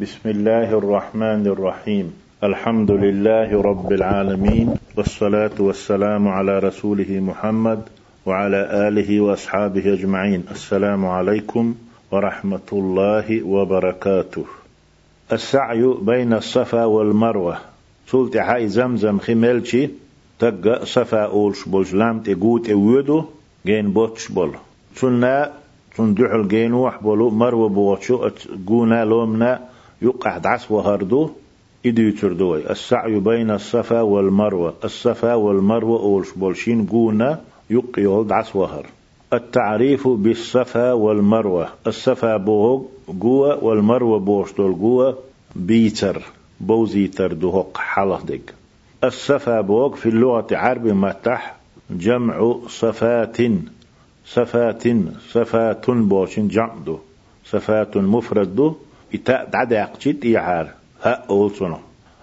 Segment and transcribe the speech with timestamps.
[0.00, 2.12] بسم الله الرحمن الرحيم
[2.44, 7.80] الحمد لله رب العالمين والصلاة والسلام على رسوله محمد
[8.26, 11.74] وعلى آله وأصحابه أجمعين السلام عليكم
[12.12, 14.44] ورحمة الله وبركاته
[15.32, 17.56] السعي بين الصفا والمروة
[18.06, 19.88] سلت حي زمزم خملشي
[20.38, 23.24] تقى صفا أولش بولش لام تقوت اودو
[23.66, 24.52] جين بوتش بول
[24.94, 25.50] سنة
[25.96, 28.28] سندحل جين وح بولو مروة بوتشو
[28.66, 29.60] قونا لومنا
[30.02, 31.30] يقع دعس وهردو
[31.86, 34.74] إدي تردوي السعي بين الصفا والمروة.
[34.84, 37.40] الصفا والمروة أولش بولشين قونا
[37.70, 38.86] يقيول دعس وهر.
[39.32, 41.68] التعريف بالصفا والمروة.
[41.86, 42.82] الصفا بوغ
[43.20, 45.18] قوة والمروة بوشتول قوة
[45.56, 46.22] بيتر.
[46.60, 48.40] بوزيتر دهق حلق دق
[49.04, 51.56] الصفا بوغ في اللغة عرب متح
[51.90, 53.36] جمع صفات
[54.26, 54.82] صفات
[55.32, 56.74] صفات بوشن جمع
[57.44, 58.74] صفات مفرد دو.
[59.14, 60.68] إتا دعداق جيت إيعار.
[61.02, 61.80] ها أول سنة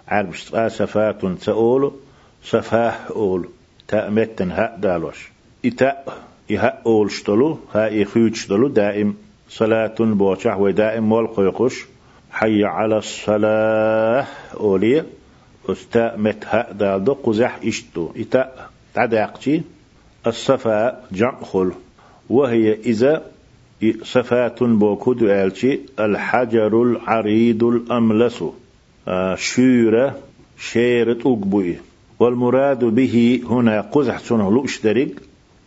[0.08, 0.34] عرب
[0.68, 1.92] صفات تأول
[2.44, 3.48] صفاه أول
[3.88, 5.30] تأمتن ها دالوش.
[5.64, 6.04] إتا
[6.50, 7.58] إها أول شتلو.
[7.74, 8.68] ها إخيوت شتلو.
[8.68, 9.16] دائم
[9.50, 11.84] صلاة بوشح ودائم والقيقش
[12.30, 14.26] حي على الصلاة
[14.60, 15.04] أولي.
[15.68, 17.12] أستا مت ها دالدو.
[17.12, 18.10] قزح إشتو.
[18.16, 19.62] إتا تعداقتي
[20.26, 21.72] الصفاء جمع خل
[22.30, 23.22] وهي إذا
[24.02, 28.44] صفات بوكود آلتي الحجر العريض الأملس.
[29.08, 30.18] آه شيرة
[30.58, 31.76] شيرة أقبوي
[32.18, 35.22] والمراد به هنا قزح سنه لأشترك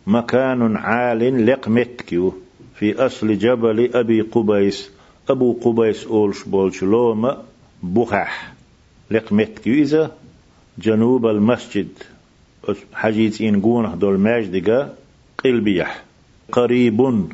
[0.07, 2.33] مكان عال لقمتكيو.
[2.75, 4.89] في أصل جبل أبي قبيس.
[5.29, 7.43] أبو قبيس أولش بولش لوما
[7.83, 8.53] بخح
[9.11, 10.11] لقمتكيو إذا
[10.77, 11.87] جنوب المسجد.
[12.93, 14.93] حجيت إن قونه دول ماجدقا
[15.43, 16.03] قلبيح.
[16.51, 17.29] قريب.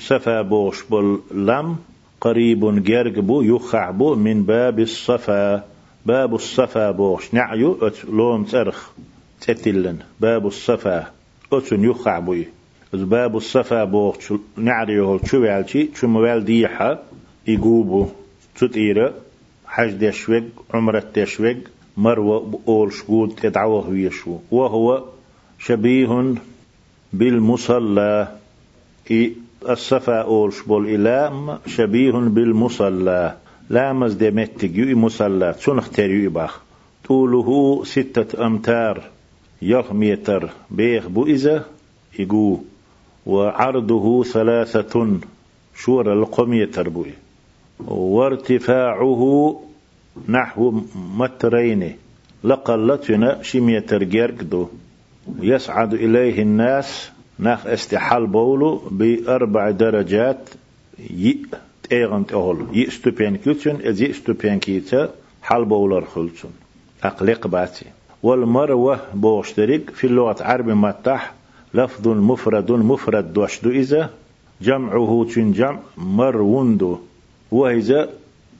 [0.00, 1.76] سفا بوش بول لم
[2.20, 5.64] قريب جرجبو يخعبو من باب الصفا.
[6.06, 8.90] باب الصفا بوش نعيو لوم ترخ
[9.40, 9.98] تتلن.
[10.20, 11.06] باب الصفا
[11.52, 12.36] أتن يخعبو
[12.92, 16.98] باب الصفا بوش نعريو شو والشي شو موال ديحة
[17.46, 18.06] يقوبو
[18.56, 19.14] تطيرة
[19.66, 20.42] حج دشوق
[20.74, 21.56] عمرة دشوق
[21.96, 25.04] مروة أول شقود يدعوه ويشو وهو
[25.58, 26.34] شبيه
[27.12, 28.28] بالمصلى.
[29.68, 33.36] الصفا أولش بول إلام شبيه بالمصلى.
[33.70, 35.54] لامز دمتك يو مصلى.
[35.58, 36.60] سنختر يباخ
[37.08, 39.02] طوله ستة أمتار.
[39.62, 41.64] يخ متر بيخ بو إذا
[42.18, 42.58] يقو.
[43.26, 45.18] وعرضه ثلاثة.
[45.76, 47.12] شور القميتر بوي
[47.88, 49.60] وارتفاعه
[50.28, 50.80] نحو
[51.16, 51.96] مترين.
[52.44, 54.68] لقلتنا شميتر جرقدو
[55.40, 57.13] يسعد إليه الناس.
[57.38, 60.50] ناخ استحال بولو بأربع درجات
[61.00, 61.36] ي
[61.82, 65.10] تيغن تهول ي استوبين كيتشن از ي استوبين كيتا
[65.42, 66.48] حال بولر خلتشن
[67.04, 67.86] أقلق باتي.
[68.22, 71.32] والمروة بوشترك في اللغة العربية متح
[71.74, 74.10] لفظ مفرد مفرد دوشدو إذا
[74.62, 76.98] جمعه تنجم مروندو.
[77.50, 78.08] وإذا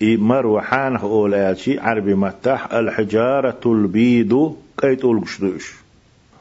[0.03, 5.84] مروة حانه أولاتي عربي متح الحجارة البيض كيت أولقشدوش.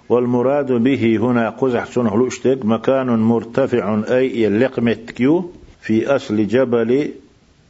[0.10, 7.12] والمراد به هنا قزح سنه لؤشتك مكان مرتفع أي لقمتكيو في أصل جبل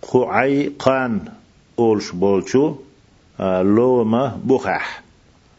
[0.02, 1.20] قعي قان
[1.80, 2.76] أولش بولشو
[3.40, 5.04] آه، لوما بخح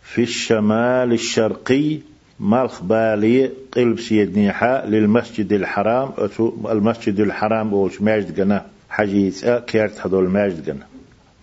[0.03, 1.99] في الشمال الشرقي
[2.41, 6.11] مالخ بالي قلب سيدنيحا للمسجد الحرام
[6.71, 10.87] المسجد الحرام أولش ماجد قنا حجيت كيرت هذول ماجد قنا.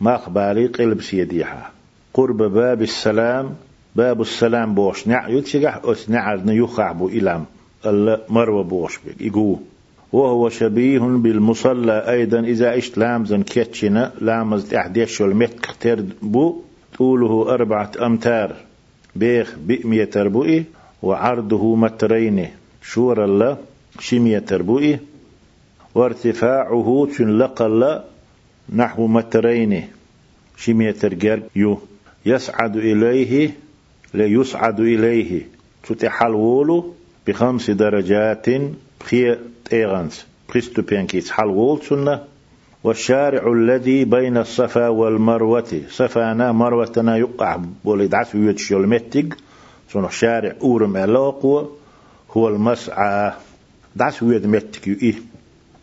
[0.02, 1.70] مالخ بالي قلب سيديحا
[2.14, 3.56] قرب باب السلام
[3.96, 5.08] باب السلام بوش.
[5.08, 7.46] نع يتشجح أس نعر نيخع بو إلام.
[7.86, 9.58] المروة بوش بيك يقو
[10.12, 12.40] وهو شبيه بالمصلى أيضا.
[12.40, 16.62] إذا إشت لامزن كيتشنا لامز أحديش المت كتر بو.
[16.98, 18.56] طوله أربعة أمتار.
[19.16, 20.64] بيخ بئمية تربوئي.
[21.02, 22.48] وعرضه مترين.
[22.82, 23.58] شور الله
[24.00, 25.00] شمية تربوئي.
[25.96, 28.00] وارتفاعه تنلقل
[28.76, 29.88] نحو مترين.
[30.58, 31.80] شمية ترجر يو.
[32.26, 33.52] يسعد إليه
[34.14, 35.48] ليسعد إليه.
[35.84, 36.94] تتحل وولو
[37.28, 38.46] بخمس درجات
[39.02, 40.26] بخي تيغانس.
[40.50, 42.22] بخستو بيانكيس حل وول سنة.
[42.84, 45.82] والشارع الذي بين الصفا والمروة.
[45.90, 49.38] صفانا مروتنا يقع بولد عسو يتشو المتق
[49.94, 51.66] سنة شارع أورم ألاقو
[52.32, 53.32] هو المسعى
[53.96, 55.16] دعس ويد متك إيه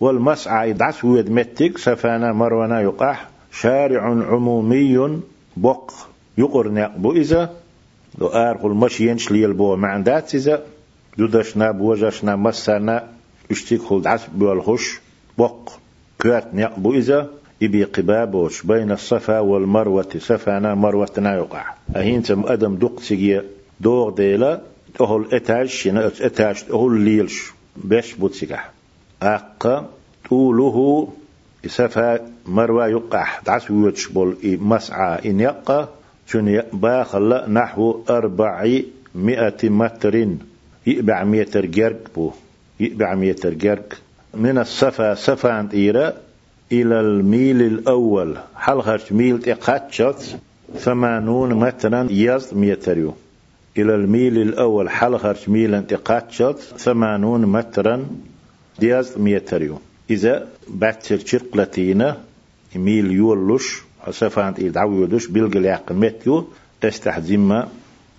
[0.00, 3.16] والمسعى دعس ويد متك صفانا مرونا يقع.
[3.52, 5.20] شارع عمومي
[5.56, 5.92] بق.
[6.38, 7.50] يقرن إذا.
[8.18, 10.62] دو آرقل مش ينش لي البو مع دات إذا
[11.18, 13.08] دودشنا بوجشنا مسنا
[13.50, 15.00] اشتيك خلد عس بالخش
[15.38, 15.70] بق
[16.18, 16.46] كات
[16.78, 17.30] بو إذا
[17.62, 21.64] إبي قبابوش بين الصفا والمروة صفانا مروتنا يقع
[21.96, 23.42] أهين تم أدم دقتي
[23.80, 24.60] دوغ ديلا
[25.00, 28.70] أهل إتاج شنا إتاج أهل ليلش بش بوتسيكح
[29.22, 29.90] أق
[30.30, 31.08] طوله
[31.66, 35.88] سفا مروى يقع دعس ويوتش بول مسعى إن يقع
[36.30, 38.80] شن باخل نحو أربع
[39.14, 40.28] مئة متر.
[40.86, 42.30] يبع متر جرق بو.
[42.80, 43.88] يبع متر جرق
[44.34, 46.12] من الصفا صفا إيرا
[46.72, 48.36] إلى الميل الأول.
[48.56, 50.38] حلقة ميل تقاتشت
[50.76, 52.98] ثمانون مترا يزد متر
[53.78, 54.90] إلى الميل الأول.
[54.90, 58.06] حلقة ميل تقاتشت ثمانون مترا
[58.82, 59.74] يزد متر
[60.10, 62.16] إذا باتر شرقلتينا
[62.76, 63.87] ميل يولش.
[64.10, 66.48] صفان إدعو يدوش بلغ العق متيو
[66.84, 67.62] استحزم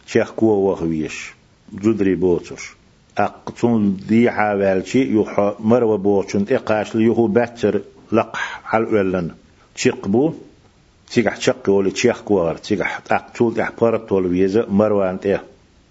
[0.06, 1.34] شيخ كوا وغويش.
[1.74, 2.72] جدري بوتش
[3.18, 7.82] أقتون دي حاوالشي يوحى مروى بوتشن إقاش ليهو باتر
[8.12, 9.32] لقح على ولن
[9.76, 10.34] تشقبو
[11.12, 15.44] تيجح تشق ولا تشيخ كوار تيجح أقتول تحبرت ولا ويزا مروان تيه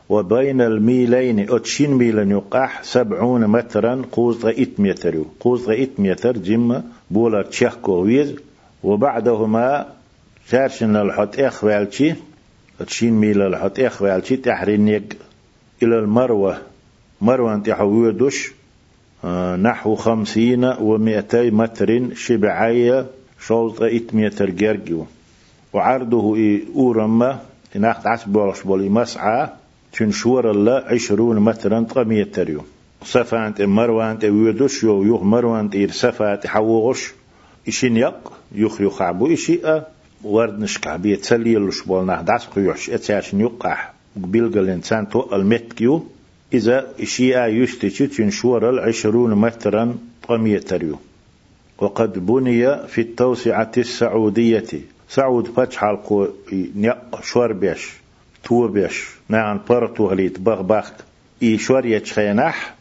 [0.09, 7.43] وبين الميلين أتشين ميلن يقح سبعون مترا قوز غيت متر قوز غيت متر جمة بولا
[7.43, 8.35] تشيخ كويز
[8.83, 9.87] وبعدهما
[10.51, 12.15] شارشن الحط إخوالشي
[12.81, 15.17] أتشين ميل الحط إخوالشي تحرينيك
[15.83, 16.59] إلى المروة.
[17.21, 18.53] مروة تحويدوش
[19.25, 23.07] آه، نحو خمسين ومئتي متر شبعية
[23.47, 25.05] شوط إت متر جرجو
[25.73, 27.41] وعرضه إي أورما
[27.75, 29.49] ناخد عسب بولش بولي مسعى
[29.93, 32.63] تنشور الله عشرون مترا متر يو
[33.05, 37.13] صفانت مروان تيودوش يو يوخ مروان تير صفات حوغش
[37.69, 39.87] إشين يق يوخ يوخ عبو إشيئة
[40.25, 46.07] ورد نشكع بيت سلي اللش بولنا دعس قيوش اتساشن يقع بيلغ الإنسان تو المتكيو
[46.53, 49.99] إذا إشياء يشتشي تنشور العشرون مترا
[50.29, 50.99] قميتريو
[51.79, 54.71] وقد بني في التوسعة السعودية
[55.09, 57.93] سعود فتح القو نيق شور بيش
[58.45, 60.89] تو بيش نعم برتو غليت بغ بغ
[61.43, 62.75] إي شور يتخينح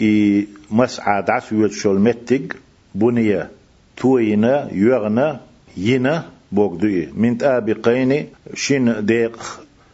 [0.00, 2.52] إي مسعى دعس يوتشول متج
[2.94, 3.48] بني
[3.96, 5.36] توينا يغنى
[5.76, 7.08] ينا بوغدوي.
[7.14, 9.38] من تابقين شين ديق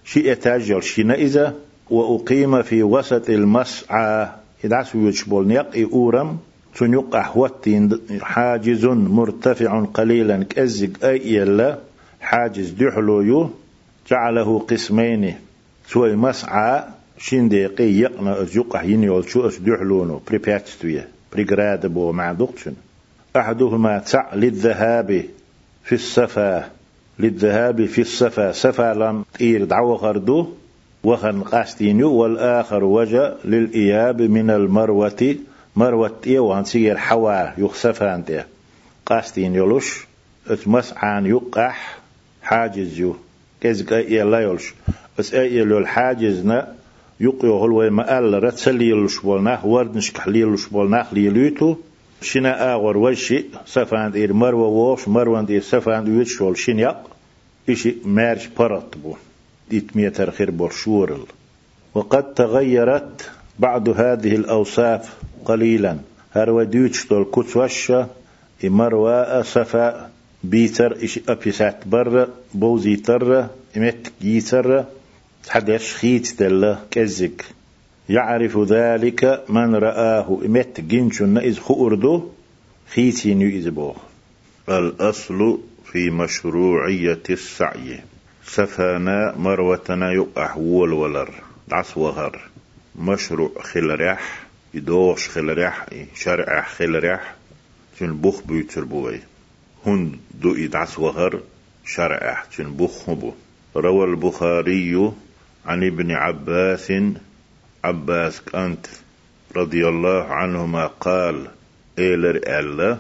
[0.05, 1.55] شي اتاجل شين إذا
[1.91, 4.29] وأقيم في وسط المسعى.
[4.65, 6.39] يدعس ويشبول نيق أورم.
[6.77, 10.43] تنيق أحوتين حاجز مرتفع قليلا.
[10.43, 11.79] كأزق أي يلا.
[12.21, 13.51] حاجز دحلو
[14.11, 15.35] جعله قسمين.
[15.89, 16.83] سوى مسعى
[17.19, 22.75] شين ديقي يقنا أزيق ينيول شو أس دحلونو بريباتستوية بريغراد بو مع دقشن
[23.37, 25.25] أحدهما تع للذهاب
[25.85, 26.71] في السفا
[27.19, 28.53] للذهاب في السفا.
[28.53, 30.49] سفا لم تير دعوة غردو
[31.05, 35.37] وخن قاستينيو والآخر وجه للإياب من المروة.
[35.77, 38.47] مروة إيوان سير حوا يخسفان تيه
[39.07, 40.07] قاستين يلوش
[40.47, 41.99] اتمسعان يقح
[42.43, 43.17] حاجز يو.
[43.61, 44.75] كزك اي لا يلش
[45.19, 45.87] بس اي يلو
[46.45, 46.75] نا
[47.21, 51.77] يقيو هو قال رتسلي يلوش بولناه ورد نشكح ليلوش بولناه ليلوتو
[52.23, 56.97] شنا آغر وشي سفان دير مروة ووش مروة دير سفان دير شول شنيق.
[57.69, 59.17] إشي مارش برط بو.
[59.95, 61.25] ميتر خير برشورل
[61.95, 65.15] وقد تغيرت بعض هذه الأوصاف
[65.45, 65.97] قليلا.
[66.33, 68.07] هروديوش دول كتوشة
[68.65, 70.11] إمروا سفا
[70.45, 74.85] بيتر إش أبيسات بر بوزي تر إمت جيتر
[75.49, 77.45] حدش خيت دل كزك
[78.11, 80.41] يعرف ذلك من رآه.
[80.45, 82.29] إمت جنشن إذ خؤردو
[82.95, 83.97] خيتين يزبوه
[84.69, 85.61] الأصل
[85.93, 88.01] في مشروعية السعي.
[88.45, 91.31] سفانا مروتنا يقح وول ولر
[91.69, 92.41] دعس وهر
[92.99, 97.35] مشروع خلريح يدوش خلريح شرع خلريح
[97.99, 99.21] تن بوخ بيتر بوي.
[99.87, 101.41] هن دو يدعس وهر
[101.87, 103.33] شرع تن بوخ بو
[103.77, 105.13] روى البخاري
[105.67, 106.93] عن ابن عباس
[107.85, 108.87] عباس كانت
[109.57, 111.49] رضي الله عنهما قال
[111.99, 112.99] إيلر ألا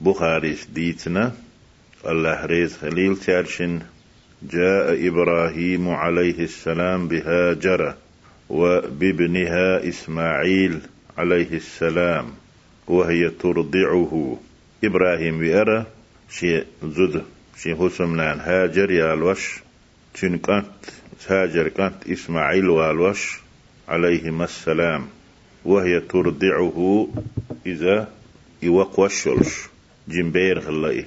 [0.00, 1.32] بخاري ديتنا
[2.06, 3.80] الله ريز خليل تارشن
[4.42, 7.94] جاء إبراهيم عليه السلام بهاجر
[8.48, 10.80] وبابنها إسماعيل
[11.18, 12.26] عليه السلام
[12.86, 14.38] وهي ترضعه
[14.84, 15.86] إبراهيم بيرى
[16.30, 17.22] شي زد
[17.62, 19.60] شي حسمنان هاجر يالوش
[20.14, 20.66] تن كانت
[21.28, 23.41] هاجر كانت إسماعيل والوش
[23.88, 25.06] عليهما السلام
[25.64, 27.08] وهي ترضعه
[27.66, 28.08] إذا
[28.62, 29.54] يوقوشلش
[30.08, 31.04] جنبير خلاي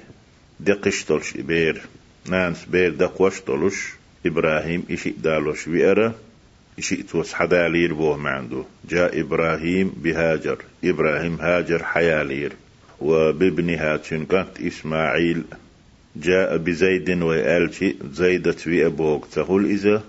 [0.59, 1.81] دقشتلش بير
[2.29, 3.93] نانس بير دقوشتلش
[4.25, 6.13] إبراهيم إشي دالوش ويرى
[6.79, 12.53] إشي توس حدالير بوه ما عنده جاء إبراهيم بهاجر إبراهيم هاجر حيالير
[13.01, 15.43] وبابنها تنكت إسماعيل.
[16.15, 20.03] جاء بزيد وآلتي زيدة وأبوك تقول إذا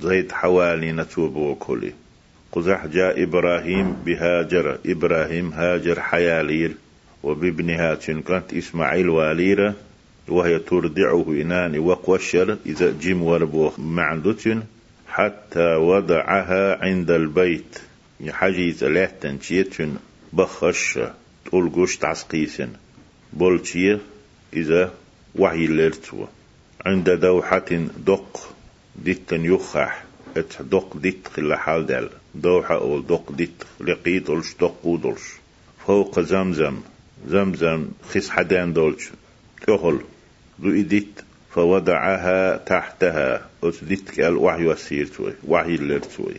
[0.00, 1.92] زيد حوالي نتوبوك هولي.
[2.52, 4.78] قزح جاء إبراهيم بهاجر.
[4.86, 6.74] إبراهيم هاجر حيالير
[7.22, 9.74] وبابنها تنكت إسماعيل واليرة.
[10.28, 12.56] وهي ترضعه إنان وقوشر.
[12.66, 14.62] إذا جيم وربوخ معندوتين.
[15.08, 17.78] حتى وضعها عند البيت.
[18.20, 19.94] يحجيز لاتن تشيتن
[20.32, 20.98] بخش.
[21.44, 22.68] تقول تعسقيسن.
[23.32, 23.98] بولتشيه
[24.52, 24.92] إذا
[25.34, 26.26] وحي ليرتو.
[26.86, 27.70] عند دوحة
[28.06, 28.54] دق.
[28.96, 30.04] ديتن يخح
[30.36, 35.22] ات دق ديت خلا حال دل دوحة أو دق ديت لقيت أولش دق قودلش
[35.86, 36.76] فوق زمزم
[37.28, 39.10] زمزم خس حدان دولش.
[39.66, 40.00] تهل
[40.62, 43.48] رؤيدت فوضعها تحتها.
[43.64, 46.34] أسدت قال وحي وسير توي وحي لرتوي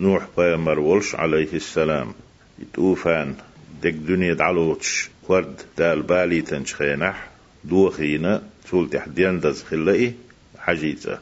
[0.00, 2.12] نوح بيامر ولش عليه السلام.
[2.58, 3.34] يتوفان.
[3.82, 5.10] دك دنيا دعلوتش.
[5.28, 7.28] ورد دال بالي تنشخينح.
[7.64, 8.42] دوخينا.
[8.70, 10.14] تول تحديان دز خلائي
[10.58, 11.18] حجيتا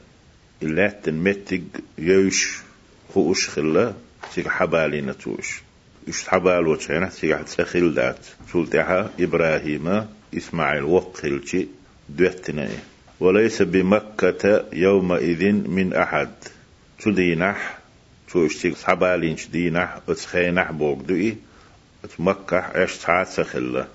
[0.62, 1.62] إلا تنمتق
[1.98, 2.62] يوش.
[3.14, 3.94] خوش خلا
[4.34, 5.62] تيك حبالي نتوش
[6.08, 8.26] يش حبال وشينا تيك تسخيل دات.
[8.52, 10.06] تول تحا إبراهيم
[10.36, 11.68] إسماعيل وقلتي
[12.08, 12.68] دوتنا
[13.20, 16.30] وليس بمكة يومئذ من أحد.
[16.98, 17.78] تدينح
[18.32, 21.36] توشتيك حبالينش دينح؟ اتخينح بوك دوئي.
[22.04, 22.90] اتمكح اش
[23.28, 23.88] سخلة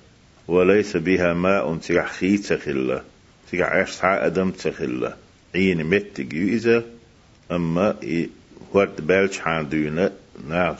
[0.47, 3.01] وليس بها ماء تيح خي تخلة
[3.51, 5.15] تيح اش تعا أدم تخلة
[5.55, 6.83] عين متك يؤذى
[7.51, 7.95] أما
[8.73, 10.11] ورد بالش حان دونا
[10.49, 10.75] نا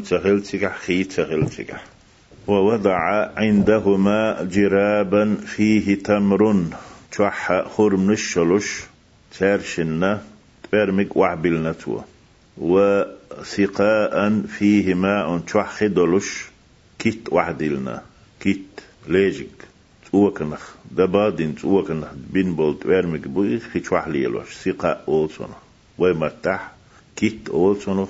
[0.00, 1.84] تخل تيح خي تخل تيح
[2.46, 6.64] ووضع عندهما جرابا فيه تمر.
[7.12, 8.80] تشح خرم نشلش
[9.38, 10.22] تارشنا
[10.62, 12.00] تبرمك وعبلنتو
[12.58, 16.44] وسقاء فيه ماء تشح خدلش
[16.98, 18.02] كيت وعدلنا
[18.40, 19.68] كيت ليجك.
[20.12, 24.54] توكنخ دبادين توكنخ بين بول تبرمك بوي خيتشوح ليلوش.
[24.54, 25.54] سقاء أولسون
[25.98, 26.79] ويمتح
[27.20, 28.08] كيت أولسونخ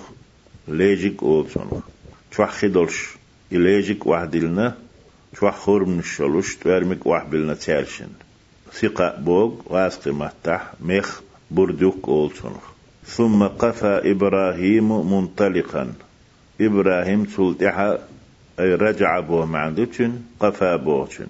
[0.69, 1.85] ليجك أولسونخ
[2.31, 3.09] تشح خدلش
[3.53, 4.77] إليجك وحدلنا
[5.39, 8.09] شوح من الشلوش توارمك وحبلنا تالشن
[8.73, 12.57] ثقة بوغ واسق متح مخ بردوك أولتون
[13.07, 15.93] ثم قفى إبراهيم منطلقا
[16.61, 17.99] إبراهيم تلتحى
[18.61, 21.27] أي رجع بو معندوشن قفى بوشن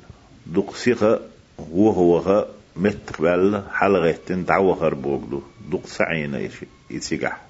[0.75, 1.21] ثقة
[1.59, 2.47] وهو
[2.77, 6.49] متقبل حلغة تعوهر بوغدو دق سعينا
[6.91, 7.50] يتسقح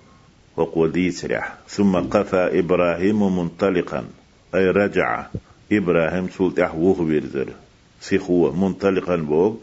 [0.57, 4.05] وقودي سرح ثم قفى إبراهيم منطلقا.
[4.55, 5.27] أي رجع.
[5.73, 7.49] إبراهيم سلط أحوه بيرزر.
[8.01, 9.55] سيخوة منطلقا بوغ.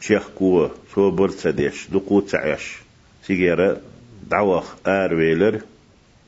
[0.00, 2.76] شيخ كوة سو برتسديش دقو تعيش
[3.26, 3.76] سيجيرا
[4.30, 5.60] دعوخ آر ويلر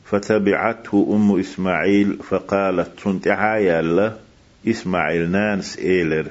[0.04, 2.18] فتبعته أم إسماعيل.
[2.28, 4.16] فقالت تنتعا يالا
[4.68, 6.26] إسماعيل نانس إيلر.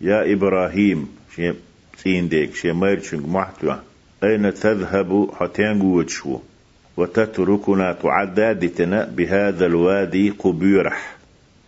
[0.00, 1.08] يا إبراهيم.
[1.36, 1.52] شي
[1.96, 3.78] سين ديك شي ميرشنج محتوى.
[4.24, 6.38] أين تذهب؟ حتين شو
[6.98, 11.16] وتتركنا تعدادتنا بهذا الوادي قبيرح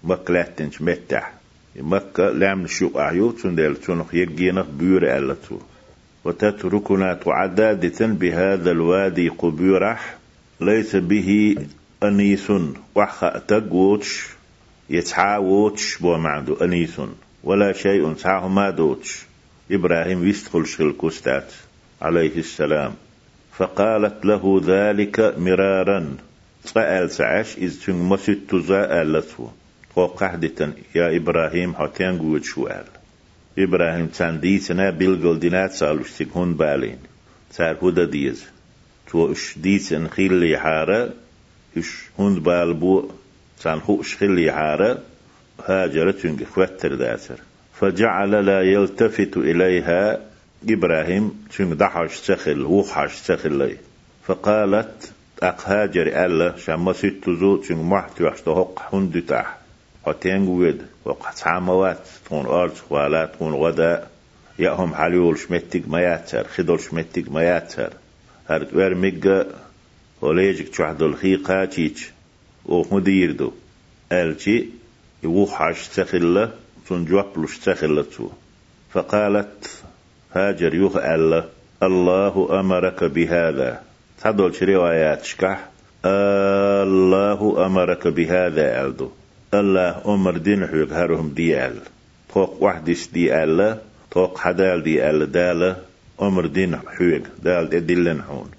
[0.04, 1.32] مكلاتنش متح
[1.76, 5.58] مكة لام شو أعيو تندل تنخ يجينخ بيور ألتو.
[6.24, 10.16] وتتركنا تعدادة بهذا الوادي قبيرح
[10.60, 11.56] ليس به
[12.02, 12.52] أنيس
[12.94, 14.26] وحخ تقوتش
[14.90, 17.00] يتعاوتش بو معدو أنيس
[17.44, 19.22] ولا شيء تعاه ما دوتش
[19.70, 21.52] إبراهيم يستخل شغل كستات
[22.02, 22.94] عليه السلام.
[23.60, 26.16] فقالت له ذلك مرارا.
[26.64, 29.02] سأل سعاش إذ تنمسد تزاء
[29.96, 32.84] قحدة يا إبراهيم هاتين قوت شوال
[33.58, 36.98] إبراهيم تان ديتنا بلغل دينات سالوش هون بالين.
[37.56, 38.44] تار هودا ديز.
[39.10, 41.10] تو إش ديتن خيلي حارة.
[41.76, 41.90] إش
[42.20, 43.10] هون بالبو
[43.62, 44.98] تان خوش خيلي حارة.
[45.66, 47.38] هاجر تنج خوتر داتر
[47.80, 50.29] فجعل لا يلتفت إليها.
[50.68, 53.76] إبراهيم تنج دحش سخل وحش سخل
[54.26, 55.12] فقالت
[55.42, 59.60] أقهاجر ألا شما ستزو تنج محتوى اشتهق هندتاح
[60.04, 64.06] قتين قويد وقت ساموات تون أرض ولا تون غدا.
[64.58, 67.92] يأهم حليول شمتك ما ياتر خدول شمتك ما ياتر.
[68.48, 69.46] هرد ور ميجا
[70.20, 72.04] وليجك تشعد الخيقة تيج
[72.66, 73.52] ومديردو
[74.12, 74.68] ألتي
[75.22, 76.52] يوحش تخلة
[76.88, 78.28] تون جوابلوش تخلة تو.
[78.92, 79.79] فقالت
[80.34, 81.44] هاجر يوخ ألا.
[81.82, 83.80] الله أمرك بهذا.
[84.22, 85.68] تدول روايات شكح.
[86.04, 89.08] الله أمرك بهذا ألدو.
[89.54, 91.76] الله أمر دين حيق هرهم ديال
[92.34, 93.78] توق وحدش ديال
[94.10, 95.76] توق حدال ديال دال.
[96.22, 98.50] أمر دين حيق دال إدلن حون.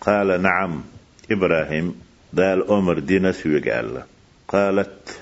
[0.00, 0.82] قال نعم
[1.30, 1.94] إبراهيم
[2.32, 4.02] دال أمر دين سويق الله
[4.48, 5.20] قالت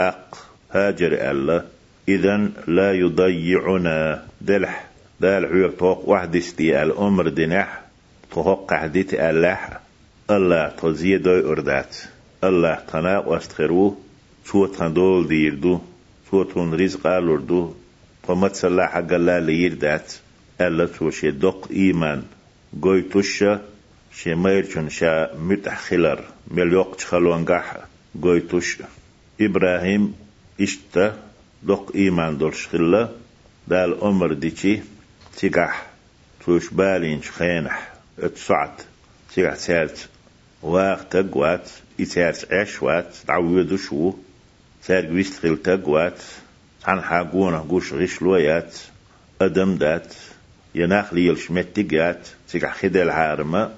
[0.00, 0.36] أق
[0.70, 1.64] هاجر الله
[2.08, 4.22] إذن لا يضيعنا.
[4.40, 4.89] دلح.
[5.20, 7.80] دال توق واحد استي الأمر دنح
[8.32, 9.58] توق عديت الله
[10.30, 11.96] الله تزيد أردات.
[12.44, 13.96] الله تنا واستخروه
[14.46, 15.80] شو تندول ديردو
[16.30, 17.74] شو تون رزق ألردو
[18.28, 20.12] فمت سلا حق الله ليردات.
[20.60, 22.22] الله توشي دق إيمان.
[22.82, 23.60] قوي تشا
[24.14, 27.80] شي ميرشن شا متح خلر مليوق تخلوان قاحة
[28.22, 28.84] قوي تشا
[29.40, 30.14] إبراهيم
[30.60, 31.16] إشتا
[31.62, 33.08] دق إيمان دولش خلا
[33.68, 34.80] دال أمر ديشي.
[35.40, 35.86] تيقح
[36.44, 38.82] توش بالين خينح اتسعت
[39.34, 40.08] تيقح تسالت
[40.62, 41.70] واق تقوات
[42.00, 44.14] إتارت عشوات تعودو شو
[44.86, 46.22] تارق ويستخل تقوات
[46.84, 48.78] عن حاقونا قوش غش لويات
[49.40, 50.14] أدم دات
[50.74, 53.70] يناخ لي الشمتيقات تيقح خدل عارمة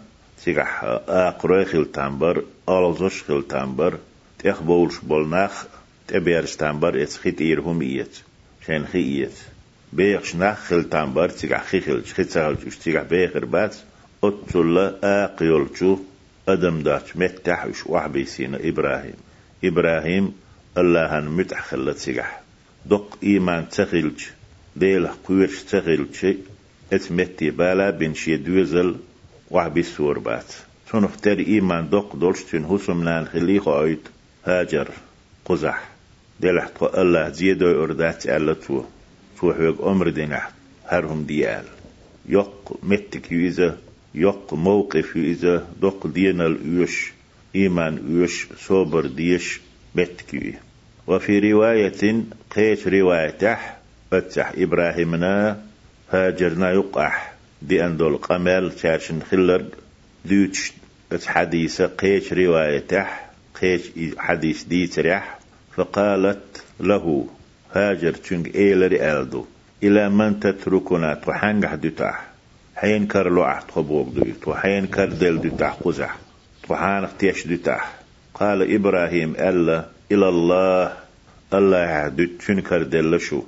[0.45, 3.99] تيقح آقروي خل تنبر ألزوش خل تنبر
[4.39, 5.67] تيخ بولش بولناخ
[6.09, 8.19] تبيرش تنبر اتخيت إيرهم إيت
[8.67, 9.52] شين خي إيت.
[9.93, 13.77] بيخش ناخ خل تنبر تيقح خي خل خي تسهل تيقح بيخر بات
[14.25, 15.99] أتلا آقيولشو
[16.49, 19.15] أدم دات متح وش وحبي سينا إبراهيم.
[19.65, 20.33] إبراهيم
[20.79, 22.41] الله هن متح خلت سيقح
[22.87, 24.31] دق إيمان تخيلش
[24.77, 26.27] ديل قويرش تخيلش
[26.93, 28.97] إت متي بالا بن شي دوزل
[29.51, 30.53] وحبي سور بات.
[30.93, 34.09] تنفتر إيمان دق دولش تن هسم نان خليق عيد
[34.45, 34.89] هاجر
[35.45, 35.89] قزح.
[36.41, 38.57] دلح تو الله زيدو أردات ألا
[39.43, 40.51] حوق أمر دينح
[40.87, 41.65] هرهم ديال
[42.29, 43.77] يق متك يوزه
[44.15, 47.13] يق موقف إذا دق دين الأيش
[47.57, 49.61] إيمان أيش صبر ديش
[49.95, 50.55] بتكي
[51.07, 52.25] وفي رواية
[52.57, 53.57] قيت روايته
[54.11, 55.63] فتح إبراهيمنا
[56.11, 57.33] هاجرنا يقح
[57.63, 59.65] دي أندول قمال تاشن خلر
[60.25, 60.73] ديوتش
[61.27, 63.07] حديث قيت روايته
[63.61, 63.83] قيت
[64.19, 65.39] حديث دي تريح
[65.77, 67.27] فقالت له
[67.75, 69.45] هاجر تشنج إيلر ألدو.
[69.83, 72.25] إلى من تتركنا تحنج دتاح
[72.77, 76.17] حين كر لو أحد خبوق دوي تو حين كر دل دو تح قزح
[76.69, 77.93] تو حان اختيش دو تح
[78.35, 80.93] قال إبراهيم ألا إلى الله.
[81.55, 83.43] الله دو تنكر دل شو.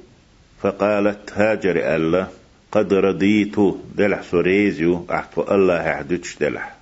[0.62, 2.26] فقالت هاجر ألا
[2.72, 3.56] قد رضيت
[3.94, 5.06] دلح سوريزيو.
[5.10, 6.74] أحتو الله يحدث دلح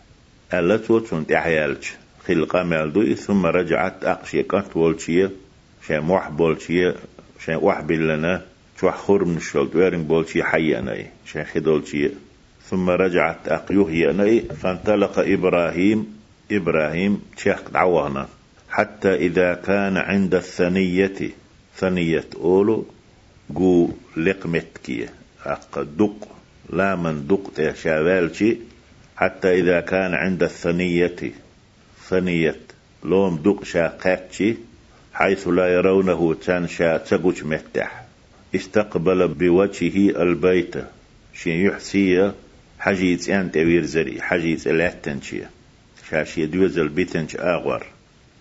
[0.55, 1.85] ألا توتون تحيالج
[2.27, 5.31] خلقا مالدو ثم رجعت أقشي كانت والشية
[5.89, 6.29] شا موح
[7.47, 8.43] بولشية شا وح بلنا
[8.81, 12.11] شو خور من الشلط ويرن بولشي حيانا شا خدولشية
[12.71, 16.19] ثم رجعت أقيوه ينأي فانطلق إبراهيم
[16.53, 18.29] إبراهيم شيخ دعوانا
[18.71, 21.31] حتى إذا كان عند الثنية
[21.77, 22.87] ثنية أولو
[23.51, 25.09] جو لقمتكي
[25.45, 26.29] أق دق
[26.71, 28.57] لا من دق شاوالشي
[29.17, 31.33] حتى إذا كان عند الثنية
[32.09, 32.61] ثنية
[33.05, 34.72] لوم دق شاقاتشي
[35.15, 38.05] حيث لا يرونه تان شا تقوش متح
[38.55, 40.75] استقبل بوجهه البيت.
[41.35, 42.35] شي يحسيه
[42.79, 45.51] حجيت أن توير زري حجيت الاتنشية
[46.11, 47.87] شاشية دوزل بيتنش آغور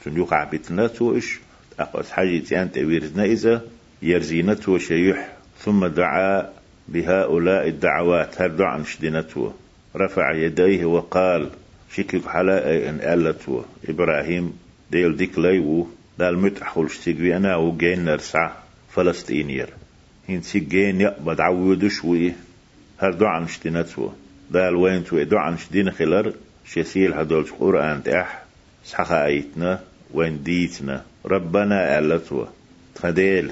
[0.06, 1.40] تنيوقع بيتنا توش
[1.80, 3.62] أقوس حجيت أن توير إذا
[4.02, 6.50] يرزينا شيح ثم دعا
[6.88, 9.54] بهؤلاء الدعوات هل دعا نشدنته
[9.96, 11.50] رفع يديه وقال
[11.96, 14.54] شكك حلاء إن ألتو إبراهيم
[14.92, 15.88] ديل ديك ليو.
[16.20, 18.52] دال متحول شتيقوي أنا وجين نرسع
[18.90, 19.70] فلسطينير
[20.28, 22.34] هين سيجين يقبض عودش وي
[22.98, 24.14] هل دعا نشدنته
[24.52, 26.34] دال وين تو ادو عن شدين خلر
[26.66, 28.44] شسيل هدول قرآن تح
[28.86, 29.80] سحقا أيتنا.
[30.14, 31.04] وين ديتنا.
[31.26, 32.46] ربنا ألتوا
[32.96, 33.52] تخديل.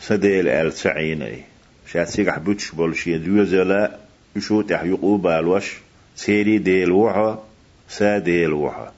[0.00, 1.42] سديل أل سعيني.
[1.92, 3.98] شات سيقح بوتش بولشي ديو زلا.
[4.36, 5.76] يشو تح يقوبا الوش
[6.16, 7.38] سيري ديل وحا.
[7.88, 8.92] سا ديل وحا.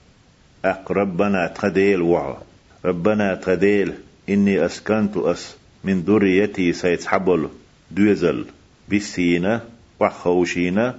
[0.64, 2.42] أق ربنا تخديل وحا.
[2.84, 3.94] ربنا تخديل
[4.28, 7.48] إني أسكنت أس من ذريتي سيتحبل
[7.90, 8.46] دوزل
[8.92, 9.64] بسينا
[10.00, 10.98] وخوشينا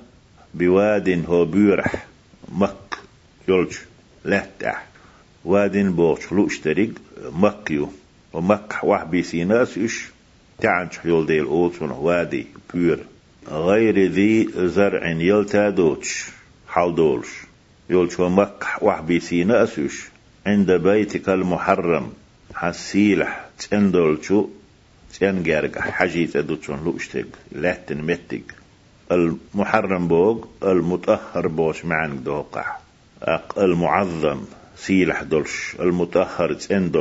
[0.54, 2.08] بواد هو بيرح
[2.52, 2.98] مك
[3.48, 3.76] يلج
[4.26, 4.86] لهتح
[5.46, 6.94] واد بوش لو اشتريق
[7.32, 7.92] مكيو
[8.34, 10.08] ومك واح بيسيناس إش
[10.60, 13.00] تعنش يول ديل أوتون وادي بير
[13.52, 16.26] غير ذي زرع يلتا دوتش
[16.68, 17.28] حال دولش.
[17.90, 20.12] يولش ومك واح بيسيناس إش.
[20.46, 22.14] عند بيتك المحرم.
[22.54, 24.48] حسيلح تندولشو
[25.20, 28.42] تنجرق حجيت ادوتشون لو اشتق لاتن متق
[29.12, 32.66] المحرم بوغ المطهر بوش معن دوقع.
[33.58, 34.42] المعظم
[34.78, 36.92] سيلح دولش المطهر تسن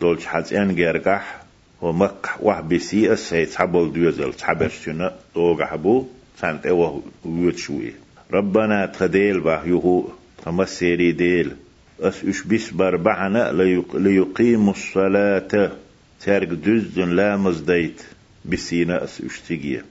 [0.00, 1.42] دولش ان جرقح
[1.82, 4.32] ومك وح بسي اس هي تحبول دوزل.
[4.34, 6.06] تحبش شنا دوغ حبو
[6.40, 7.92] سانت اوه ويوت شوي
[8.32, 10.04] ربنا تخديل باه يهو
[10.44, 11.56] تمسيري ديل
[12.00, 13.52] اس اش بس بربعنا
[13.94, 15.72] ليقيم الصلاة.
[16.20, 18.02] تارك دزن لا مزديت.
[18.44, 19.82] بسينا أس اشتغي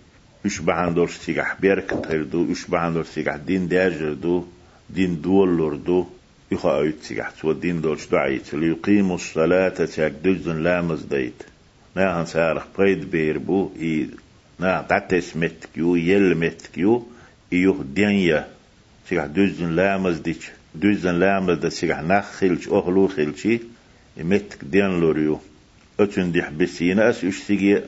[0.46, 4.46] اش بحندور سيغح بيرك تردو اش بحندور سيغح دين داجر دو
[4.90, 6.06] دين دولور دو
[6.52, 11.44] يخا ايت سيغح تو دين دولش دعيت ليقيموا الصلاة تاك دزن لا مزديت.
[11.96, 13.72] ناهن سارخ قيد بيربو.
[13.82, 14.10] إي
[14.60, 15.96] نا تاتس متكيو.
[15.96, 17.08] يل متكيو.
[17.54, 18.48] إيوه دنيا
[19.10, 20.44] سيغح دزن لا مزديت.
[20.76, 23.60] دزن لا مزديت سيغح نخ خلش اخلو خلشي
[24.18, 25.40] متك دين لوريو
[26.00, 27.84] أتن دي حبسينا أس يشتغي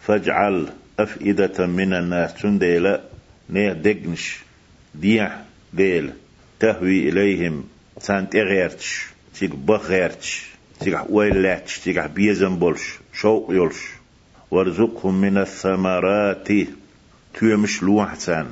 [0.00, 0.68] فاجعل
[0.98, 2.34] أفئدة من الناس.
[2.34, 3.00] تنديلا
[3.50, 4.38] نيه دقنش
[4.94, 6.12] ديح ديل
[6.60, 7.64] تهوي إليهم
[8.00, 9.06] سانت إغيرتش
[9.38, 10.46] تيك بغيرتش
[10.80, 12.98] تيك ويلاتش تيك بيزن بولش.
[13.14, 13.80] شوق يولش
[14.50, 16.48] وارزقهم من الثمرات.
[17.38, 18.46] تيمش لوحتان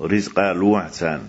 [0.00, 1.28] رزقا لوحتان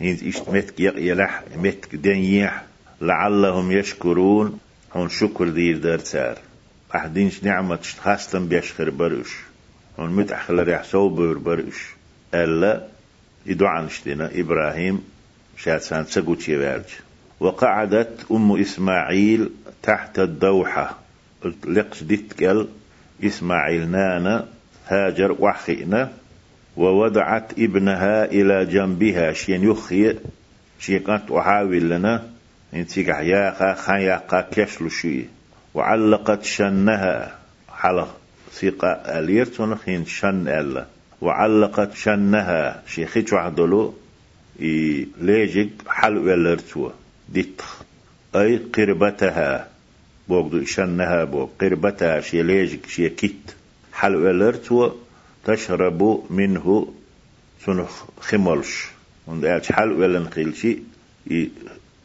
[0.00, 2.64] هين إشت متك يلح متك دنيح
[3.00, 4.58] لعلهم يشكرون
[4.92, 6.38] هون شكر دير دار تار
[6.94, 9.36] أحدينش نعمة خاصة بيشخر برش
[9.98, 11.86] هون متأخل ريح صوبر برش
[12.34, 12.86] ألا
[13.46, 15.04] يدعى نشتنا إبراهيم
[15.56, 16.88] شاد سان سقوتي يبالج
[17.40, 19.50] وقعدت أم إسماعيل
[19.82, 20.98] تحت الدوحة
[21.64, 22.66] لقش ديتكل
[23.24, 24.48] إسماعيل نانا
[24.88, 26.12] هاجر وحينا
[26.76, 29.32] ووضعت ابنها إلى جنبها.
[29.32, 30.14] شين يخي
[30.78, 32.30] شي كانت أحاول لنا.
[32.74, 35.24] انتيك ياقا خياقا كشلو شي؟
[35.74, 37.34] وعلقت شنها.
[37.68, 38.16] حلق
[38.52, 40.86] ثقة أليرتون خين شن ألا.
[41.20, 42.82] وعلقت شنها.
[42.86, 43.94] شي خيش وحدلو
[44.62, 46.90] إي ليجيك حل ولرتو.
[47.28, 47.82] ديتخ
[48.36, 49.68] أي قربتها.
[50.28, 52.20] بوغدو شنها بوغ قربتها.
[52.20, 53.52] شي ليجيك شي كيت.
[53.92, 54.92] حل ولرتو.
[55.44, 56.88] تشرب منه
[57.66, 58.86] سنخ خملش
[59.26, 60.78] وندالش حل ولن خيلشي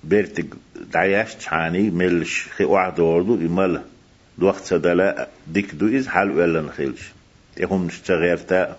[0.03, 0.45] بيرتك
[0.93, 3.81] دعياش تشاني ملش خي واحد وردو يمال
[4.37, 7.11] دوخت سدلا ديك دو إز حال ولا نخيلش
[7.55, 8.77] تهم نشتغيرتا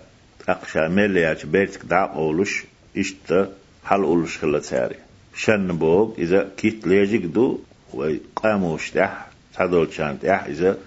[0.49, 2.63] أقشا مل ياش بيرتك دع قولش
[2.97, 3.51] إشتا
[3.83, 4.95] حال أولش خلا تاري
[5.35, 7.59] شن بوغ إذا كيت ليجيك دو
[7.93, 10.77] وقاموش تح تدول شان تح إذا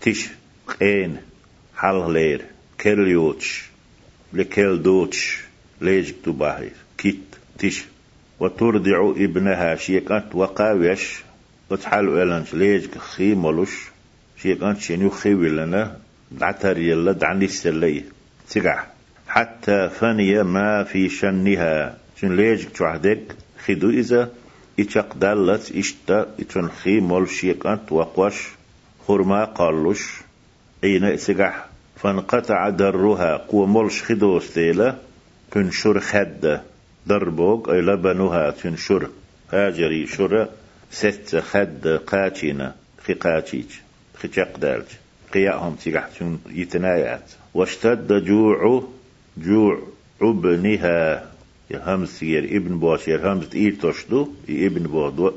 [0.00, 0.28] تش
[0.80, 1.16] قين
[1.76, 3.64] حال لير كل يوتش
[4.32, 5.40] لكل دوتش
[5.80, 7.20] ليجيك دو باهي كيت
[7.58, 7.84] تش
[8.40, 11.22] وترضع ابنها شيكانت وقاوش
[11.70, 13.74] وتحال ولنش ليج خي ملوش
[14.42, 15.98] شيكانت شنو خي ولنا
[16.30, 18.04] دعتر يلا دعني السلي
[18.50, 18.84] تقع
[19.28, 24.30] حتى فني ما في شنها شن ليج تعهدك خدو إذا
[24.80, 28.48] إتشق دالت إشتا إتشن خي مول شيكانت وقوش
[29.06, 30.02] خرما قالوش
[30.84, 31.64] أين سقع
[31.96, 34.94] فانقطع درها قوة مولش خدو استيلا
[35.50, 36.62] تنشر خده
[37.06, 39.08] دربوغ أي لبنها تنشر
[39.52, 40.48] هاجري شر
[40.90, 43.66] ست خد قاتينا خي قاتيج
[44.14, 44.86] خي تقدالج
[45.32, 47.32] قياهم تيقحتون يتنايات.
[47.54, 48.84] واشتد جوع
[49.36, 49.82] جوع
[50.22, 51.30] ابنها
[51.74, 55.32] همز ير ابن باش ير همز إير تشدو ابن بو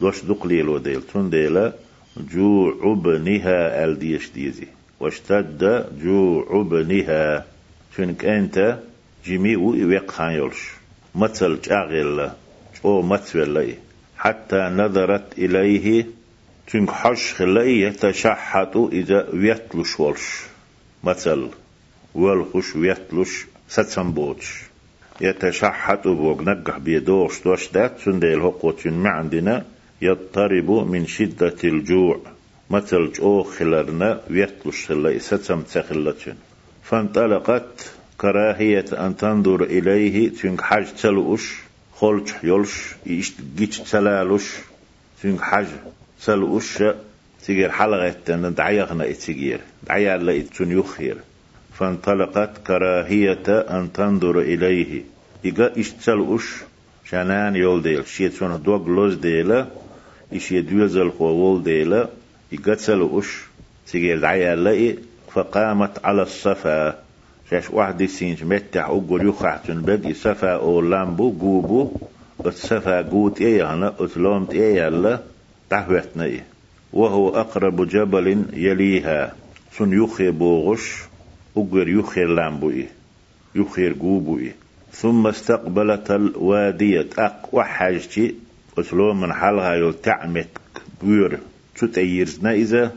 [0.00, 1.72] دوش دقليل وديل تون ديلا
[2.34, 4.66] جوع ابنها ألديش ديزي.
[5.04, 7.44] واشتد جوع ابنها.
[7.96, 8.78] شنك انت
[9.26, 10.62] جميع ويقخان يولش
[11.14, 12.30] مثل جاغل
[12.84, 13.74] أو مثل
[14.16, 16.06] حتى نظرت إليه
[16.66, 20.26] تنك حش خلي يتشحط إذا ويتلش ولش.
[21.04, 21.48] مثل
[22.14, 24.62] والخش ويتلش ستسنبوتش
[25.20, 29.64] يتشحط بوغ نقح بيدوش دوش دات سنديل هقوة ما عندنا
[30.02, 32.33] يضطرب من شدة الجوع.
[32.70, 36.34] مثل جو خلرنا ويتلش خلي ستسم تخلتين
[36.82, 41.62] فانطلقت كراهية أن تنظر إليه تنك حاج تلوش
[41.96, 44.54] خلج يلش إيش جيش تلالوش
[45.22, 45.66] تنك حاج
[46.24, 46.82] تلوش
[47.46, 51.16] تجير حلقة تن دعيغنا إتجير دعيا لا إتن يخير
[51.78, 55.02] فانطلقت كراهية أن تنظر إليه.
[55.44, 56.62] إيجا إيش تلوش
[57.04, 59.66] شانان يول ديل شيتون دوغ لوز ديلا
[60.32, 62.08] إيش يدوزل خوول ديلا
[62.54, 63.44] إيجا تلوش
[63.86, 64.96] تجير دعيا لا
[65.32, 66.98] فقامت على الصفا.
[67.50, 71.90] شاش واحد سينج متع أقول يخحتن بدي سفا أو لامبو جوبو
[72.38, 75.20] وتسفا قوت إيه أنا؟ أتلومت إيه يلا؟
[75.70, 76.44] تحوتنا إيه
[76.92, 79.34] وهو أقرب جبل يليها.
[79.78, 81.02] سن يخي بوغش
[81.56, 82.88] أقول يخير لامبو إيه
[83.54, 84.54] يخير جوبو إيه
[84.92, 87.06] ثم استقبلت الوادية.
[87.18, 88.34] أق وحاجتي.
[88.78, 90.48] أتلوم من حالها يلتعمت
[91.02, 91.38] بير
[91.76, 92.92] تتأيرزنا إذا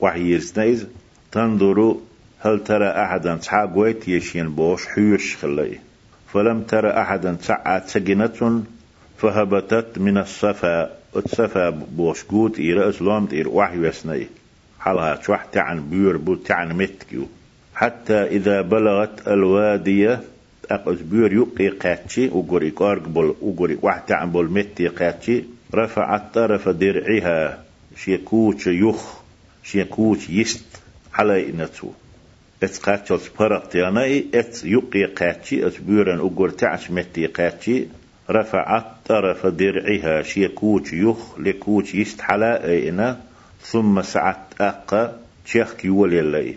[0.00, 0.86] وحيرزنا إذا
[1.32, 1.94] تنظروا
[2.40, 5.78] هل ترى أحدا تعاقويت يشين بوش حيرش خلي
[6.32, 8.62] فلم ترى أحدا تعات سجنة
[9.18, 14.26] فهبتت من الصفا الصفا بوش قوت إلى أسلام إير وحي وسني
[14.80, 17.26] حالها شوح تعن بيور بو تعن متكيو
[17.74, 20.20] حتى إذا بلغت الوادية
[20.70, 26.68] أقص بيور يقي قاتشي وقري قارق بول وقري واحد تعن بول متي قاتشي رفعت طرف
[26.68, 27.58] درعها.
[27.96, 29.20] شيكوش يخ
[29.64, 30.64] شيكوش يست
[31.14, 31.88] على نتو
[32.62, 37.86] ات قاتشل سبرق تياناي ات يقي قاتشي ات بيورن وقر تعش متي قاتشي
[38.30, 43.20] رفعت طرف درعها شيكوش يخ لكوش يست على اينا
[43.62, 46.54] ثم سعت أقا تشيخ يولي اللي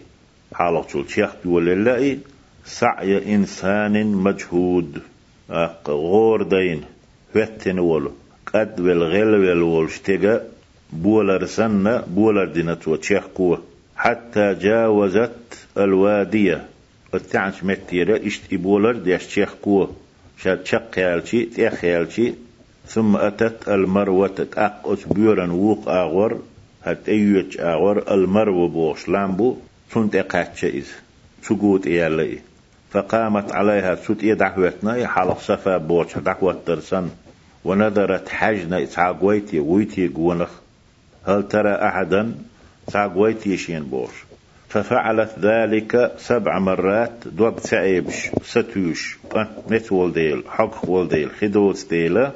[0.89, 2.17] تقول تشيخ يولي اللي
[2.65, 5.01] سعي إنسان مجهود
[5.87, 6.81] غور دين
[7.35, 8.11] وتن ولو
[8.53, 10.41] قد والغل والولشتغا
[10.93, 13.63] بولر سنة بولر دينت وتشيخ قوة.
[13.95, 16.65] حتى جاوزت الوادية.
[17.13, 19.91] التعنش متيرة اشت بولر ديش تشيخ قوة.
[20.37, 22.33] شاد شق يالشي تيخ يالشي
[22.87, 26.41] ثم أتت المروة تأقص بيورا ووق آغور.
[26.83, 28.13] هت ايوش آغور.
[28.13, 29.57] المرو بوش لامبو.
[29.91, 30.87] تنت اقاتش إذ
[31.43, 32.39] تقوت إيالي.
[32.91, 37.09] فقامت عليها سوت إيه دعوتنا حلق صفا بوش دعوة ترسن
[37.65, 40.07] ونظرت حجنا إتعاقويتي ويتي.
[40.07, 40.49] قونخ
[41.27, 42.35] هل ترى أحدا؟
[42.87, 44.11] تعاقويتي شين بوش.
[44.69, 47.11] ففعلت ذلك سبع مرات.
[47.25, 49.17] دوب تعيبش ستوش
[49.69, 52.31] مت ولديل حق ولديل خدوت ديلا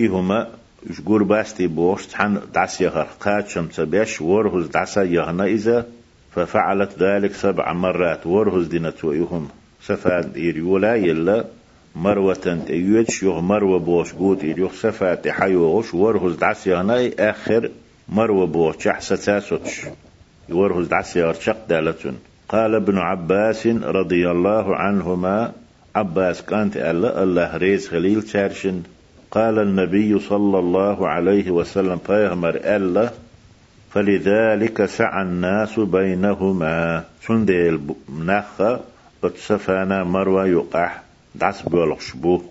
[0.00, 0.48] إهما
[0.90, 5.86] يشقور باستي بوش؟ تحن دعس يغر قاد شمس بيش ورهز دعس يهنا إذا.
[6.34, 8.26] ففعلت ذلك سبع مرات.
[8.26, 9.48] ورهز دينت ويهم
[9.82, 11.44] سفاد إيريولا يلا.
[11.96, 17.70] مروة تيوتش يغ مروة بوش قوت إيريوخ سفاد حيوغش ورهز دعس يهنا آخر
[18.08, 19.86] مروة بوش أحسا تاسوتش
[20.48, 22.18] ورهز دعس يغر شق دالتون.
[22.48, 25.52] قال ابن عباس رضي الله عنهما
[25.96, 28.82] عباس كانت الله الله ريز خليل تارشن
[29.30, 33.10] قال النبي صلى الله عليه وسلم فيغمر ألا
[33.94, 37.04] فلذلك سعى الناس بينهما.
[37.26, 37.80] سنديل
[38.18, 38.80] نخا
[39.24, 41.02] اتسفانا مروى يقح
[41.34, 42.42] دعس بولغ شبوه.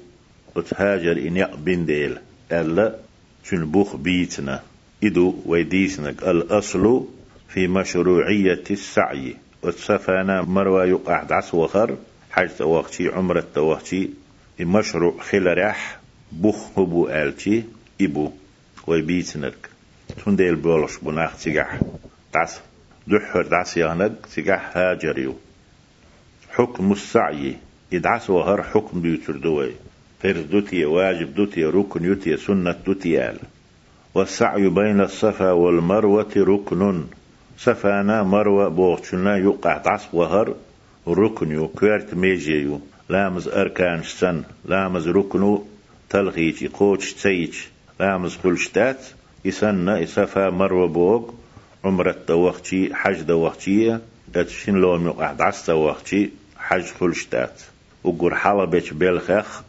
[0.57, 2.17] اتهاجر إن يقبن ديل
[2.51, 2.95] ألا
[3.43, 4.59] سنبوخ بيتنا.
[5.05, 7.05] إدو ويديسنك الأصل
[7.49, 9.35] في مشروعية السعي.
[9.63, 11.97] اتسفانا مروى يقح دعس وخر
[12.31, 14.09] حاجة وقتي عمرة وقتي
[14.59, 15.99] مشروع خلرح
[16.31, 17.63] بوخ هبو آلتي
[18.01, 18.31] إبو.
[18.87, 19.69] ويبيتنك
[20.25, 21.79] تنديل بولش بناخ تيجح
[22.33, 22.59] تعس.
[23.07, 25.35] دحر دعس يهنك تيجح هاجريو.
[26.49, 27.55] حكم السعي.
[27.91, 29.71] يدعس وهر حكم بيوتر دوي.
[30.23, 33.39] فرض دوتي واجب دوتي ركن يوتي سنة دوتي آل.
[34.15, 37.05] والسعي بين الصفا والمروة ركن.
[37.57, 40.55] صفانا مروة بوغتشنا يقع دعس وهر
[41.07, 45.63] ركن يو كوارت ميجيو لامز أركان سن لامز ركنو
[46.09, 47.53] تلغيتي قوتش تسيج
[47.99, 49.05] لامز خلشتات
[49.45, 51.29] يسنى يسفى مروة بوغ
[51.83, 53.99] عمرة دوختي حج دوختي
[54.35, 57.61] اتشين لون مقع دعس دوختي حج خلشتات
[58.03, 59.63] وقر حلبش بلخخ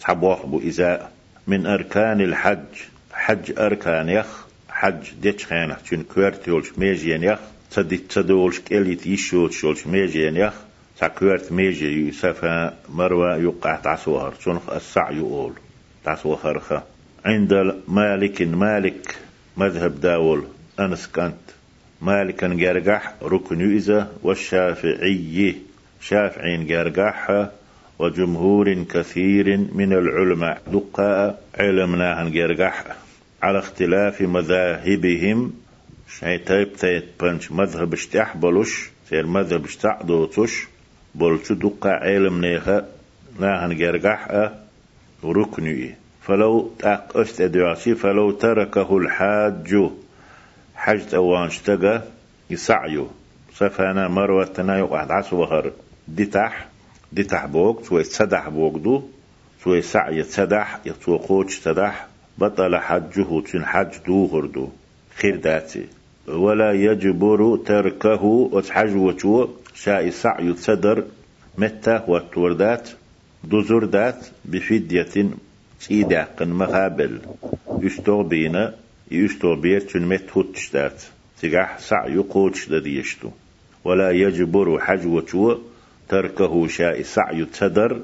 [0.00, 1.12] تحبوخ بو إزاء.
[1.46, 2.97] من أركان الحج.
[3.18, 7.38] حج أركان يخ حج ديتش خانة تشين كوارتيولش ميجين يخ
[7.70, 10.54] تدي تدولش كيليت يشوتش ميجين يخ
[11.00, 15.52] سكوارت ميجي يسفى مروة يقع تعسوهر تنخ السعي يقول
[16.04, 16.82] تعسو خرخة
[17.24, 19.16] عند مالك مالك
[19.56, 20.44] مذهب داول
[20.80, 21.34] أنس كانت
[22.02, 25.56] مالكا جرجح ركن إذا والشافعي
[26.00, 27.48] شافعين جرجح
[27.98, 32.84] وجمهور كثير من العلماء دقاء علمناهن جرجح
[33.42, 35.52] على اختلاف مذاهبهم.
[36.18, 40.68] شيء تايب تايب بنش مذهب اشتاح بلوش سير مذهب اشتاح دوتوش
[41.14, 42.88] بلش دقاء علمناها
[43.40, 44.50] ناهن جرجح
[45.24, 49.90] ركني فلو تاق استدعاسي فلو تركه الحاج
[50.74, 52.02] حج أوان اشتقى
[52.50, 53.08] يسعيو.
[53.54, 55.72] سفانا مروة تنايو واحد عسو وهر.
[57.46, 59.02] بوك سوى تسدح بوك دو
[59.64, 62.06] سوى سعي تسدح يتو قوش تدح
[62.38, 64.26] بطل حجه تن حج دو.
[64.32, 64.68] هردو
[65.16, 65.84] خير داتي
[66.28, 71.04] ولا يجبر تركه وتحج وتو شاء سعي تصدر
[71.58, 72.88] متى وتوردات
[73.44, 74.26] دوزور دات.
[74.44, 75.30] بفدية
[75.80, 77.18] سيدا قن مقابل.
[77.82, 78.74] يستو بينا
[79.10, 81.02] يستو بير تنمت هوتش دات.
[81.42, 83.30] تقاح سعي قوتش ديشتو
[83.84, 85.60] ولا يجبر حجوة
[86.08, 88.00] تركه شاء سعي تدر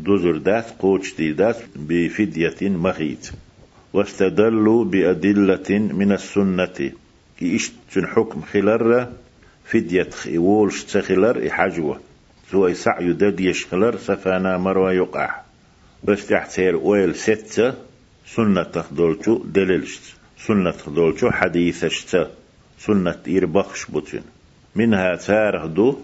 [0.00, 3.30] دوزر دات قوتش دي دات بفدية مغيت
[3.96, 6.92] واستدلوا بأدلة من السنة.
[7.38, 9.08] كي اشتن حكم خلر
[9.64, 12.00] فدية خيولش تخلر إحجوة
[12.50, 15.40] سوى سعي دد يشخلر سفانا مروى يقع.
[16.04, 17.74] بس تحتير ويل ستة.
[18.26, 20.02] سنة تخدولشو دللشت
[20.38, 22.28] سنة تخدولشو حديثشت
[22.78, 24.22] سنة إير بخش بوتين.
[24.74, 25.98] منها تاره دو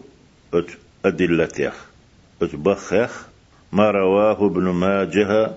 [1.04, 1.86] أدلتيخ
[2.42, 3.26] أت بخخ.
[3.72, 5.50] ما رواه ابن ماجه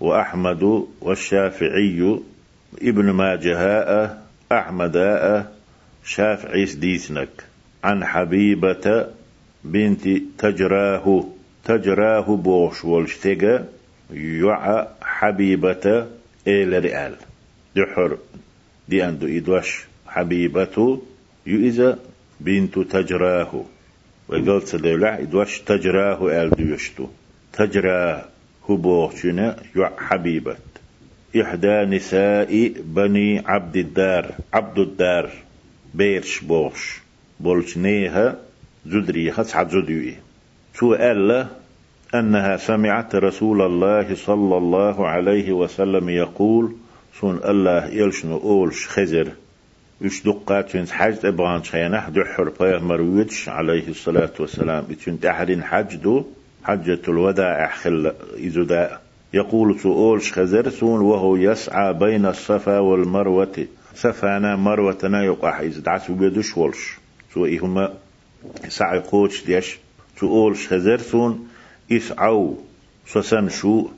[0.00, 2.20] وأحمد والشافعي
[2.82, 4.18] ابن ماجه
[4.52, 4.96] أحمد
[6.04, 7.44] شافعي سديسنك
[7.84, 9.06] عن حبيبة
[9.64, 10.08] بنت
[10.38, 11.24] تجراه
[11.64, 13.64] تجراه بوش والشتيغا
[14.10, 16.06] يعى حبيبة
[16.46, 17.14] إلى رئال.
[17.76, 18.18] دحر
[18.88, 21.00] دي أندو إدوش حبيبة
[21.46, 21.96] يؤذى
[22.40, 23.64] بنت تجراه.
[24.28, 27.06] وقلت سدولع إدوش تجراه آل ديوشتو.
[27.52, 28.24] تجراه.
[28.68, 30.56] هبوغشنا يع حبيبة
[31.40, 35.30] إحدى نساء بني عبد الدار عبد الدار
[35.94, 37.00] بيرش بوش
[37.40, 38.36] بولش نيها
[38.86, 40.14] زدري خسعة زدوي
[40.82, 41.46] ألا
[42.14, 46.72] أنها سمعت رسول الله صلى الله عليه وسلم يقول
[47.20, 49.28] سون الله يلشنو أولش خزر.
[50.24, 54.84] دقات فين حج أبغان شينح دحر بيغمر ويدش عليه الصلاة والسلام.
[55.22, 56.24] تحرين حج دو
[56.64, 58.12] حجة الوداع أحخل
[58.46, 59.00] إزداء
[59.34, 63.66] يقول سؤولش خزر سون وهو يسعى بين الصفا والمروة.
[63.94, 66.98] صفانا مروتنا يقع إذا دعس بيدش ولش.
[67.34, 67.94] سو إيهما
[68.68, 69.78] سعي قوش ديش.
[70.20, 71.48] سؤولش خزر سون
[71.92, 72.56] إسعو
[73.06, 73.88] سسن شو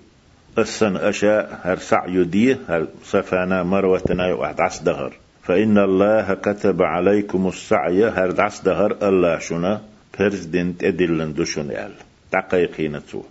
[0.59, 5.13] السن أشاء هر سعي دي هر صفانا مروتنا يقع دعس دهر.
[5.43, 9.81] فإن الله كتب عليكم السعي هر دعس دهر الله شنا
[10.19, 12.10] برزدنت أدلن دشن يال.
[12.33, 13.23] دقيقين تو.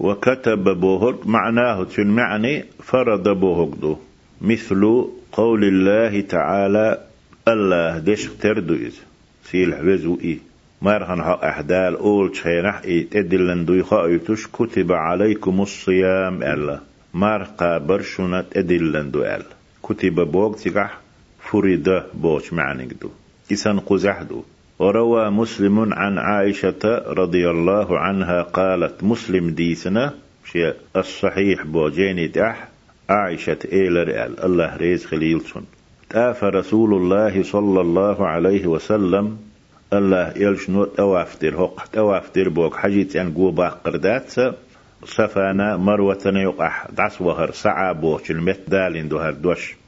[0.00, 3.96] وكتب بوهر معناه تنمعني فرض بوهر
[4.40, 6.98] مثل قول الله تعالى
[7.48, 8.94] الله دش تردو إذ
[9.44, 10.38] سيل حوزو إيه
[10.82, 16.80] مارهن حق أحدال أول شينح إيه تدلن دوي خايتوش كتب عليكم الصيام ألا.
[17.14, 19.44] مارقا برشونة تدلن دو ألا.
[19.82, 20.98] كتب بوغ تقح
[21.50, 23.10] فريدة بوش معنى دو.
[23.52, 24.42] إسان قزح دو.
[24.80, 30.14] وروى مسلم عن عائشة رضي الله عنها قالت مسلم ديسنا
[30.52, 32.68] شيء الصحيح بوجيني دح
[33.08, 35.66] عائشة إيلر آل الله ريز خليلسون
[36.10, 39.38] تاف رسول الله صلى الله عليه وسلم
[39.92, 43.50] الله يلشنو توافتر هق توافتر بوك حجيت أن قو
[43.84, 44.32] قردات
[45.04, 49.79] سفانا مروة يقح دعس وهر سعى بوك المت دالين دوهر دوش.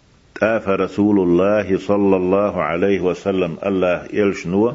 [0.43, 4.75] تاف رسول الله صلى الله عليه وسلم الله يلشنو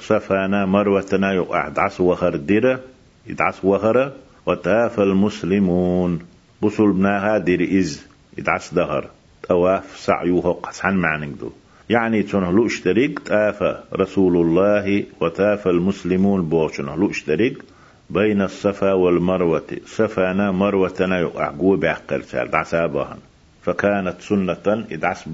[0.00, 2.80] سفانا مروة يقح دعس وهر ديرة
[3.26, 4.12] يدعس وهر
[4.46, 6.18] وتاف المسلمون.
[6.62, 8.06] بصل بناها دير إز
[8.38, 9.04] يدعس دهر.
[9.48, 11.50] تواف سعيوه قسحن معنقدو
[11.90, 13.62] يعني تنهلو اشتريك تاف
[13.94, 17.62] رسول الله وتاف المسلمون بوشنه لو اشتريك
[18.10, 19.70] بين الصفا والمروة.
[19.86, 23.33] صفانا مروتنا يقعقو بعقل سال دعسابهن
[23.64, 25.28] فكانت سنة إدعس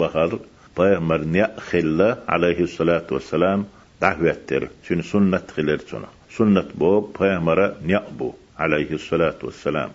[0.76, 3.64] طيب نيا خلة عليه الصلاة والسلام
[4.00, 9.90] دعوتر شن سنة خلرتنا سنة بوب طيب نيأبو عليه الصلاة والسلام.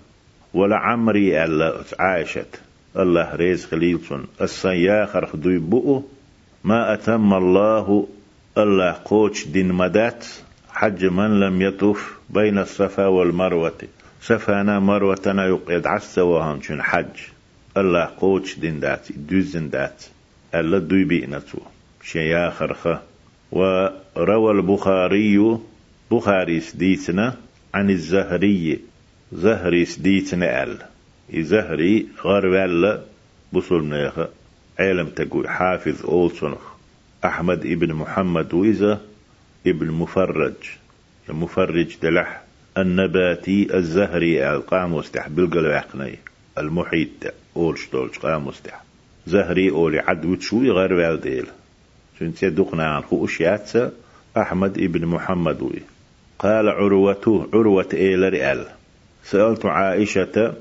[0.54, 2.46] ولا عمري ألا عايشة
[2.98, 6.04] الله ريز خليلسون السياخر خدوي بؤو
[6.64, 8.08] ما أتم الله
[8.58, 10.26] الله قوش دين مدات.
[10.70, 13.82] حج من لم يطوف بين الصفا والمروة.
[14.22, 17.35] صفانا مروتنا يقعد عسى وهان شن حج.
[17.78, 20.04] الله قوش دين دات دوزن دات
[20.56, 21.60] ألا دوي بينتو
[22.04, 23.02] شيا خرخة
[23.52, 25.58] وروى البخاري
[26.12, 27.38] بخاري سديتنا
[27.74, 28.80] عن الزهري
[29.32, 30.78] زهري سديتنا أل.
[31.34, 33.02] زهري غربال
[33.54, 34.30] بصل نيخة
[34.80, 36.62] علم تقول حافظ أولسونخ.
[37.26, 39.02] أحمد ابن محمد وإذا
[39.68, 40.54] ابن مفرج.
[41.30, 42.44] المفرج دلح.
[42.78, 46.16] النباتي الزهري القام مستح بالقلب
[46.58, 48.84] المحيط أولش دولش قام مستح.
[49.28, 51.48] زهري أولي عدوت شوي غير والديل.
[52.20, 53.28] سنتي دقنا عن خو
[54.38, 55.82] أحمد ابن محمد وي.
[56.40, 58.66] قال عروته عروة إيلر أل
[59.24, 60.54] سألت عائشة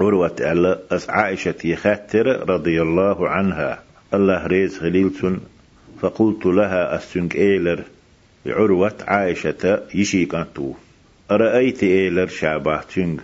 [0.00, 3.82] عروة ألا أس عائشة يخاتر رضي الله عنها.
[4.14, 5.38] الله ريز خليلتن
[6.00, 7.82] فقلت لها أستنك إيلر.
[8.46, 10.74] عروة عائشة يشيكنتو.
[11.30, 13.20] أرأيت إيلر شابه تنك؟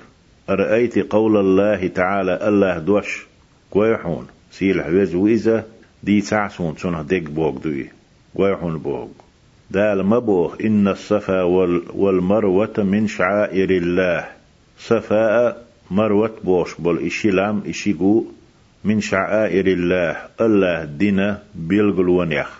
[0.50, 3.26] أرأيت قول الله تعالى الله دوش؟
[3.70, 5.64] قويحون سيل حوز وإذا
[6.02, 7.86] دي تعسون سنة ديك بوغ دوي.
[8.36, 9.08] قويحون بوغ.
[9.70, 11.42] دال مبوغ إن الصفا
[11.94, 14.24] والمروة من شعائر الله.
[14.78, 18.24] صفاء مروت بوش بول إشي لام إشي جو
[18.84, 22.50] من شعائر الله الله دينا بيلغل ونيخ.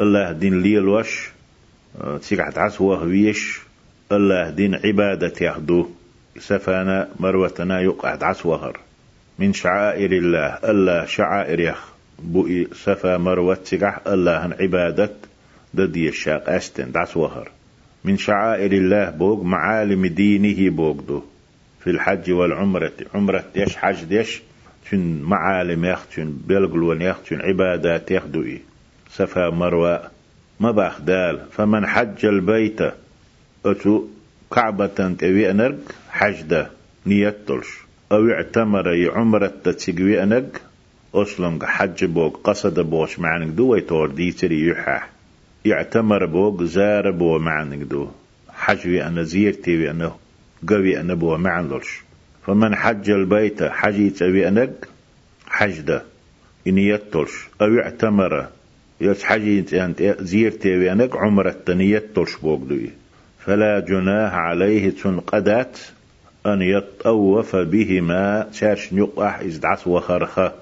[0.00, 1.30] الله دين ليل وش؟
[2.20, 3.60] تسيقعت عسوه ويش.
[4.12, 5.86] الله دين عبادة يخدو.
[6.38, 8.80] سفانا مروتنا يقعد عسوهر
[9.38, 15.10] من شعائر الله الله شعائر يخ بوئي صفا مروة تقح الله عبادة
[15.74, 17.50] ددي الشاق أستن دعس وهر
[18.04, 21.22] من شعائر الله بوغ معالم دينه بوغ دو.
[21.80, 24.42] في الحج والعمرة عمرة ديش حج ديش
[24.90, 28.60] تن معالم يختن بلغلون يختن عبادات يخدوئي
[29.10, 30.10] صفا مروة
[30.60, 32.80] ما باخدال فمن حج البيت
[33.66, 34.04] أتو
[34.52, 35.78] كعبة توي أنرق
[36.10, 36.70] حجدة
[37.06, 37.68] نيتلش
[38.12, 40.60] أو اعتمر عمرة تتسقوي أنرق
[41.14, 45.08] أسلم حج بوك قصد بوش معنك دو ويتور ديتري يحاح
[45.64, 48.08] يعتمر بوك زار بو معنك دو.
[48.48, 50.16] حجوي أنا زيرتي أنا
[50.68, 52.02] قوي أنا بو معنلش
[52.46, 54.88] فمن حج البيت حجي تبي أنك
[55.46, 56.02] حجدة
[56.66, 58.48] إن يتلش أو اعتمر
[59.00, 59.64] يس حجي
[60.20, 62.90] زيرتي بأنك عمرة تنيتلش بوك دوي.
[63.46, 65.78] فلا جناح عليه تنقدات
[66.46, 68.46] أن يطوف بهما.
[68.52, 70.52] شارش نقح إزدعس وخرخة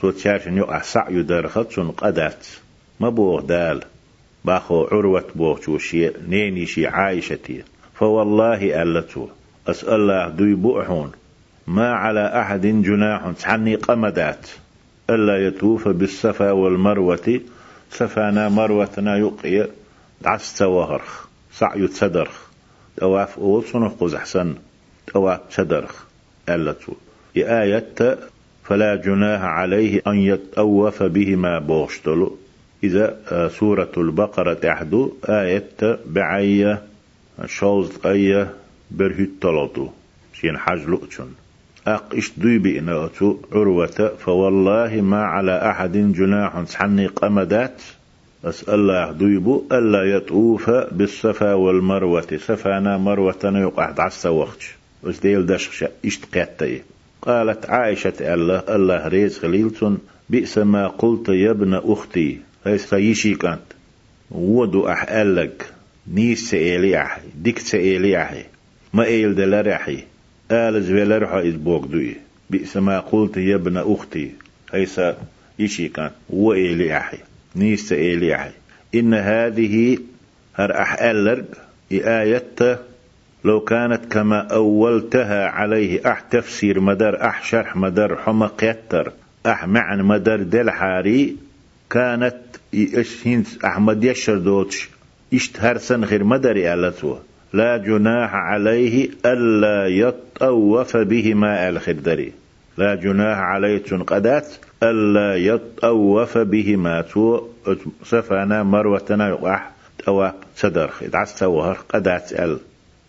[0.00, 2.46] تو شارش نقح سعي درخة تنقدات
[3.00, 3.82] ما بوغ دال؟
[4.44, 7.62] باخو عروة بوغ شي نيني شي عايشتي.
[7.94, 9.28] فوالله ألتو.
[9.66, 11.12] أسأل الله دوي بوحون.
[11.66, 14.46] ما على أحد جناح تعني قمدات.
[15.10, 17.40] ألا يطوف بالصفا والمروة.
[17.90, 19.68] صفانا مروتنا يقي
[20.22, 22.52] دعس وهرخ سعي تسدرخ.
[22.96, 24.54] تواف أول صنخ قز أحسن
[25.06, 26.04] تواف تسدرخ
[26.48, 26.92] ألا تو
[27.36, 28.18] آية
[28.64, 32.36] فلا جناح عليه أن يتأوف بهما بوشتلو.
[32.84, 36.82] إذا آه، سورة البقرة تحدو آية بعية
[37.46, 38.54] شوز قية
[38.90, 39.88] برهت طلطو
[40.34, 41.28] شين حاج لؤتشن.
[41.86, 47.82] أق إش دوي بإنا أتو عروة فوالله ما على أحد جناح سحني قمدات.
[48.44, 52.38] أسأل الله دويبو ألا يطوف بالصفا والمروة.
[52.46, 54.62] صفانا مروة يقعد عسى وقت
[55.02, 56.82] وزديل دشخشة اشتقيت
[57.22, 59.98] قالت عائشة الله الله ريز خليلتون
[60.30, 62.38] بئس ما قلت يا ابن أختي.
[62.66, 63.62] هيس خيشي كانت.
[64.30, 65.62] ودو أح ألق.
[66.14, 68.44] نيس أحي ديك سئيلي أحي
[68.94, 69.98] ما إيل دلارحي
[70.50, 72.16] آل زويلرحا إذ بوك دوي.
[72.50, 74.30] بئس ما قلت يا ابن أختي.
[74.72, 75.00] هيس
[75.58, 76.12] يشي كانت.
[76.30, 77.18] وإيلي أحي
[77.56, 78.50] نيس إيلي أحي
[78.94, 79.98] إن هذه
[80.54, 81.44] هر أح ألرق
[81.92, 82.78] آية
[83.44, 89.12] لو كانت كما أولتها عليه أح تفسير مدار أح شرح مدار حمق يتر
[89.46, 91.36] أح معن مدار دل حاري
[91.90, 92.42] كانت
[93.64, 94.88] أحمد يشر دوتش.
[95.34, 97.22] اشتهر سن غير مدري ألتوه
[97.52, 102.32] لا جناح عليه ألا يطوف بهما الخدري.
[102.78, 104.48] لا جناح عليه تنقدات
[104.82, 107.40] ألا يطوف بهما تو
[108.04, 112.58] سفانا مروتنا يقح توا صدر خيد عستوهر قدات أل.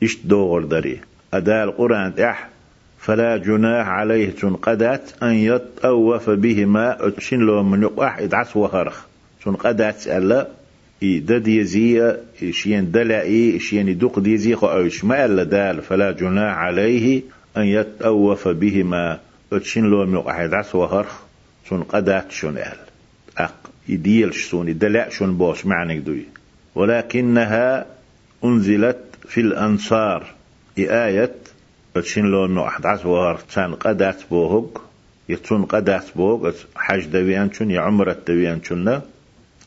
[0.04, 1.00] إش دور دري
[1.34, 2.50] أداء القرآن تح
[3.00, 9.06] فلا جناح عليه تنقدات أن يطوف بهما شن لو من يقح إدعس وهرخ.
[9.46, 10.48] تنقدات ألا
[11.02, 12.16] دد يزي
[12.52, 14.56] شين دلعي شين دوق ديزي.
[14.56, 15.82] خأوش ما ألا دال.
[15.82, 17.22] فلا جناح عليه
[17.58, 19.20] أن يتأوف بهما
[19.54, 21.23] اتشين لو ميق أحد عس وهرخ.
[21.70, 22.78] شون قدات شون أهل.
[23.38, 26.26] أق يديل شون دلع شون بوش معنى دوي.
[26.76, 27.86] ولكنها
[28.44, 30.34] أنزلت في الأنصار.
[30.80, 31.36] آية
[31.96, 34.82] اتشين لو ميق أحد عس وهرخ تان قدات بوهق
[35.30, 39.02] يتون قدات بوهق حج دويان شون يعمرت دويان شون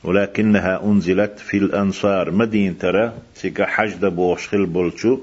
[0.05, 2.30] ولكنها أنزلت في الأنصار.
[2.30, 5.18] مدين ترى؟ سيكا حج دبوش خل بولشو.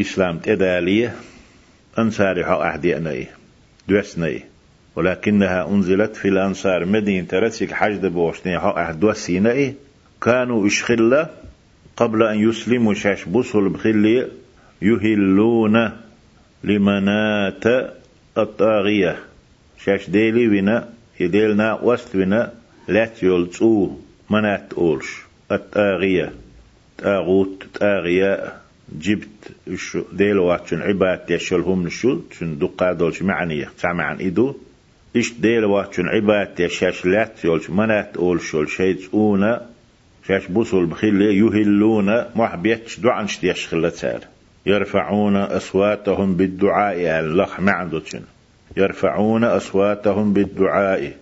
[0.00, 1.16] إسلام تدالية.
[1.98, 3.26] أنصاري حق أحدي أناي
[3.88, 4.42] دوسناي
[4.96, 6.84] ولكنها أنزلت في الأنصار.
[6.84, 9.74] مدين ترى سيكا حج دبوش حق أحد دوسيناي
[10.22, 11.28] كانوا إشخلة
[11.96, 14.28] قبل أن يسلموا شاش بوصل بخلي
[14.82, 15.90] يهلون
[16.64, 17.64] لمنات
[18.38, 19.18] الطاغية.
[19.84, 20.88] شاش ديلي ونا
[21.20, 22.52] يديلنا وست ونا
[22.88, 23.90] لا يلتو
[24.30, 25.22] منات أولش
[25.52, 26.32] التاغية
[26.98, 28.52] تاغوت تاغية
[29.00, 32.20] جبت شو ديل واتشن عباد يشلهم نشو.
[32.38, 33.70] شن دقا دولش معنية.
[33.78, 34.54] تعمى عن إيدو
[35.16, 39.66] إيش ديل واتشن عباد يشاش لات يولش منات أولش شيت أونا
[40.28, 44.20] شاش بوصل بخيل يهلون محبيتش دعان شتيش خلتسار
[44.66, 48.22] يرفعون أصواتهم بالدعاء اللخ معدوتشن
[48.76, 51.12] يرفعون أصواتهم بالدعاء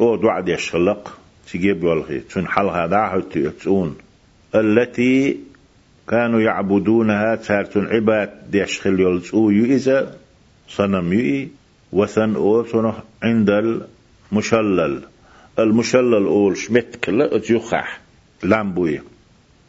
[0.00, 1.18] أو دعاء دي شلق
[1.52, 3.22] تجيب والغي تون حلها داعه
[3.64, 3.96] تون
[4.54, 5.36] التي
[6.08, 10.16] كانوا يعبدونها تارتون عباد دي شخل يلتو يئذا
[10.68, 11.48] صنم يئي
[11.92, 12.94] وثن أوتنه
[13.24, 13.50] عند
[14.32, 15.00] المشلل.
[15.58, 18.00] المشلل أول شمت كلا أتيخح
[18.42, 19.00] لامبوي.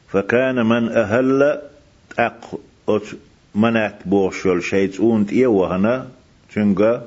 [0.08, 1.62] فكان من أهل
[2.20, 2.62] أق
[3.56, 6.08] منات بوشل شيت أونت إيه وهنا.
[6.54, 7.02] تنقى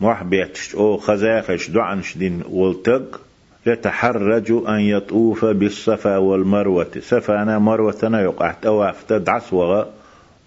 [0.00, 3.20] محبيتش أو خزاخش دعنش دين ولتق.
[3.66, 6.92] يتحرج أن يطوف بالصفا والمروة.
[7.00, 9.90] صفانا مروة يقع تواف تدعس وغا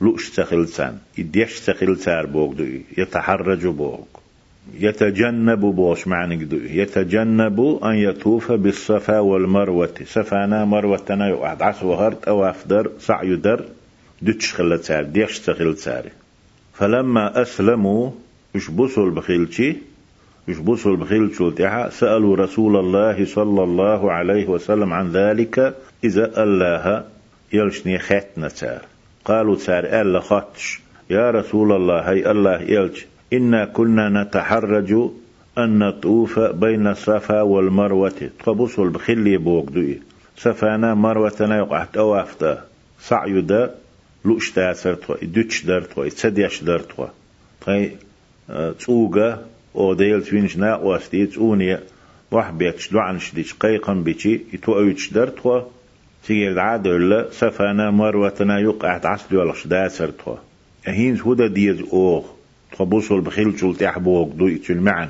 [0.01, 2.53] لؤش سخلسان يديش سخلسار بوغ
[2.97, 4.22] يتحرج بوغ.
[4.79, 6.47] يتجنب بوش معنى
[6.79, 9.95] يتجنب أن يطوف بالصفا والمروة.
[10.05, 13.65] صفانا مروة يقع دعس وغر تواف در سعي در
[14.21, 16.03] دتش خلتسار ديش سخلسار
[16.73, 18.11] فلما أسلموا
[18.55, 19.77] مش بوصل بخيلتي
[20.47, 25.75] مش بوصل بخيل شولتها سألوا رسول الله صلى الله عليه وسلم عن ذلك.
[26.03, 27.03] إذا الله
[27.53, 28.81] يلشني خاتنا تار
[29.25, 30.81] قالوا تار ألا خاتش.
[31.09, 33.05] يا رسول الله هي الله يلش.
[33.33, 34.93] إنا كنا نتحرج
[35.57, 38.29] أن نطوف بين الصفا والمروة.
[38.39, 39.99] تقبصل بخلي بوك دوي
[40.37, 42.65] صفانا مروة يقع توافتا
[42.99, 43.75] سعي دا
[44.25, 47.07] لوش تاسر توا دوتش در توا تسديش توا
[47.65, 47.91] طي
[48.79, 51.77] تسوغا أو ديل توينش نا واستيت اوني
[52.31, 53.53] واحد بيتش دوعن شديش.
[53.53, 55.61] قيقا بيتي يتو اويتش در توا
[56.27, 60.35] تيجي العادة ولا سفانا مروتنا يقع تعسلي ولا شدا سرتوا.
[60.87, 62.23] أهين هدى ديز أوغ.
[62.73, 65.09] تقبوصل بخيل شول تحبوغ دو يتشل معن.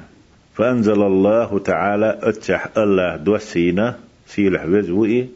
[0.55, 3.95] فأنزل الله تعالى اتح الله دوسينا
[4.27, 5.29] سيلح وزوئي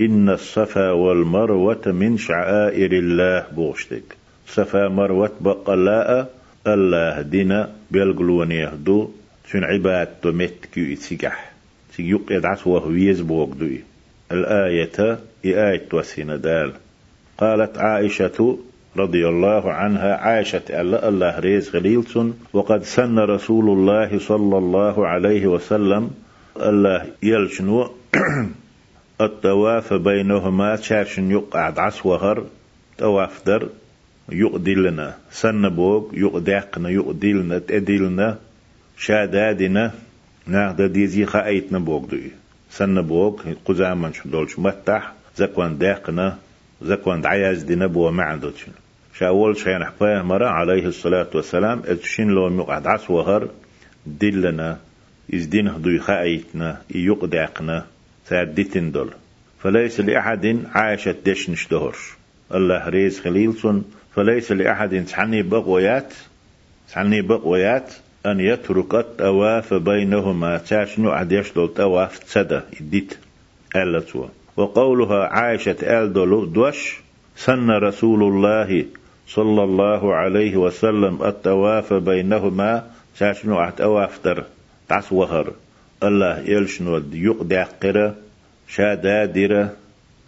[0.00, 4.16] إن الصفا والمروة من شعائر الله بوشتك.
[4.46, 6.30] صفا مروة بقلاء
[6.66, 9.10] الله دينا بيلقلون يهدو
[9.50, 11.52] شن عباد تمت كي يتسيقح
[11.96, 13.80] سيقيق يدعس وهو يزبوك دوي
[14.32, 16.72] الآية آية توسين دال.
[17.38, 18.58] قالت عائشة
[18.96, 22.34] رضي الله عنها عائشة ألا الله ريز غليلسون.
[22.52, 26.10] وقد سن رسول الله صلى الله عليه وسلم
[26.56, 27.90] الله يلشنو
[29.26, 32.44] التواف بينهما شارشن يقعد عسوهر
[32.98, 33.68] تواف در
[34.28, 35.14] يقدلنا.
[35.30, 38.38] سن بوغ يقدقنا يقدلنا تدلنا
[38.96, 39.90] شادادنا.
[40.46, 42.30] ناخد ديزي خايتنا بوغ دوي.
[42.70, 46.38] سن بوغ قزامان شو دولش متح زكوان داقنا
[46.82, 48.66] زكوان دعياز دينا بو معدوش
[49.18, 53.48] شاول شين حفاه مرة عليه الصلاة والسلام اتشين لو مقعد عس وهر
[54.06, 54.78] دلنا
[55.34, 57.86] إز دين هدوي خايتنا يقدقنا
[58.24, 59.10] سادتين دول.
[59.62, 61.98] فليس لأحد عايشة دشنش دهرش
[62.54, 63.84] الله ريز خليلسون
[64.14, 66.14] فليس لأحد تحني بقويات
[66.88, 67.94] تحني بقويات
[68.26, 70.58] أن يترك التواف بينهما.
[70.58, 73.18] تاشنو أحد يشدل تواف تسدى إديت
[73.76, 77.00] ألتوا وقولها عائشة آل دولو دوش
[77.36, 78.84] سن رسول الله
[79.34, 84.44] صلى الله عليه وسلم التواف بينهما تاشنو أحد أوافتر
[84.88, 85.52] تعس وهر
[86.02, 88.14] الله يلشنو يقدع قرة
[88.68, 89.72] شادادرة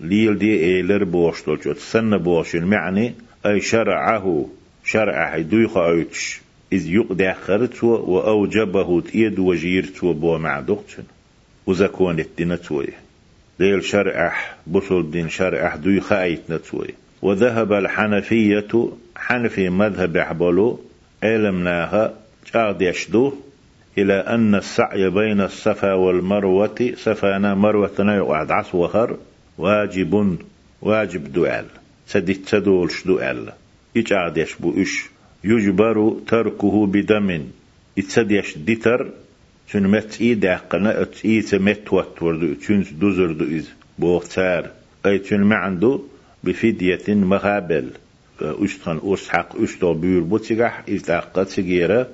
[0.01, 3.15] ليل دي ايلر بوشتول سن بوش المعني
[3.47, 4.49] أي شرعه
[4.85, 6.41] شرع دويخ أيتش
[6.73, 11.05] إذ يقدع خرتو وأوجبه تيد وجيرتو بو معدوقتن
[11.67, 12.89] وزكون الدينتوي
[13.59, 14.33] ديل شرع
[14.67, 16.95] بصل دين شرع دويخ أيتنتوي
[17.25, 20.81] وذهب الحنفية حنفي مذهب حبلو
[21.23, 22.15] علمناها
[22.55, 23.33] جاد يشدو
[23.99, 29.17] إلى أن السعي بين الصفا والمروة صفانا مروة يقعد عص وخر
[29.59, 30.39] واجب
[30.83, 31.65] واجب دعال
[32.07, 33.55] سديت سدول شدو ألا
[33.95, 35.05] يجعد يشبو إش
[35.45, 37.45] يجبر تركه بدم.
[37.97, 39.11] يتسديش ديتر
[39.73, 44.71] تون مت إي داقنا ات إي تمت وتوردو تون دوزردو إز بوغتار
[45.07, 46.01] أي تون ما عنده
[46.45, 47.91] بفدية مغابل
[48.41, 52.09] أشتغن أسحق أشتغ بيور بوتيغح إزداقة تغيرة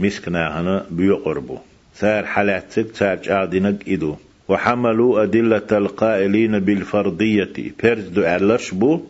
[0.00, 1.58] مسكنا هنا بيقربو.
[1.94, 4.16] سار حالاتك سار جادينك إدو.
[4.48, 7.52] وحملوا أدلة القائلين بالفرضية.
[7.82, 9.00] بيرز دو ألش بو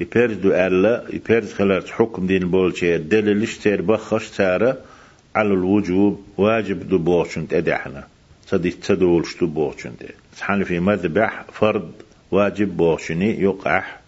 [0.00, 2.98] يبرز دو ألا يبرز خلاص حكم دين بولشي.
[2.98, 4.78] دليلش تير بخش تارة
[5.36, 8.04] على الوجوب واجب دو بوشن تدحنا
[8.46, 9.92] صدي تدولش دو بوشن
[10.36, 11.92] سحن في مذبح فرض
[12.30, 13.99] واجب بوشني يقع.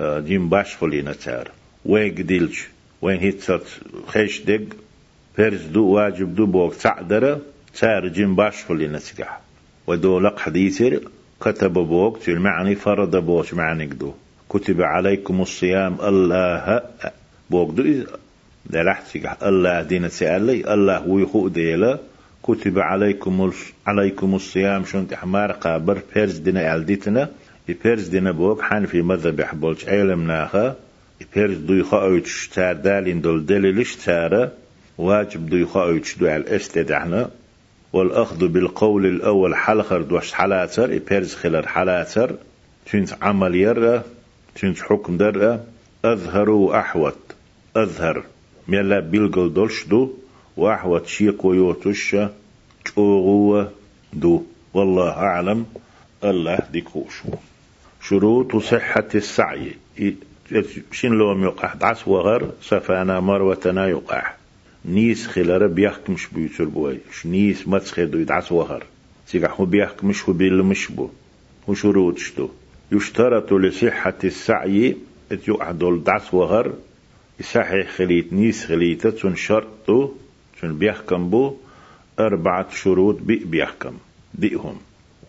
[0.00, 1.50] جيم باش فلينا تار
[1.84, 2.68] ويق ديلش
[3.02, 3.62] وين هيتسات
[4.06, 4.64] خيش دق
[5.36, 7.40] فرز دو واجب دو بوك تعدرة
[7.80, 9.36] تار جيم باش فلينا تقع
[9.86, 11.00] ودولق حديثر
[11.40, 14.12] كتب بوك المعني فرض بوش معني قدو
[14.48, 16.82] كتب عليكم الصيام الله
[17.50, 18.04] بوغدو
[18.70, 21.98] دلحت الله دين سألي الله ويخو ديلا
[22.42, 23.52] كتب عليكم
[23.86, 27.28] عليكم الصيام شنت حمار قابر بيرز دينا الديتنا
[27.74, 30.76] بيرز دينا بوك حان في مذهب يحبولش علم ناخا
[31.34, 34.50] بيرز دو يخاوش تار دالين دول دليلش تارا
[34.98, 37.30] واجب دو يخاوش دو الاستدعنا
[37.92, 42.34] والأخذ بالقول الأول حلخر دوش حلاتر بيرز خلال حلاتر
[42.86, 44.02] تنت عمل يرى
[44.54, 45.60] تنش حكم در
[46.04, 47.18] أظهر وأحوت
[47.76, 48.22] أظهر
[48.68, 50.12] ميلا بيلقل دولش دو
[50.56, 52.16] وأحوت شيق ويوتش
[52.84, 53.66] شوغو
[54.12, 54.42] دو
[54.74, 55.66] والله أعلم
[56.24, 57.22] الله ديكوش
[58.08, 59.72] شروط صحة السعي.
[60.92, 64.32] شين لو يقع؟ دعس وغر سفانا مروتنا يقع.
[64.84, 68.84] نيس خلال بيحكمش بيوتر بوي نيس ما تسخدو يدعس وغر.
[69.26, 71.08] سيقع هو بيحكمش هو بيل مش بو
[71.68, 72.48] وشروط شتو.
[72.92, 74.96] يشترط لصحة السعي
[75.48, 76.74] يقعدوا دعس وغر.
[77.40, 80.10] يصحح خليت نيس خليت تون شرطو.
[80.60, 81.56] تون بيحكم بو.
[82.18, 83.94] أربعة شروط بي بيحكم.
[84.34, 84.78] بيهم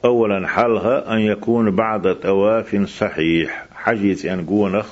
[0.05, 3.65] أولا حالها أن يكون بعد تواف صحيح.
[3.75, 4.87] حجيت أن قونخ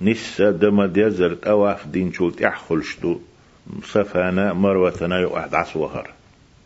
[0.00, 3.16] نسا دم ديزر تواف دين شولت أحخلشتو
[3.84, 6.08] سفانا مروتنا يوحد عسوهر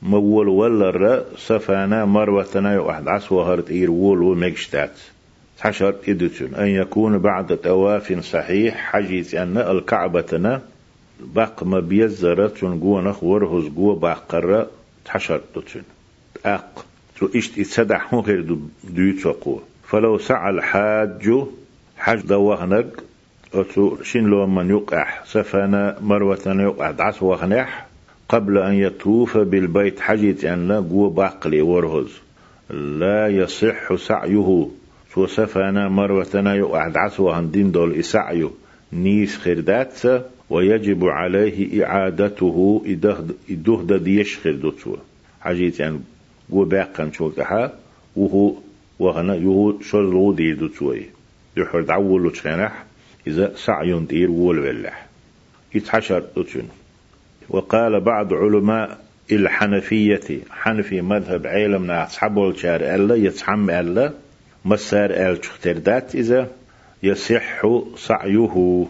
[0.03, 4.99] مول ولا الرا سفانا مروتنا يوحد عسوهر تير وول ومجشتات
[5.61, 8.76] حشر إدتون أن يكون بعد تواف صحيح.
[8.76, 10.61] حجيت أن الكعبة
[11.20, 14.70] باق ما بيزرت قونخ ورهز قوة باقرة
[15.05, 15.82] تحشر تتون
[16.47, 16.84] أق.
[17.19, 18.59] تو إشت إتسدح هو غير دو
[19.89, 21.47] فلو سعى الحاج
[21.97, 23.05] حج دوغنق
[23.55, 27.87] أتو شين لو من يقع سفنا مروة يقع دعس وغنح
[28.29, 32.21] قبل أن يطوف بالبيت حجيت أن لا قوة باقلي ورهز.
[32.71, 34.69] لا يصح سعيه.
[35.14, 38.51] سو سفنا مروة يقع دعس وهندين دول إسعيه.
[38.93, 40.01] نيس خردات
[40.51, 42.83] ويجب عليه إعادته
[43.51, 44.97] إدهد ديش خردوتو
[45.41, 46.01] حجيت أن
[46.51, 47.72] قوة باقا شوكها
[48.16, 48.55] وهو
[48.99, 51.07] وهنا يهو شرلو ديدو توي
[51.57, 52.84] يحر دعولو تشينح
[53.26, 55.07] إذا سعي دير وول بلح
[55.74, 56.68] يتحشر أتون
[57.49, 58.99] وقال بعض علماء
[59.32, 64.12] الحنفية حنفي مذهب علمنا أصحابه الشار ألا يتحم ألا
[64.64, 65.40] مسار أل
[65.82, 66.51] دات إذا
[67.03, 67.66] يصح
[67.97, 68.86] سعيه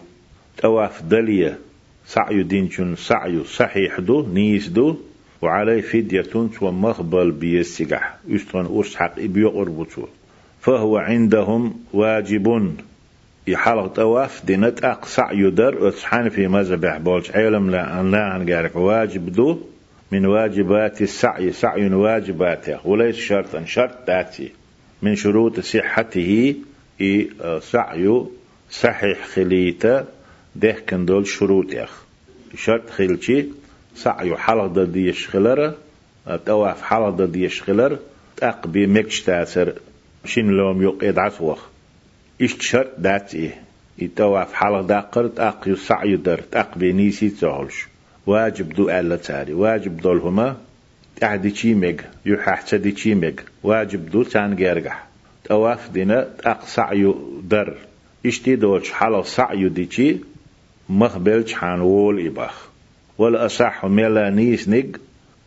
[0.57, 1.59] تواف دلية
[2.05, 4.97] سعي دينشن سعي صحيح دو نيس دو
[5.41, 10.07] وعليه فدية ومخبل بيسجح يستون أرس حق بيقربطو
[10.61, 12.75] فهو عندهم واجب
[13.47, 19.31] يحلق تواف دينت أقصع يدر أتحان في مذهب بولش علم لا أن لا أنقارك واجب
[19.31, 19.59] دو
[20.11, 21.51] من واجبات السعي.
[21.51, 22.87] سعي واجباته.
[22.87, 23.65] وليس شرطا.
[23.65, 24.51] شرط ذاتي.
[25.01, 26.55] من شروط صحته.
[27.01, 27.29] إي
[27.61, 28.23] سعي.
[28.71, 30.05] صحيح خليته.
[30.55, 32.03] ده كندول شروط يخ
[32.55, 33.45] شرط خلتي
[33.97, 35.73] سعي حلق دا دي شخلر
[36.45, 37.97] تواف حلق دا دي شخلر
[38.37, 39.73] تقبي مكش تاسر
[40.25, 41.67] شين لوم يوق يدعس وخ
[42.41, 43.61] إشت شرط دات إيه.
[43.97, 47.87] يتواف حلق دا قرد أق يسعي در تقبي نيسي تهولش
[48.25, 50.57] واجب دو ألا تاري واجب دول هما
[51.15, 55.07] تحدي تشيمج يحح تدي تشيمج واجب دو تان جرجح
[55.43, 56.27] تواف دينا
[56.65, 57.13] سعي
[57.49, 57.73] در.
[58.25, 60.17] إشتي دولش حلق سعي دي تشي
[60.89, 62.66] مخبلش حان وول إباخ.
[63.17, 64.95] والأصح ميلانيس نج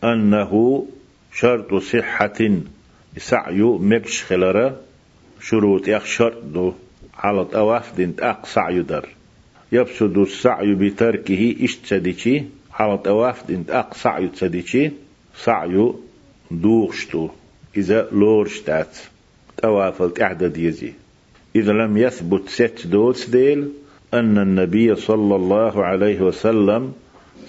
[0.04, 0.86] أنه
[1.32, 2.50] شرط صحة.
[3.16, 4.80] سعي مكش خلرة
[5.40, 6.72] شروط يخ شرط دو.
[7.18, 9.08] على طواف دين أق سعي در
[9.72, 12.42] يبسد السعي بتركه اشتديشي
[12.74, 14.90] على طواف دين أق سعي تسديشي
[15.36, 15.92] سعي
[16.50, 17.28] دوغشتو.
[17.76, 18.98] إذا لورشتات.
[19.56, 20.92] توافلت إعداد يزي.
[21.56, 23.68] إذا لم يثبت ست دوتس ديل
[24.14, 26.92] أن النبي صلى الله عليه وسلم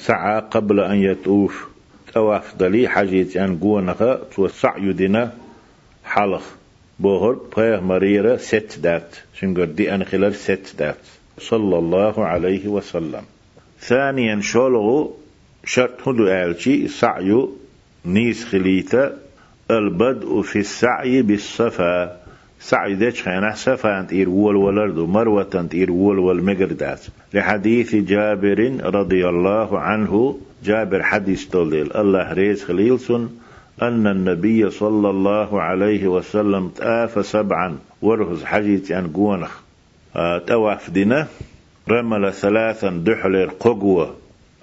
[0.05, 1.67] سعى قبل أن يتوف.
[2.13, 3.59] تواف دلي حاجيت أن
[4.35, 5.33] تو سعي دينا
[6.05, 6.41] حلق
[6.99, 10.97] بوهر بيه مريرة ست دات شنقر دي أن خلال ست دات
[11.39, 13.21] صلى الله عليه وسلم.
[13.79, 15.17] ثانيا شولغو
[15.65, 16.87] شرط هدو آلشي.
[16.87, 17.47] سعي
[18.05, 19.17] نيس خليتا
[19.71, 22.20] البدء في السعي بالصفا.
[22.61, 27.01] سعي ديش خينا سفا انت إير وول ولرد مروة انت إير وول والمقردات
[27.33, 33.39] لحديث جابر رضي الله عنه جابر حديث توليل الله ريز خليلسون
[33.81, 39.59] أن النبي صلى الله عليه وسلم تآف سبعا ورهز حجيت أن قونخ
[40.47, 41.27] تواف دينا
[41.89, 44.15] رمل ثلاثا دحلر ققوة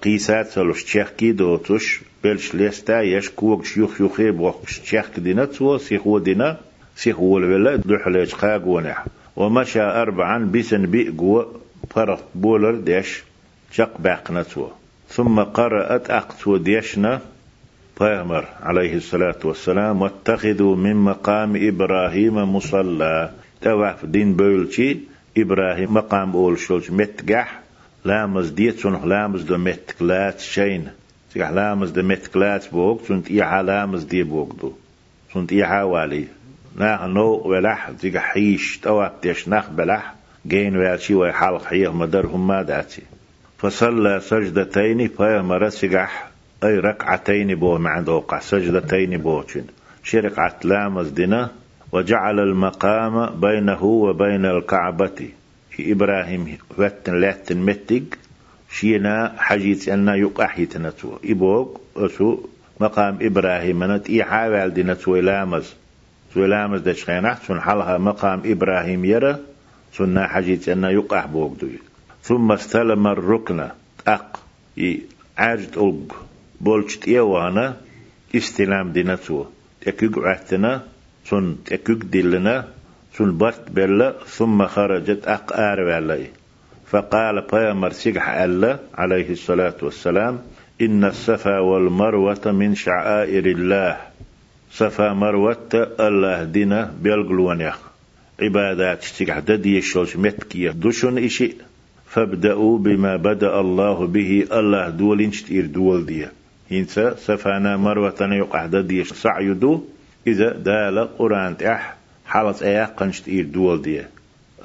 [0.03, 6.19] قيسات سلوش تشيخ دوتوش بلش ليستا يش كوك شيوخ يخيب وقش تشيخ دينا تسوى سيخو
[6.19, 6.57] دينا
[6.99, 9.05] سيخ ولا دحلج خاق ونح.
[9.37, 11.45] ومشى أربعا بسن بيقو
[11.91, 13.23] فرط بولر ديش
[13.71, 14.67] شق باقنتو
[15.09, 17.21] ثم قرأت أقتو ديشنا
[18.01, 23.31] بيغمر عليه الصلاة والسلام واتخذوا من مقام إبراهيم مصلى.
[23.63, 24.97] توعف دين بولشي
[25.39, 27.61] إبراهيم مقام أول شولش متقح.
[28.05, 30.89] لامز ديت سنخ لامز دو متقلات شين.
[31.35, 34.73] تقح لامز دو متقلات بوك سنت إيحا لامز دي بوك دو.
[35.35, 36.38] سنت إيحا والي.
[36.79, 40.15] ناخ نو ولح زيغ حيش تواب ديش ناخ بلح
[40.47, 43.03] جين وياتشي ويحلق حيه مدرهم ما داتي
[43.59, 46.29] فصلى سجدتين فيا مرسجح
[46.65, 49.65] أي ركعتين بو مع دوقع سجدتين بوشن
[50.03, 51.51] شركعة لامز دنا
[51.93, 55.29] وجعل المقام بينه وبين الكعبة
[55.81, 58.05] إبراهيم واتن لاتن متق
[58.71, 62.39] شينا حجيت أن يقع يتنتو إبوك أسو
[62.81, 65.75] مقام إبراهيم نت إي حاول دي نتو لامز تو لامز
[66.37, 69.37] دش خينح سن حلها مقام إبراهيم يرى
[69.93, 71.79] سنة حجيت أن يقع بوك دوي
[72.23, 73.69] ثم استلم الركن
[74.07, 74.41] أق
[75.39, 76.13] عاجت أوب
[76.61, 77.77] بولشت إيوانا
[78.37, 79.45] استلام دي نتو
[79.81, 80.83] تكيق عهتنا
[81.25, 82.65] سن تكيق دلنا
[83.15, 86.29] سن برت بلا ثم خرجت أق آر
[86.91, 90.39] فقال بيامر سيقح ألا عليه الصلاة والسلام
[90.81, 93.97] إن الصفا والمروة من شعائر الله.
[94.73, 97.79] صفا مروة الله دينا بيلقلون يخ
[98.41, 101.55] عبادات تيجح ددي الشوش متكية دوشن إشي
[102.09, 106.27] فابدأوا بما بدأ الله به الله دول تير دول دي.
[106.71, 109.85] ينسى سفانا مروة يقع ددي سعيدو.
[110.27, 111.97] إذا دال قرآن تح
[112.27, 114.03] حالة أياق تير دول دي.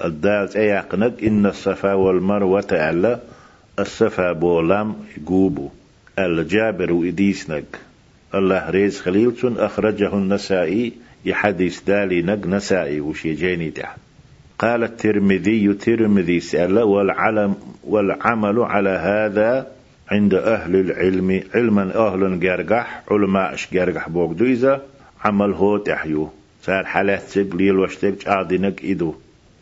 [0.06, 3.20] الدال أياقنك إن الصفا والمروة ألا
[3.80, 5.70] الصفا بولام يقوبو
[6.20, 7.80] الجابر وإديسنك
[8.36, 10.94] الله ريز خليلتون أخرجه النسائي
[11.26, 13.98] يحدث دالي نق نسائي وشي جيني تحت
[14.60, 19.68] قال الترمذي ترمذي سأل والعلم والعمل على هذا
[20.12, 21.44] عند أهل العلم.
[21.56, 24.82] علما أهل جرجح علماء إش جرجح بوك دويزا
[25.26, 26.30] عمل هو تحيو.
[26.64, 29.14] صار حالات سيق ليل وشتك عادنك إدو.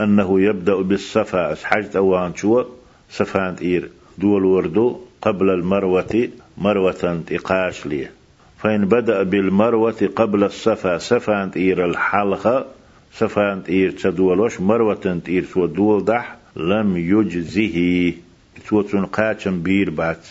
[0.01, 2.63] أنه يبدأ بالصفا أسحجت أوان شو
[3.09, 8.11] صفان إير دول وردو قبل المروة مروة إقاش ليه.
[8.61, 12.65] فإن بدأ بالمروة قبل الصفا صفا إير الحلقة
[13.13, 18.13] صفا إير تدولوش مروة إير سو دول دح لم يجزه.
[18.67, 20.27] توتن قاتم بير بات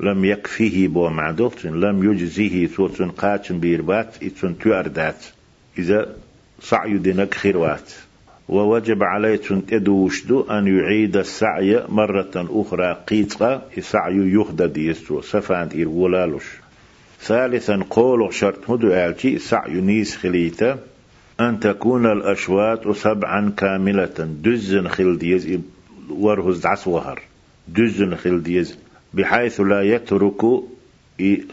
[0.00, 2.66] لم يكفيه بو معدوتن لم يجزه.
[2.76, 5.24] توتن قاتم بير بات إتن تؤردات
[5.78, 6.14] إذا
[6.60, 7.92] سعي دينك خيروات
[8.48, 9.36] ووجب عليه
[9.68, 16.60] تدوشدو أن يعيد السعي مرة أخرى قيتقى السعي يهدد يستو سفان إير ولالوش.
[17.22, 20.78] ثالثا قول شرط هدو آلتي سعي نيس خليتا
[21.40, 24.28] أن تكون الأشواط سبعا كاملة.
[24.44, 25.58] دزن خلديز
[26.10, 27.22] ورهز دعس وهر.
[27.68, 28.78] دزن خلديز
[29.14, 30.42] بحيث لا يترك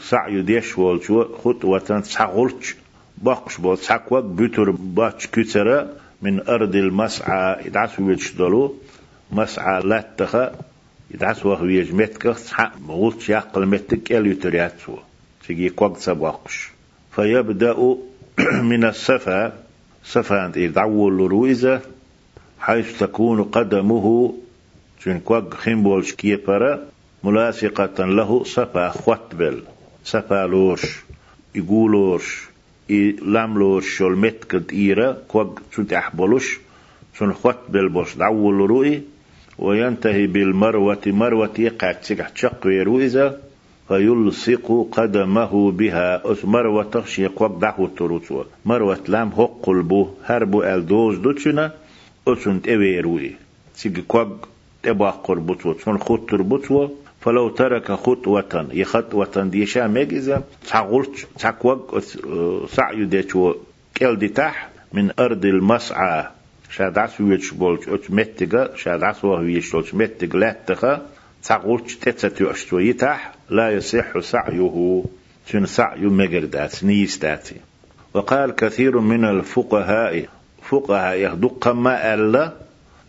[0.01, 2.75] سعي ديش والشو خطوة سعغلش
[3.17, 5.89] باقش بول سعقوك بيتر باتش كترة
[6.21, 8.75] من أرض المسعى يدعس ويجدلو
[9.31, 10.51] مسعى لاتخا
[11.11, 12.31] يدعس وهو يجمتك.
[12.31, 14.97] سحق مغلش يقل متك يل يترياتسو
[15.47, 16.69] تجي قوق سباقش
[17.11, 17.97] فيبدأ
[18.71, 19.53] من الصفا
[20.03, 21.81] صفا عند يدعو الرويزة
[22.59, 24.35] حيث تكون قدمه
[25.03, 26.79] تون قوق خيمبولش كيبرا
[27.23, 29.63] ملاصقة له صفا خوتبل
[30.05, 31.03] صفا لوش
[31.55, 32.47] يقولوش
[33.21, 36.59] لاملوش شول متكد إيرا قوق تون تحبولوش
[37.17, 39.01] تون خوتبل بوش دعو الروي.
[39.57, 41.01] وينتهي بالمروة.
[41.07, 43.37] مروة يقع تسيح تشق رويزة.
[43.87, 46.31] فيلصق قدمه بها.
[46.31, 51.71] أس مروة تخشي قوق دعو تروتوا مروة لام هو قلبو هربو الدوز دوتشنا.
[52.27, 53.31] أسنت أويروي
[53.75, 54.47] سيجي قوق
[54.83, 56.87] تبا قربوتوا تون خطر بوتوا
[57.21, 61.99] فلو ترك خطوة يخطوة ديشا ميجزا تقولت تقوق
[62.67, 63.55] سعي ديتو
[63.95, 66.27] كيل دي تح من أرض المسعى
[66.69, 67.89] شادعس ويش بولش.
[67.89, 68.75] أت متجا.
[68.75, 69.93] شادعس وهويش بولش.
[69.93, 71.05] متجا لاتخا.
[71.43, 75.03] تقولت تتسة أشتو يتح لا يصح سعيه.
[75.49, 77.55] تن سعي مجردات نيستاتي
[78.13, 80.25] وقال كثير من الفقهاء
[80.61, 82.53] فقهاء يهدق ما ألا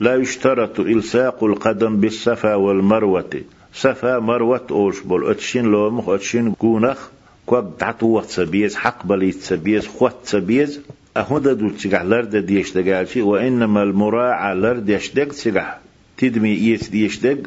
[0.01, 3.43] لا يشترط إلساق القدم بالصفا والمروة.
[3.75, 5.31] صفا مروة أوش بول.
[5.31, 7.09] أتشين لومخ أتشين كونخ.
[7.47, 10.81] كوك دعتو سبيز حق بليت سبيز خوت سبيز.
[11.17, 15.79] أهودا دول تيجح لرد ديش دقالشي وإنما المراعى لرد يشدق تيجح
[16.17, 17.39] تدمي إيس ديشدق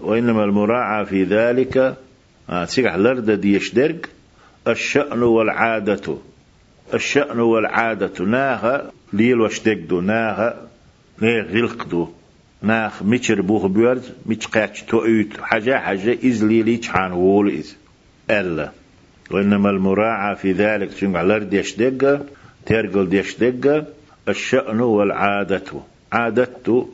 [0.00, 1.96] وإنما المراعى في ذلك
[2.48, 3.96] تيجح لرد ديشدق
[4.68, 6.16] الشأن والعادة.
[6.94, 8.24] الشأن والعادة.
[8.24, 10.68] ناها ليل وشدقدو ناها
[11.22, 12.08] غلقدو
[12.62, 17.76] ناخ ميتشر بوخ بيورز ميتش قاتش تويت حاجة حاجة إز ليلي تحان وول إز.
[18.30, 18.70] ألا.
[19.30, 20.92] وإنما المراعى في ذلك.
[20.92, 22.26] تنقع لرد يشدق.
[22.66, 23.86] ترقل يشدق.
[24.28, 25.80] الشأن والعادة.
[26.12, 26.88] عادته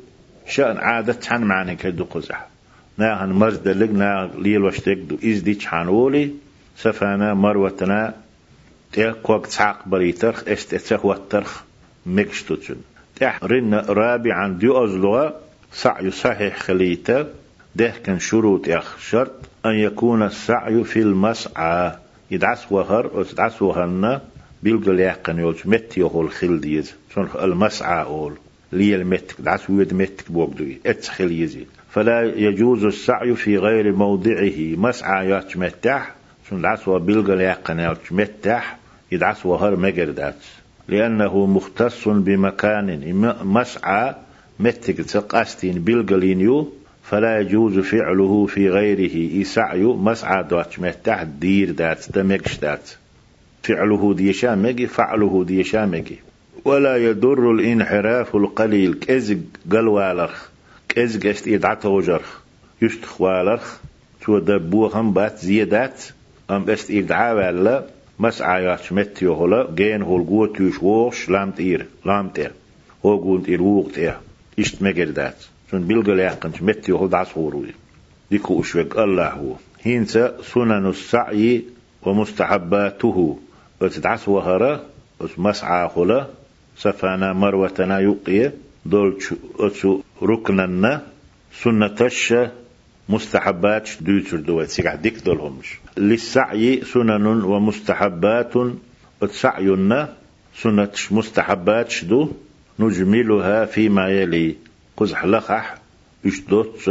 [0.49, 1.13] شأن عادة.
[1.13, 2.52] تحان معنى كدو قزح.
[2.99, 6.31] ناهن مرد لق نا ليل وشدق إز دي تحان وولي
[6.77, 8.15] سفانا مروتنا
[8.93, 11.63] تيقوك تعق بريترخ استتخ والترخ
[12.07, 12.77] مكشتوتشن
[13.17, 15.41] تح رن رابعا دي أزلغة
[15.73, 17.29] سعي صحيح خليتا
[17.77, 19.33] ده كان شروط يخ شرط.
[19.67, 21.93] أن يكون السعي في المسعى.
[22.31, 24.23] يدعس وهر وتدعس وهرنا
[24.63, 28.35] بيلقى ليقن يولش مت يقول خل ديز شون المسعى أول.
[28.73, 34.59] لي المتك دعس ويد متك بوقدوي اتخل يزي فلا يجوز السعي في غير موضعه.
[34.59, 36.15] مسعى يتمتح
[36.49, 38.79] شون دعس وبيلقى ليقن يولش متح
[39.13, 40.11] يدعس وهر مجر
[40.89, 43.15] لأنه مختص بمكان.
[43.45, 44.15] مسعى
[44.61, 46.73] متك تقاستين بيلقلينيو
[47.03, 49.17] فلا يجوز فعله في غيره.
[49.17, 50.45] يسعي مسعى
[50.79, 52.91] متح دير دات دمكش دات.
[53.63, 56.19] فعله دي شامجي فعله دي شامجي
[56.65, 59.39] ولا يضر الانحراف القليل كزق
[59.71, 60.52] قلوالخ.
[60.95, 62.41] كزق است إدعته جرخ
[62.83, 63.77] يشتخ والخ
[64.21, 66.05] تو دبوهم بات زيادات
[66.51, 67.85] أم إدعا ولا
[68.19, 72.53] مسعى ياتش متيو هلا جين هول قوة تيش ووش لام تير لام تير
[73.07, 74.17] هو قوة تير ووق تير
[74.59, 75.37] إشت مجردات
[75.71, 77.75] سن بلغل يقنش متيو هل دعس هوروي
[78.31, 81.65] ديكو أشوك الله هو هينسا سنن السعي
[82.03, 83.39] ومستحباته
[83.81, 84.81] وتدعس وهرا
[85.39, 86.27] مسعى خلا
[86.77, 88.51] سفانا مروتنا يقي
[88.87, 89.19] دول
[89.61, 91.03] أتسو ركننا
[91.63, 92.35] سنتش
[93.09, 98.53] مستحبات دوتر دوات سيقع ديك دولهمش للسعي سنن ومستحبات
[99.23, 100.15] وتسعينا
[100.55, 102.29] سنة مستحبات دو
[102.79, 104.57] نجملها فيما يلي
[104.97, 105.75] قزح لخح
[106.27, 106.91] إش دوت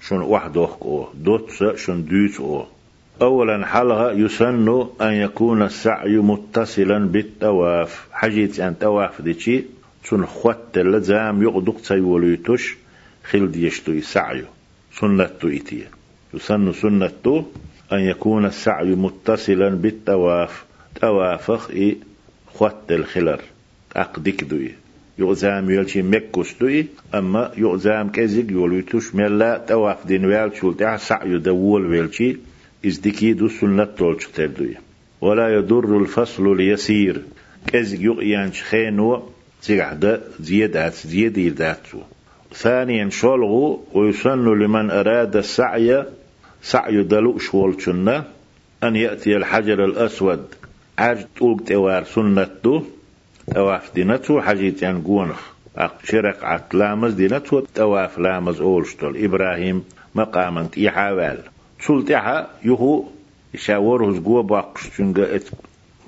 [0.00, 2.66] شن واحد أو دوت شن دوت أو
[3.22, 9.64] أولا حلها يسن أن يكون السعي متصلا بالتواف حجيت أن تواف ديشي
[10.04, 12.76] شن خوات لزام يقدق تيوليتوش
[13.24, 14.46] خل ديشتو سعيو
[15.00, 15.84] سنة إتي.
[16.34, 17.44] يسن سنة
[17.92, 20.64] أن يكون السعي متصلا بالتواف.
[21.00, 21.96] توافخ إي
[22.54, 23.40] خوات الخلر.
[23.96, 24.70] أقدك دوي.
[25.18, 26.86] يغزام يلشي مكوس دوي.
[27.14, 32.36] أما يغزام كزيق يوليتوش ملا تواف دين ويل شولتها سعي دول ويلشي.
[32.86, 34.76] إزدكي دو سنة تولش تردوي
[35.20, 37.22] ولا يضر الفصل اليسير.
[37.66, 39.33] كزيق يغيانش خينو
[39.66, 41.76] زيادة زيادات زيادة
[42.54, 46.04] ثانيا شولغو ويسن لمن أراد السعي
[46.62, 48.24] سعي دلو شولشنا
[48.82, 50.44] أن يأتي الحجر الأسود.
[50.98, 52.84] عاج تولق توار سنته
[53.54, 55.40] تواف دينتو حاجيت يعني قونخ.
[56.04, 59.84] شرق عت لامز دينتو تواف لامز أولشتول إبراهيم
[60.14, 61.38] مقاما يحاول
[61.80, 63.04] سلطها يهو
[63.54, 65.40] يشاوره زقوة باقش تنجا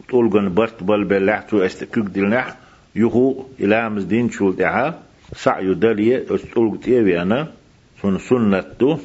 [0.08, 2.56] تولغن برت بل بلعتو استكوك دلنح
[2.96, 5.02] يهو إلامز دين شلطها
[5.36, 7.48] سعي دلية استولق تيوي أنا
[8.02, 8.98] سن سنته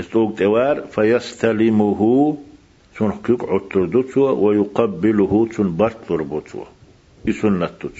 [0.00, 2.00] استولق تيوار فيستلمه
[2.98, 6.64] سن كيك عطردوتو ويقبله سن برتربوتو
[7.26, 7.90] بسنته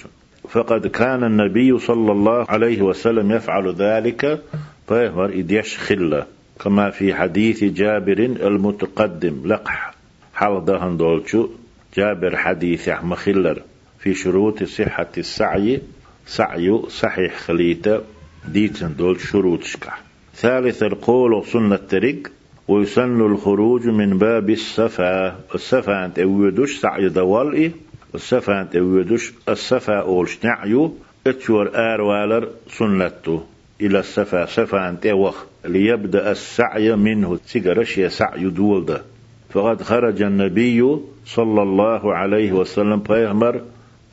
[0.49, 4.41] فقد كان النبي صلى الله عليه وسلم يفعل ذلك
[4.87, 6.25] فيهمر إديش خلة
[6.59, 9.93] كما في حديث جابر المتقدم لقح.
[10.33, 11.49] حال دهن دولشو
[11.97, 13.61] جابر حديث مخلر
[14.01, 15.81] في شروط صحة السعي
[16.25, 18.01] سعي صحيح خليته
[18.47, 19.91] ديتن دول شروط شكا.
[20.35, 22.31] ثالث القول سنة تريق
[22.67, 25.39] ويسن الخروج من باب الصفا.
[25.55, 27.71] الصفا أنت اودوش سعي دوالي
[28.15, 30.93] الصفا أنت اودوش الصفا أولش نعيو.
[31.27, 31.67] اتشور
[32.01, 33.43] والر سنته
[33.81, 37.37] إلى الصفا صفا أنت وخ ليبدأ السعي منه.
[37.37, 39.01] تسيقرش يا سعي دول ده
[39.49, 43.61] فقد خرج النبي صلى الله عليه وسلم بيغمر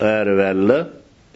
[0.00, 0.86] والر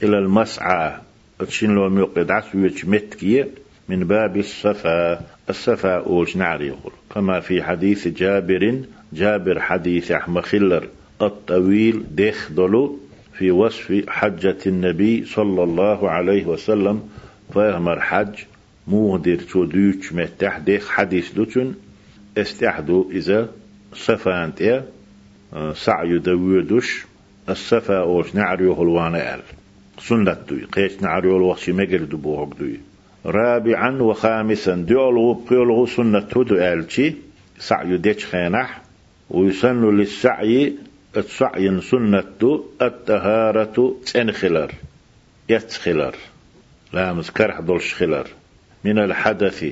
[0.02, 0.92] إلى المسعى.
[1.38, 3.48] تشين لو ميقد عسوية متكية
[3.88, 5.20] من باب الصفا.
[5.50, 6.92] الصفا أولش نعري يقول.
[7.14, 8.80] كما في حديث جابر
[9.12, 10.88] جابر حديث أحمد خلر.
[11.22, 12.98] الطويل ديخ دلو
[13.38, 17.08] في وصف حجة النبي صلى الله عليه وسلم.
[17.52, 18.34] فيهمر حج.
[18.86, 20.58] مودر تو دوش متح.
[20.58, 21.74] ديخ حديث دوتون
[22.38, 23.48] استحدو إذا
[23.94, 24.82] صفا أنت
[25.74, 27.06] سعي دوش.
[27.48, 29.40] الصفا أوش نعري يقول وأنا أل.
[29.98, 30.64] سنة دوي.
[30.64, 32.80] قيش نعريول وخش مجر دبوهك دوي.
[33.26, 37.14] رابعا وخامسا ديولغو بقيولغو سنة دو آلتي
[37.58, 38.82] سعي ديش خينح.
[39.30, 40.72] ويسن للسعي
[41.16, 42.64] السعي سنة دو.
[42.82, 44.70] التهارة تنخلر
[45.48, 46.14] يتخلر
[46.92, 48.26] لا مذكر دولش خلر.
[48.84, 49.64] من الحدث.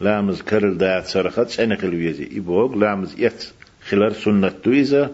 [0.00, 3.52] لا مذكر الدات سرخت تنخل ويزي إبوغ لا مز يت
[3.88, 5.10] خلر سنة إذا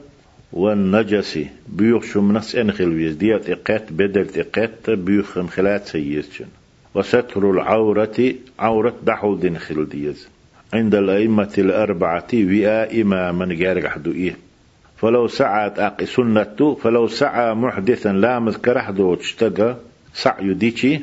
[0.52, 1.38] والنجس
[1.68, 6.46] بيوخ شو منس انخل ويز ديات اقات بدل اقات بيوخ مخلات سيسجن
[6.94, 10.28] وستر العورة عورة دحو دين خل ديز
[10.74, 14.36] عند الأئمة الأربعة وئا إماما جارق حدو إيه.
[14.96, 19.76] فلو سعت أقي سنته فلو سعى محدثا لا مذكر حدو تشتقى
[20.14, 21.00] سعي ديشي.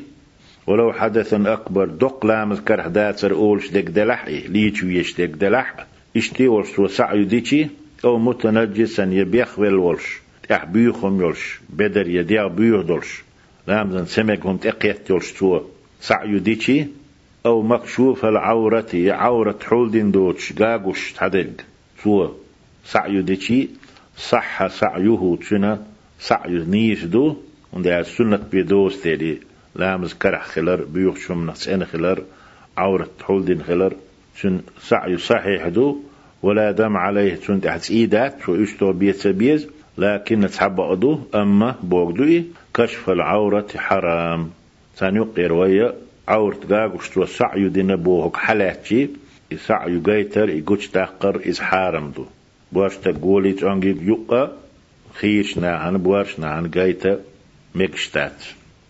[0.68, 5.86] ولو حدثا أكبر دق لامز كرح داتر أولش دك دلح إيه ليش ويش دلح؟
[6.18, 7.68] إشتي ورش وسعي ديشي.
[8.06, 10.20] أو متنجسا يبيخ والولش
[10.50, 13.24] تح بيوخم يولش بدر يديع بيوخ دولش.
[13.68, 15.62] لامزن سمكهم تقيت يولش تو
[16.02, 16.88] سعي ديشي
[17.46, 21.48] أو مكشوف العورة عورة حول دوتش غاغوش تحدق
[22.04, 22.30] تو
[22.86, 23.70] سعي ديشي
[24.18, 25.86] صح سعيه تشنا
[26.20, 27.38] سعي نيش دو.
[27.74, 29.40] وندي السنة بيدوس تيدي
[29.76, 32.24] لامز كرح خلر بيوخ شم نحسين خلر
[32.78, 33.94] عورة حول دين خلر.
[34.36, 36.02] شن سعي صحيح دو.
[36.44, 39.68] ولا دم عليه شن تحت إيدات شو يشتو بيت بيز
[39.98, 44.50] لكن تحب أدو أما بوغدوي كشف العورة حرام.
[44.96, 45.94] ثاني قيروية
[46.28, 49.10] عورة غاغوش تو سعي دين بوهك حلاتي
[49.56, 52.26] سعي غيتر يقوش تاقر إز حارم دو.
[52.72, 54.52] بواش تقولي تانجي يقا
[55.14, 57.20] خيش ناهن بواش ناهن غيتا
[57.76, 58.44] مكشتات.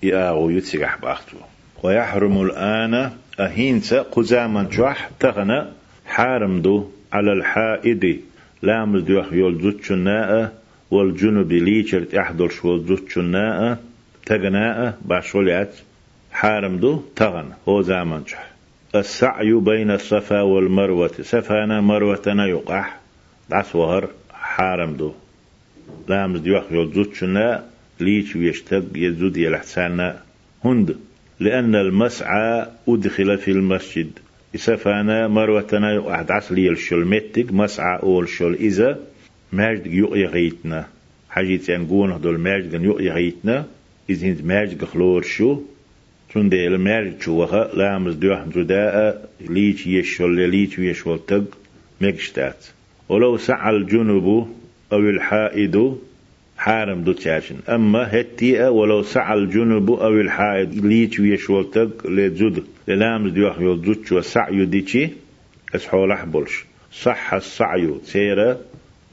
[0.03, 1.37] ياغو يتسيح باختو.
[1.83, 5.65] ويحرم الآن أهينسا قزاما جوح تغنى
[6.05, 6.96] حارم دو.
[7.13, 8.21] على الحائد
[8.61, 10.53] لام دوح يول زوتشناء
[10.91, 13.83] والجنوب ليشرت احضر شو زوتشناء
[14.25, 15.73] تغناء باشوليات
[16.31, 18.23] حارم دو تغن هو زامن
[18.95, 22.99] السعي بين الصفا والمروة سفانا مروة يقح
[23.49, 25.13] دعس وهر حارم دو.
[26.07, 30.21] لامز ديوخ يول زوتشناء ليش ويشتق يزود يلحسانا
[30.65, 30.97] هند
[31.39, 34.11] لأن المسعى أدخل في المسجد.
[34.55, 38.99] إسفانا مروتنا واحد عسلي الشلمتك مسعى أول شل إذا
[39.53, 40.87] ماجد يقي غيتنا
[41.29, 43.65] حاجة ينقون هدول ماجد يقي غيتنا
[44.09, 45.61] إذا هند ماجد خلور شو.
[46.33, 51.57] تون دي الماجد شو وخا لامز دوح جداء ليش يشل ليش يشل تق.
[52.01, 52.65] مكشتات
[53.09, 54.47] ولو سعى الجنوب
[54.93, 55.95] أو الحائد
[56.57, 57.55] حارم دو تشاشن.
[57.69, 65.09] أما هتيئة ولو سعى الجنوب أو الحائد ليش ويشولتك لزود للامز ديوح يوزوتش وسعي ديشي
[65.75, 68.59] اسحول أحبولش صح السعي سيرة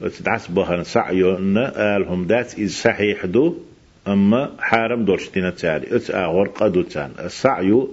[0.01, 3.55] تدعس بها سعي أن آلهم دات إذ صحيح دو
[4.07, 7.11] أما حارم دورش دينا تالي اتس آغور قدو تان.
[7.19, 7.87] السعي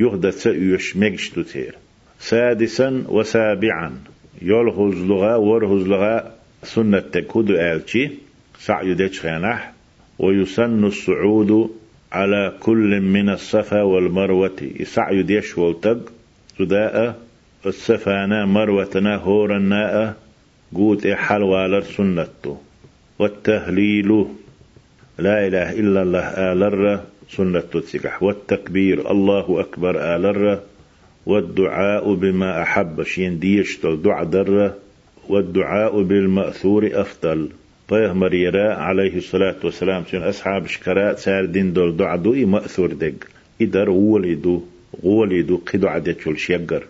[0.00, 1.74] يهدت يش مجشتو تير.
[2.20, 3.98] سادسا وسابعا.
[4.42, 8.10] يلغز لغا ورهز لغا سنة تكود آلتي
[8.58, 9.72] سعي ديش خينح
[10.18, 11.70] ويسن الصعود
[12.12, 14.60] على كل من الصفا والمروة.
[14.84, 16.12] سعي ديش والتق
[16.58, 17.18] سداء
[17.66, 20.14] السفانا مروتنا هورنا
[20.74, 22.56] قوت حلوالر سنته
[23.18, 24.26] والتهليل.
[25.18, 27.00] لا إله إلا الله آلر
[27.30, 29.10] سنة تسكح والتكبير.
[29.10, 30.60] الله أكبر آلر.
[31.26, 33.02] والدعاء بما أحب.
[33.02, 34.72] شين ديشتل دعا در.
[35.28, 37.48] والدعاء بالمأثور أفضل.
[37.92, 40.04] طيه مريرا عليه الصلاة والسلام.
[40.10, 43.14] سين أصحاب شكراء سار دين دول دعدو مأثور دق
[43.62, 44.62] إدر ولدو
[45.02, 46.82] ولدو قدو عدد شول شيقر.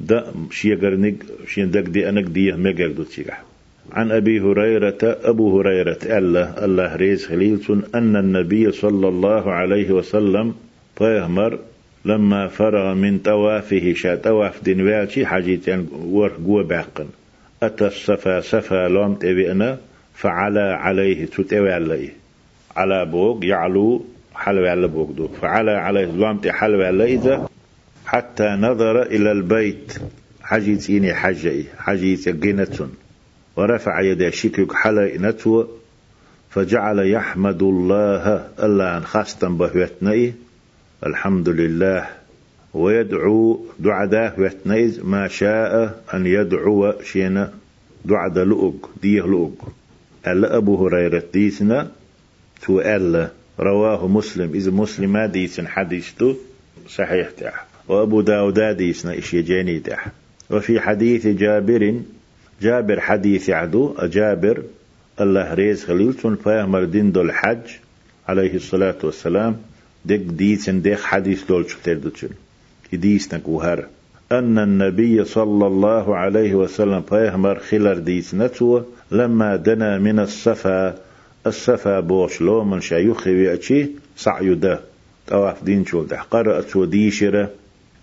[0.00, 1.14] دا شيقر نق
[1.48, 3.42] شين دق دي أنك دي مقر دو تيقح
[3.92, 7.58] عن أبي هريرة أبو هريرة الله الله ريز خليل
[7.94, 10.54] أن النبي صلى الله عليه وسلم
[10.96, 11.58] طيهمر
[12.04, 17.06] لما فرغ من توافه شا تواف دين والشي حاجيتين ور قوة باقن.
[17.62, 19.78] أتى الصفا صفا لوم تبئنا
[20.18, 22.12] فعلى عليه تتوي عليه.
[22.76, 24.04] على بوق يعلو
[24.34, 25.28] حلو على بوق دو.
[25.28, 27.48] فعلى عليه لومت حلو على إذا
[28.06, 29.98] حتى نظر إلى البيت.
[30.42, 31.64] حجيت إني حجي.
[31.78, 32.88] حجيت جنة
[33.56, 35.66] ورفع يديه شكك حلا نتو
[36.50, 40.34] فجعل يحمد الله ألا خاستم بهوتني
[41.06, 42.06] الحمد لله.
[42.74, 47.52] ويدعو دعاء وتنيز ما شاء أن يدعو شينا.
[48.04, 48.90] دعاء لؤق.
[49.02, 49.72] ديه لؤق.
[50.26, 51.90] ألا أبو هريرة ديسنا
[52.62, 53.28] تو ألا
[53.60, 54.54] رواه مسلم.
[54.54, 56.36] إذا مسلم ما ديسن حديثته
[56.88, 60.06] صحيح تاح وأبو داود ديسنا إشي جاني تاح
[60.50, 62.00] وفي حديث جابر
[62.62, 64.62] جابر حديث عدو جابر
[65.20, 67.66] الله ريز خليلتون فاهمر دين دول حج
[68.28, 69.56] عليه الصلاة والسلام.
[70.04, 72.28] ديك ديسن ديك حديث دول شفتر دوتشن
[72.92, 73.86] ديسنك وهر
[74.32, 80.94] أن النبي صلى الله عليه وسلم فاهمر خلر ديسنتو لما دنا من الصفا
[81.46, 84.80] الصفا بوش لو من شيوخي ويأتي سعيو ده.
[85.26, 86.20] طواف دين شول ده.
[86.30, 87.50] قرأت وديشرة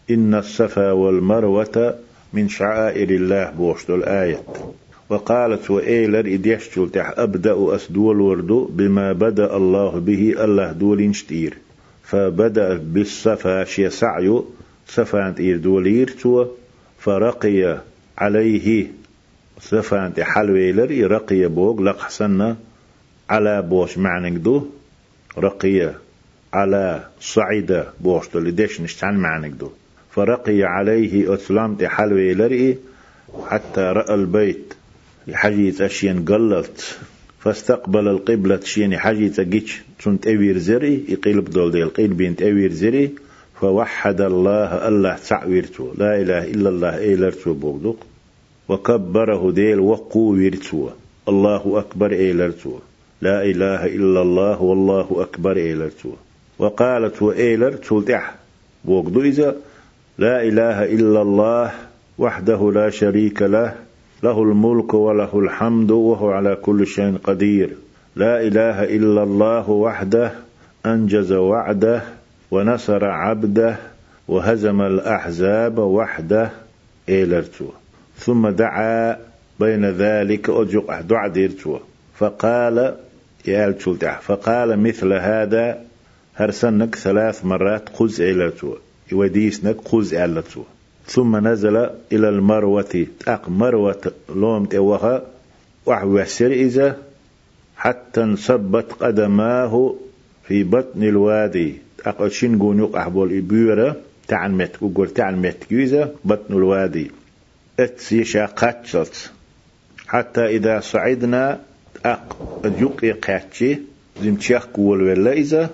[0.10, 1.96] إن الصفا والمروة
[2.34, 4.44] من شعائر الله بوش دول آية
[5.10, 11.58] وقالت وإيلر إديش تح أبدأ أسدول وردو بما بدأ الله به الله دول نشتير
[12.04, 14.46] فبدأ بالصفا شي سعيو.
[14.88, 16.16] صفا إير دولير
[17.00, 17.78] فرقي
[18.18, 18.88] عليه
[19.60, 22.58] صفان تي حلويلر رقية بوغ لقحسنا
[23.30, 24.66] على بوش معنى دو
[25.38, 25.98] رقية
[26.54, 29.70] على صعد بوشتو لديش نشتعن معنك دو.
[30.12, 32.78] فرقي عليه أسلام حلوي لرئي
[33.48, 34.74] حتى رأى البيت
[35.28, 36.98] لحجيت أشيان قللت
[37.40, 43.12] فاستقبل القبلة شين حجيت أجيش تنت أوير زري يقلب دول ديل قيل بنت أوير زري
[43.62, 48.06] فوحد الله الله تعويرتو لا إله إلا الله إيلرتو بوغدوق
[48.70, 50.90] وكبره ديل وقو ويرتو
[51.30, 52.72] الله أكبر إيلرتو
[53.22, 56.10] لا إله إلا الله والله أكبر إيلرتو
[56.60, 58.36] وقالت وإيلر تلتح
[58.86, 59.56] بوغدو إذا
[60.18, 61.72] لا إله إلا الله
[62.18, 63.74] وحده لا شريك له.
[64.24, 67.70] له الملك وله الحمد وهو على كل شيء قدير.
[68.16, 70.32] لا إله إلا الله وحده
[70.86, 72.02] أنجز وعده
[72.52, 73.76] ونصر عبده
[74.28, 76.52] وهزم الأحزاب وحده
[77.10, 77.66] إيلرتو
[78.18, 79.18] ثم دعا
[79.60, 81.80] بين ذلك أجق دعا ديرتو.
[82.18, 82.96] فقال
[83.48, 83.72] يا
[84.22, 85.82] فقال مثل هذا
[86.36, 88.76] هرسنك ثلاث مرات قز إيلرتو
[89.12, 90.64] يوديسنك قز إيلرتو
[91.08, 91.76] ثم نزل
[92.12, 93.06] إلى المروة.
[93.28, 95.22] أق مروة لوم توها
[95.86, 96.98] وحوسر إذا
[97.78, 99.96] حتى انصبت قدماه
[100.48, 101.76] في بطن الوادي.
[102.06, 103.96] أقشين قونيق أحبول إبيرة.
[104.28, 107.12] تعن مت قول تعن مت جيزة بطن الوادي.
[107.80, 109.32] اتسي شاقاتشت
[110.08, 111.60] حتى إذا صعدنا
[112.06, 113.78] أق يقي قاتشي
[114.22, 115.70] زمتشاق قول إذا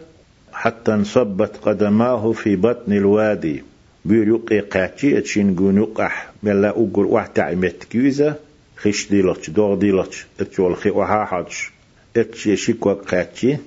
[0.54, 3.64] حتى انصبت قدماه في بطن الوادي.
[4.06, 8.36] بير يقي قاتشي أتشين قونيق أح ملا أقول واحد تعمت جيزة
[8.78, 11.72] خش ديلتش دوغ ديلتش أتشول خي وها حدش
[12.18, 13.58] أتشي شكوى قاتشي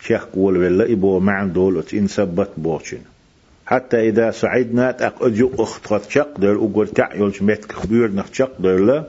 [0.00, 2.98] شيخ قول ولا إبو معن دول إن سبت بوشن
[3.66, 9.04] حتى إذا صعدنا تأق أجو أخت قد شق دول أقول تعيولش متك خبير نخشق دول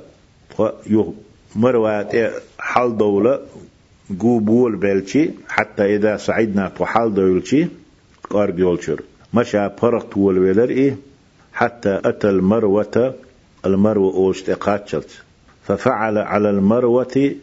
[0.87, 1.13] يو
[1.55, 3.39] مروات حال دولة
[4.19, 7.67] قوبول بلشي حتى إذا صعدنا تحال دولشي
[8.29, 9.01] قارب يولشر
[9.33, 10.97] مشى فرق طول ولر إيه
[11.53, 13.15] حتى أتى المروة
[13.65, 15.09] المروة أوشت قاتشلت
[15.63, 17.35] ففعل على المروة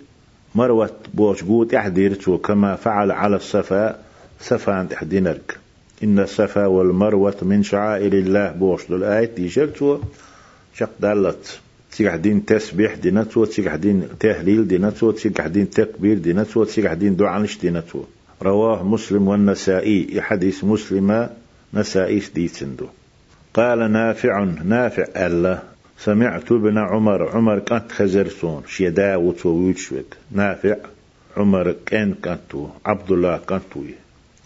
[0.55, 3.99] مروة بوش قوت احديرتو كما فعل على الصفا
[4.41, 5.59] صفا احدينرك
[6.05, 8.51] إن الصفا والمروة من شعائر الله.
[8.51, 9.99] بوش دول آية ديشرتو
[10.75, 11.61] شق دالت.
[11.93, 17.59] تيجح دين تسبيح دينتو تيجح دين تهليل دينتو تيجح دين تكبير دينتو تيجح دين دعانش
[17.59, 18.03] دينتو
[18.43, 20.21] رواه مسلم والنسائي.
[20.21, 21.29] حديث مسلم
[21.75, 22.87] نسائي ديتندو
[23.55, 25.63] قال نافع نافع الله
[25.99, 28.63] سمعت ابن عمر عمر كانت خزرسون.
[28.69, 30.77] شيدا وتويتشوك نافع
[31.37, 33.81] عمر كان كانتو عبد الله كانتو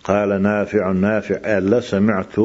[0.07, 1.59] قال نافع نافع.
[1.59, 2.37] ألا سمعت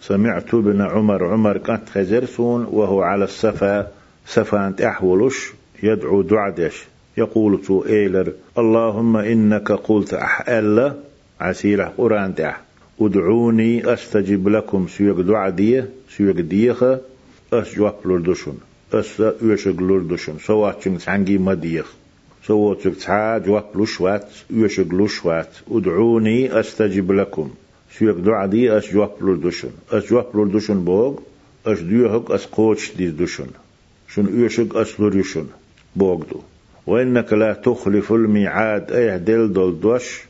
[0.00, 1.24] سمعت ابن عمر.
[1.24, 3.86] عمر كانت خزرسون وهو على السفا
[4.26, 5.52] سفا أنت أحولش
[5.82, 6.84] يدعو دعدش.
[7.16, 10.48] يقول تو إيلر اللهم إنك قلت أح.
[10.48, 10.94] ألا
[11.40, 12.60] عسيرة قرآن تح
[13.00, 17.00] ادعوني أستجب لكم سيوك دعدية سيوك ديخة.
[17.52, 18.60] أس جواب لردشون.
[18.92, 19.20] أس
[19.80, 20.38] لردشون.
[20.38, 21.99] سوات شنك عنجي مديخ
[22.48, 27.50] جواب لشوات يوشق لشوات ادعوني أستجب لكم.
[27.98, 31.18] سيوك دعا دي أس جواب لردشون أس جواب لردشون بوغ
[31.66, 33.46] أس ديوهق أس قوش دي دشون
[34.08, 35.48] شن يوشق أس لريشون
[35.96, 36.40] بوغ دو.
[36.86, 40.20] وإنك لا تخلف الميعاد أيه دل دول دوش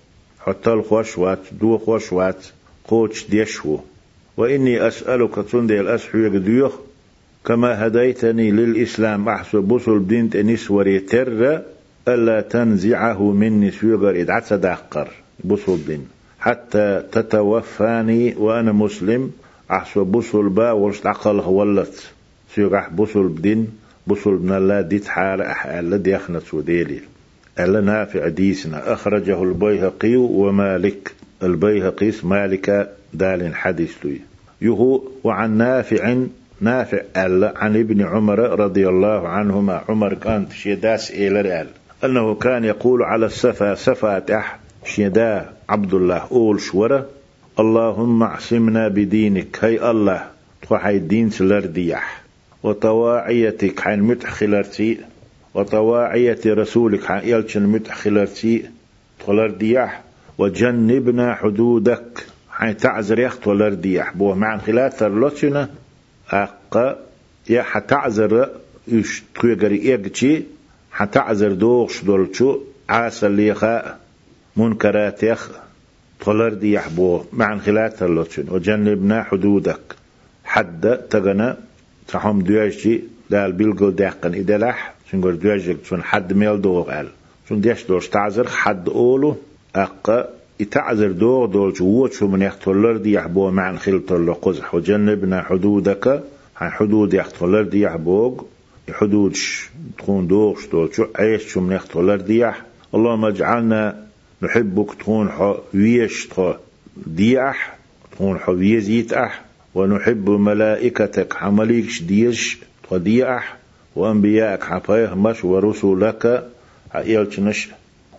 [0.40, 2.46] حتى الخوش وات دو خوش وات
[2.88, 3.78] قوش ديشو
[4.36, 6.72] وإني أسألك تندي الأسحو يقديوخ
[7.44, 11.62] كما هديتني للإسلام أحسب بصل بدين تنس وريتر
[12.08, 15.08] ألا تنزعه مني سيغر إدعت صداقر
[15.44, 15.78] بصل
[16.40, 19.30] حتى تتوفاني وأنا مسلم
[19.70, 22.12] أحسب بصل با ورشت عقل ولت
[22.54, 23.68] سيغح بصل بدين
[24.06, 27.00] بصل من الله ديت حال أحال ديخنة سوديلي.
[27.58, 28.92] ألا نافع ديسنا.
[28.92, 31.12] أخرجه البيهقي ومالك.
[31.42, 34.06] البيهقي مالك دال حديث
[34.62, 36.16] يهو وعن نافع
[36.60, 39.82] نافع قال عن ابن عمر رضي الله عنهما.
[39.88, 41.66] عمر كان شيداس إلى
[42.04, 47.06] أنه كان يقول على السفا سفا تح شيدا عبد الله أول شورة
[47.58, 50.26] اللهم اعصمنا بدينك هي الله
[50.62, 52.22] تخحي الدين سلرديح
[52.62, 54.98] وطواعيتك حين متخلرتي
[55.54, 58.64] وطواعية رسولك حين يلشن متخلرتي
[59.20, 60.02] تخلرديح
[60.38, 65.70] وجنبنا حدودك حين تعزر يخت ولرديح بوه مع خلال ثرلوتنا
[66.30, 66.98] أقا
[67.50, 68.48] يا حتعذر
[68.88, 70.44] يش تقري إيجتي
[71.00, 72.58] حتعذر دوغش دولشو
[72.88, 73.98] عاس اللي خاء
[74.56, 75.50] منكرات يخ
[76.24, 79.80] طلر دي يحبو مع انخلات اللوتشن وجنبنا حدودك.
[80.44, 81.54] حد تغنى
[82.08, 83.00] تحهم دياشي
[83.30, 87.08] دال بيلقو داقن إدلح سنقول دياشك سن حد ميل دوغ قال
[87.48, 89.36] سن ديش دوش تعذر حد أولو
[89.76, 90.28] أقا
[90.60, 96.22] يتعذر دو دول جووت من يختولر دي يحبو معن خلطر لقزح وجنبنا حدودك.
[96.54, 98.42] حدود يختولر دي يحبوغ.
[98.94, 99.36] حدود
[99.98, 102.50] تكون دوغش دول شو عيش شو من يختولر دي
[102.94, 104.06] اللهم اجعلنا
[104.42, 106.54] نحبك تكون حو ويش تكون
[107.06, 107.78] ديح
[108.12, 109.42] تكون حو ويزيت أح
[109.74, 112.58] ونحب ملائكتك حمليكش ديش
[112.90, 113.56] وديح
[113.96, 116.48] وأنبيائك حفاية مش ورسولك
[116.92, 117.68] عيالتنش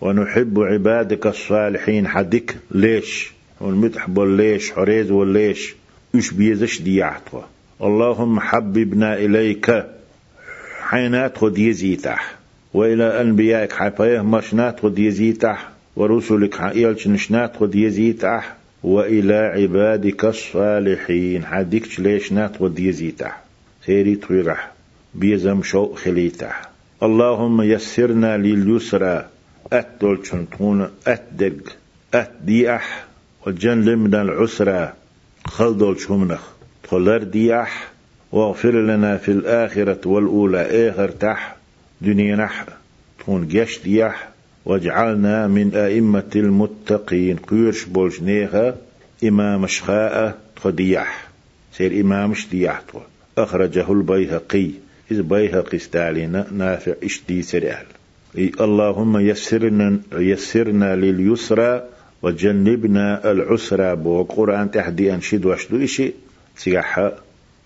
[0.00, 3.32] ونحب عبادك الصالحين حدك ليش.
[3.60, 5.74] والمتحب ليش حريز والليش
[6.14, 7.40] إيش بيزش ديعتوا
[7.82, 9.84] اللهم حببنا إليك.
[10.92, 12.34] حينات خد يزيتح.
[12.74, 15.68] وإلى أنبيائك حفايه مشنات خد يزيتح.
[15.96, 18.56] ورسلك حقيلش نشنات خد يزيتح.
[18.82, 23.42] وإلى عبادك الصالحين حدك ليش نات خد يزيتح.
[23.86, 24.72] سيري طويرح
[25.14, 26.70] بيزم شو خليتح.
[27.02, 29.26] اللهم يسرنا لليسرى.
[29.72, 31.76] أتدل شنطون أتدق.
[32.14, 33.04] أتديح
[33.46, 34.92] وجنلمنا العسرى.
[35.46, 36.42] خلدل شمنخ.
[36.82, 37.91] تخلر ديح
[38.32, 41.56] واغفر لنا في الآخرة والأولى آخر تح
[42.00, 42.64] دنيا نح
[43.18, 44.28] تكون جش ديح
[44.64, 47.36] واجعلنا من أئمة المتقين.
[47.36, 48.76] قيرش بولش نيخا
[49.24, 51.28] إمام شخاء تخديح
[51.72, 52.82] سير إمام شديح
[53.38, 54.70] أخرجه البيهقي.
[55.10, 57.86] إذ بيهقي ستالينا نافع إشدي سريال
[58.60, 61.82] اللهم يسرنا يسرنا لليسرى
[62.22, 66.12] وجنبنا العسرى بو قرآن تحدي أنشد واشدو إشي
[66.56, 67.12] سيحة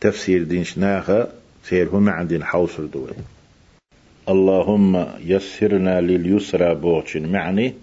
[0.01, 1.29] تفسير دين شناخة
[1.65, 3.11] سير هم عندين حوصر دوي
[4.29, 7.75] اللهم يسرنا لليسرى بوشن معني.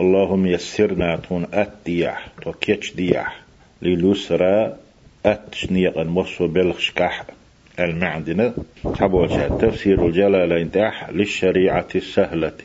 [0.00, 3.40] اللهم يسرنا تون أتديح تو كيتش ديح
[3.82, 4.76] لليسرى
[5.26, 7.24] أتشنيقا مصو بلخشكح
[7.80, 8.54] المعدنة
[8.94, 12.60] حبوشا تفسير الجلالة انتاح للشريعة السهلة.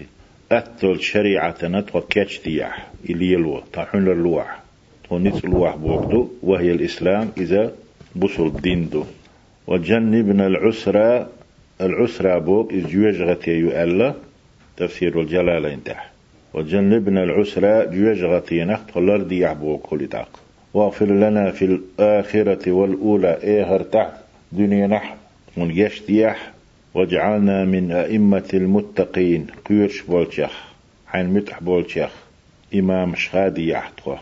[0.52, 2.92] أتل شريعة نتوى كاتش دياح.
[3.10, 4.60] إلي الوا طاحون الواح
[5.10, 7.72] ونيت الواح بوقتو وهي الإسلام إذا
[8.18, 9.04] بصل الدين دو.
[9.68, 11.30] وجنبنا العسرة
[11.82, 14.14] العسرة بوك إذ يوجغت يؤلا
[14.78, 16.12] تفسير الجلالة انتاح
[16.54, 20.08] وجنبنا العسرة يوجغت ينخت خلر دياح بوك كل
[20.74, 24.14] واغفر لنا في الآخرة والأولى إيه تحت
[24.52, 25.16] دنيا نح
[25.58, 26.52] ونجشتيح
[26.94, 30.52] واجعلنا من أئمة المتقين قيرش بولشيخ
[31.08, 32.10] حين متح بولشيخ
[32.76, 34.20] إمام شخادي يحتقه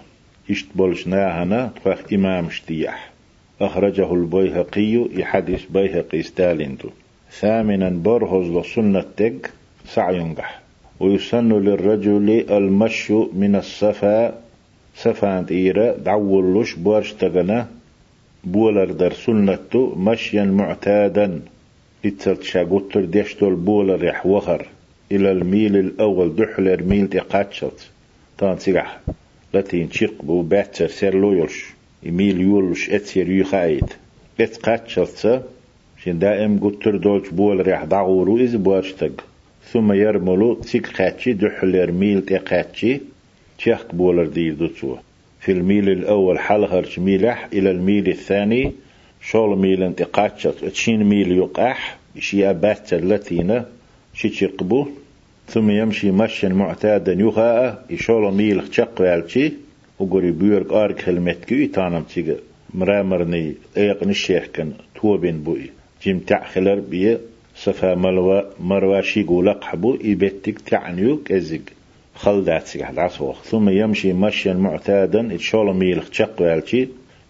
[0.49, 3.14] إشت بولش ناهنا تخخ إمام شتيح.
[3.61, 6.89] أخرجه البيهقي يحدث بيهقي ستاليندو
[7.31, 9.45] ثامنا برهز لسنة تج
[9.85, 10.61] سعينجح
[10.99, 14.39] ويسن للرجل المشي من الصفا
[14.95, 17.65] سفانت إيرا دعولوش بورش تغنى
[18.43, 21.41] بولر در سنتو مشيا معتادا.
[22.05, 24.65] اتسرت شاقوتر ديشتول بولر يح وخر
[25.11, 27.89] إلى الميل الأول دحلر ميل تقاتشت
[28.37, 28.99] تان سيقح
[29.53, 31.74] لاتين شيق بو باتر سير لويلش.
[32.05, 33.85] ميل يولش اتسير يخايد
[34.41, 35.43] ات قاتشت
[36.03, 39.25] شين دائم قتر دولش بولر يح دعورو إز بورشتق
[39.71, 43.01] ثم يرملو تيك قاتشي دحلر ميل تقاتشي
[43.63, 44.99] تيخ بولر دي دوتسوه
[45.39, 48.71] في الميل الأول حلغر ميلح إلى الميل الثاني
[49.21, 53.65] شول ميل انتقاتشت تشين ميل يقاح شي أبات اللتينة
[54.13, 54.87] شي تشقبو
[55.47, 59.01] ثم يمشي مشيا معتادا يخاء يشول ميل خشق
[59.99, 62.37] وقري بيورك آرك هلمتكو يتانم تيجا
[62.73, 65.69] مرامرني ايق نشيخ كان توبين بوي
[66.03, 67.19] جيم تعخلر بيه
[67.55, 71.61] صفا ملوا مرواشي قولق حبو يبتك تعنيو كزيق
[72.15, 76.87] خلدات سيح العصوخ ثم يمشي مشيا معتادا اتشول ميل خشق والشي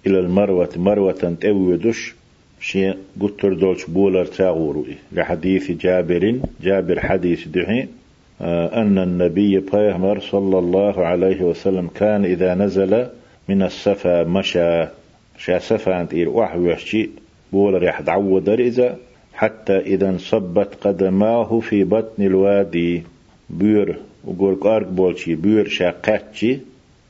[0.08, 2.14] إلى المروة مروة تأودش
[2.62, 7.88] شي قطر دولش بولر تاغوري لحديث جابر جابر حديث دحي آه
[8.42, 13.08] أن النبي بيهمر صلى الله عليه وسلم كان إذا نزل
[13.50, 14.88] من السفا مشى.
[15.38, 17.10] شا سفا أنت إير وحوشي
[17.52, 18.98] بولر يحدعو إذا
[19.34, 23.04] حتى إذا انصبت قدماه في بطن الوادي.
[23.50, 26.60] بير وقول قارق بولشي بير شاقاتشي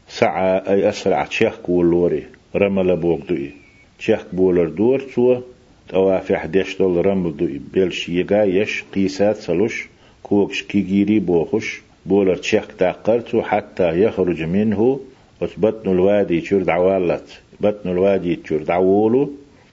[0.07, 2.23] ساعة أي أسرع تشيخ كولوري
[2.55, 3.51] رمل بوغدوي
[3.99, 5.41] تشيخ بولر دور تسوى
[5.89, 9.87] توافي حديش دول رمل دوي بيلش يقا يش قيسات سلوش.
[10.25, 14.99] كوكش كيجيري بوخش بولر تشيخ تاقرتو حتى يخرج منه.
[15.41, 19.31] وتبطن الوادي تشور دعوالت بطن الوادي تشور دعوولو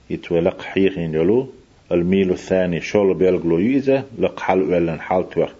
[0.09, 1.47] يتولق حيخين يلو.
[1.91, 5.55] الميل الثاني شول بيلقلو يزا لق حل ولن حال توقت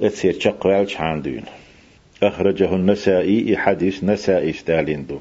[0.00, 1.42] اتسير تشقوالش عندين
[2.22, 5.18] أخرجه النسائي حديث نسائي ستاليندو.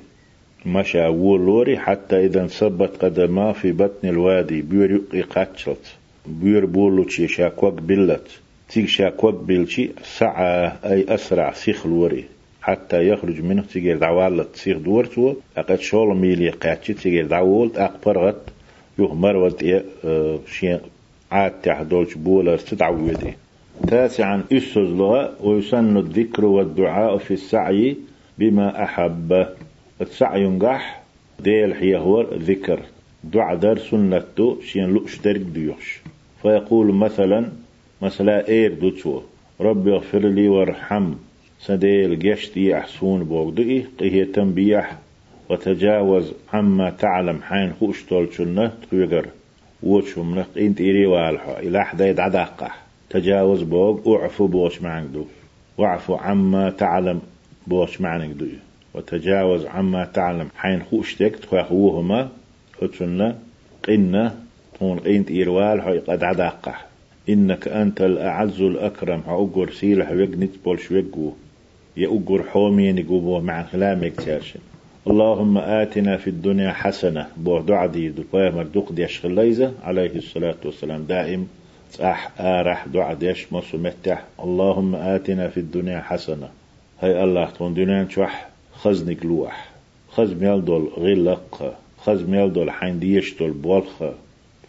[0.65, 5.95] مشى وولوري حتى إذا انصبت قدماه في بطن الوادي بير قاتشلت.
[6.27, 7.81] بير بولو تشي شاكوك
[8.69, 12.25] تيك شاكوك بلشي سعى أي أسرع سيخ الوري
[12.61, 18.41] حتى يخرج منه تيجي دعوال تصير دورتو أقد شول ميلي قاتش تيجي دعوال أقبرغت
[18.99, 20.79] يوه مروت آه شيء
[21.31, 23.33] عاد تحدولش بولر تدعودي
[23.87, 27.97] تاسعا أسس لغة ويسن الذكر والدعاء في السعي
[28.37, 29.47] بما أحب.
[30.01, 31.03] السعي نجح
[31.39, 32.79] ديل هي هو ذكر
[33.23, 36.01] دعاء در سنته شين لؤش درك ديوش.
[36.41, 37.49] فيقول مثلا
[38.03, 39.21] مثلا اير دوتو
[39.61, 41.13] ربي اغفر لي وارحم.
[41.59, 44.97] سديل جشتي أحسون بوغدئي قهي تنبيح
[45.49, 49.25] وتجاوز عما تعلم حين خوش تولشنه تغير
[49.83, 55.25] وشم نق انت إيري والحا إلى حدا يدعدقح تجاوز بوغ اعفو بوش معنك دو.
[55.77, 57.21] واعفو عما تعلم
[57.67, 58.45] بوش معنك دو.
[58.93, 62.29] وتجاوز عما تعلم حين خوشتك تخوهما
[62.81, 63.37] خدشنا
[63.87, 64.35] قنا
[64.79, 66.92] تون قينت إيروال هاي قد عداقح
[67.29, 69.21] إنك أنت الأعز الأكرم.
[69.27, 71.31] هأقر سيلح ويقنت بولش ويقو
[71.97, 74.59] يأقر حومين يقوبو مع خلامك تارشن
[75.07, 77.27] اللهم آتنا في الدنيا حسنة.
[77.37, 81.03] بو دعدي دقايا مردوق ديش خليزة عليه الصلاة والسلام.
[81.03, 81.47] دائم
[81.91, 86.49] صح آرح دعا ديش مصمتح اللهم آتنا في الدنيا حسنة.
[87.01, 88.49] هاي الله تون دنيا شوح.
[88.73, 89.69] خزنك لوح.
[90.09, 90.61] خز ميل
[90.97, 91.75] غلق.
[91.97, 94.03] خز ميل دول حين ديش دول بولخ.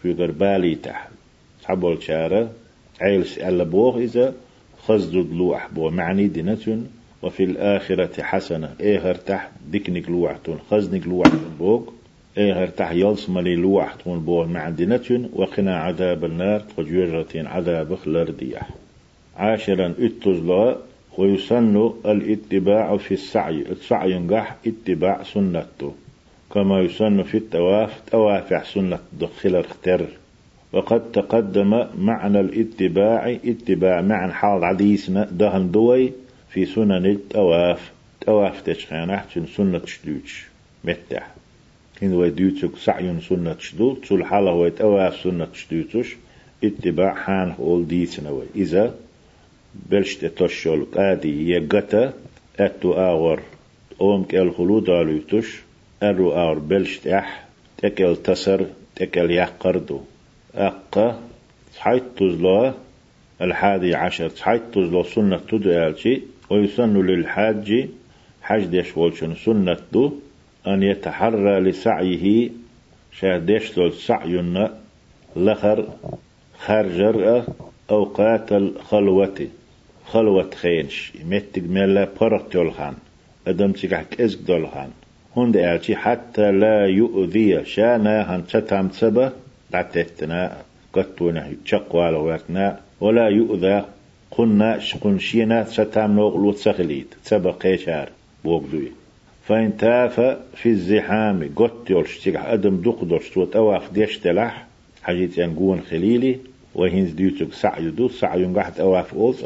[0.01, 1.14] في غربالي تح.
[1.67, 2.51] صحبول شارة
[3.01, 4.33] عيلس ألا بوغ إذا
[4.79, 6.87] خز لوح بو معني دينتون
[7.23, 8.75] وفي الآخرة حسنة.
[8.79, 11.81] إيه تح ديكنك لوحتون خزنك لوحتون بوغ.
[12.37, 18.69] إيه تح يلس ملي لوحتون بوغ مع دينتون وقنا عذاب النار تجوجرتين عذاب خلرديح
[19.37, 20.77] عاشرا اتزلا
[21.17, 23.61] ويسن الاتباع في السعي.
[23.71, 25.93] السعي ينجح اتباع سنته.
[26.53, 30.07] كما يسن في التواف توافع سنة دخل اختر
[30.73, 36.11] وقد تقدم معنى الاتباع اتباع معنى حال عديسنا دهن دوي
[36.49, 37.91] في سنن التواف.
[38.21, 40.45] تواف تشخيان أحسن سنة شدوش
[40.83, 41.27] متح
[42.03, 46.15] إن وديوتك سعي سنة شدو تسول حالة ويتواف سنة شدوتش
[46.63, 48.95] اتباع حان أول ديسنا إذا
[49.89, 52.13] بلشت تشول قادي يقتا
[52.59, 53.39] أتو آور
[54.01, 55.61] أوم كال خلود عليتش
[56.03, 57.45] أرو آور بلشت أح
[57.77, 58.65] تكل تسر
[58.95, 60.01] تكل يقردو
[60.55, 61.19] أقا
[61.79, 62.73] حيث تزلا
[63.41, 67.89] الحادي عشر حيث تزلا سنة تدعالشي ويسن للحاج
[68.41, 70.13] حج ديش ولشن سنة دو
[70.67, 72.49] أن يتحرى لسعيه
[73.19, 74.73] شاهدش سعينا
[75.35, 75.87] لخر
[76.59, 77.43] خرجر
[77.91, 79.47] أوقات الخلوة
[80.07, 81.13] خلوة خينش.
[81.25, 82.93] متك ملا برق دولخان
[83.47, 84.89] أدم تكحك إزك دولخان
[85.37, 89.31] هند أعطي حتى لا يؤذي شانا هن تتام تسبة
[89.75, 90.57] دعتتنا
[90.93, 93.85] قطونا تشقوا على وقتنا ولا يؤذى
[94.31, 98.09] قلنا شقنشينا ستام نوغلو تسخليت تسبة قيشار
[98.43, 98.91] بوغدوي
[99.47, 100.19] فإن تاف
[100.55, 101.49] في الزحام
[101.89, 104.65] يولش تيح أدم دقدرش توت أواف ديش تلح
[105.03, 106.37] حاجيت ينقون خليلي
[106.75, 109.45] وهنز ديوتك سعي دو سعي ينقحت أواف أولس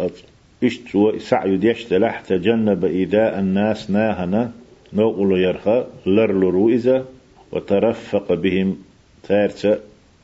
[0.64, 4.52] إشتو سعي ديش تلح تجنب إيذاء الناس ناهنا
[4.94, 7.06] نوغلو يرخى لرلو رويزة
[7.52, 8.78] وترفق بهم
[9.24, 9.80] تارتا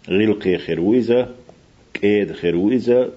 [0.10, 1.28] غلقي خرويزة
[1.94, 3.10] كيد خرويزة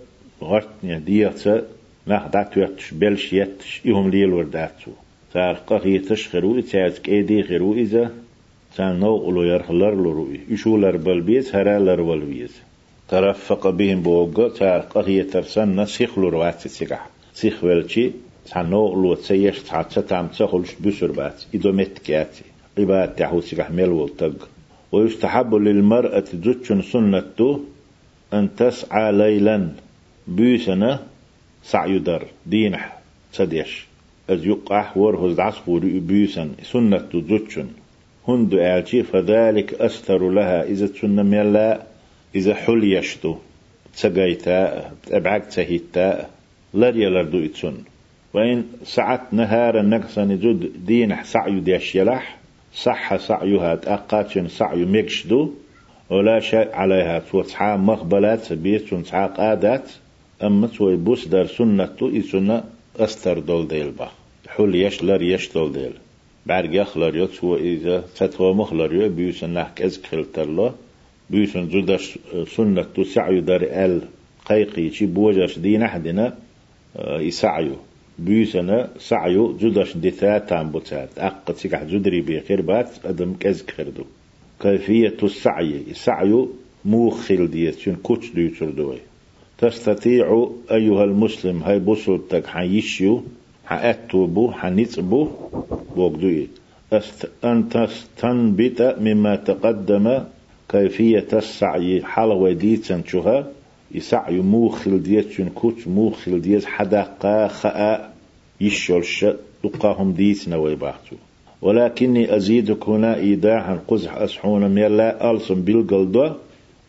[0.43, 1.63] غرتني ديتا
[2.07, 4.91] نح داتو يتش بلش يتش إهم ليل ورداتو
[5.33, 8.11] تارقا هيتش خروي تارت كيدي خرويزة
[8.77, 12.55] تان نوغلو يرخى لرلو روي يشو بلبيز هرا لرولويز
[13.09, 18.11] ترفق بهم بوغا تارقا هيترسن سيخلو روات سيقح سيخ ولشي
[18.45, 22.45] سانو لو تسيش تحتى تام تخلش بسر بات إدو متكاتي
[22.79, 24.49] عباد تحو سيقح ملول تق
[24.93, 27.61] ويستحب للمرأة زوجن سنة
[28.35, 29.69] أن تسعى ليلا
[30.29, 31.01] بيسنا
[31.63, 32.23] سعي در.
[32.47, 32.99] دينح.
[33.33, 33.87] سديش.
[34.31, 36.51] أز يقع ورهز عصفور بيسن.
[36.63, 37.67] سنة زوجن
[38.29, 40.63] هند آلشي فذلك أستر لها.
[40.63, 41.83] إذا تسنة ملا
[42.35, 43.37] إذا حليشتو
[43.95, 44.91] تسقيتا.
[45.11, 46.27] أبعك تهيتا.
[46.75, 47.75] لريا لردو إتسن.
[48.35, 52.39] وإن سعت نهار نقصن جد دين سعي ديش يلح.
[52.75, 55.51] صح سعيها تأقاتشن سعي مكشدو
[56.11, 57.19] ولا شيء عليها.
[57.19, 59.91] توسعى مقبلات بيت توسعى قادات
[60.43, 62.65] أما توي بوس در سنة إسنة
[62.97, 64.09] أستر دول ديل با.
[64.49, 65.93] حل يش دول ديل.
[66.47, 70.75] بعد يخلر يتسو إذا تتوى مخلر يو بيوسن نحك أزك خلتر الله
[71.31, 72.19] بيوسن زودش
[72.57, 74.03] سنة سعي در ال
[74.47, 76.35] قيقي شي بوجش دين أحدنا
[76.99, 77.77] يسعيو
[78.19, 81.09] بيسنا سعيو جدش دثا تام بوتات.
[81.19, 84.05] أق تسكح جدري بخير بات أدم كز خردو
[84.61, 86.49] كيفية السعي؟ سعيو
[86.85, 88.99] موخل ديت شن كوتش ديوتر دوي.
[89.59, 93.23] تستطيع أيها المسلم هاي بوسو تك حيشيو
[93.67, 95.29] حأتوبو حنيتبو
[95.97, 96.49] بوغدوي
[97.45, 100.23] أن تستنبت مما تقدم
[100.69, 102.03] كيفية السعي.
[102.05, 103.53] حلوة ديتن شوها
[103.95, 108.15] يسعي موخل ديت كوت موخل ديت حدا قا خاء
[108.61, 109.27] يشولش
[109.65, 111.17] دقاهم ديتنا ويباحتو
[111.63, 116.35] ولكني أزيدك هنا إيداعا قزح أسحون ميلا ألصم بالقلدة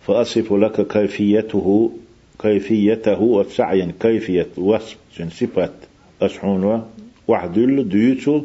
[0.01, 1.91] فأصف لك كيفيته
[2.41, 4.97] كيفيته وسعيا كيفية وصف
[5.29, 5.73] صفة
[6.21, 6.83] أسحون
[7.27, 8.41] وحدل ديوتو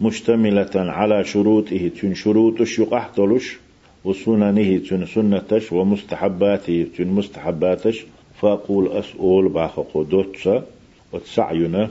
[0.00, 3.58] مشتملة على شروطه تن شروط يقحتلش
[4.04, 8.04] وسننه تن سنتش ومستحباته تن مستحباتش.
[8.40, 10.64] فأقول أسؤول باخ قدوتشا
[11.12, 11.90] وتسعينا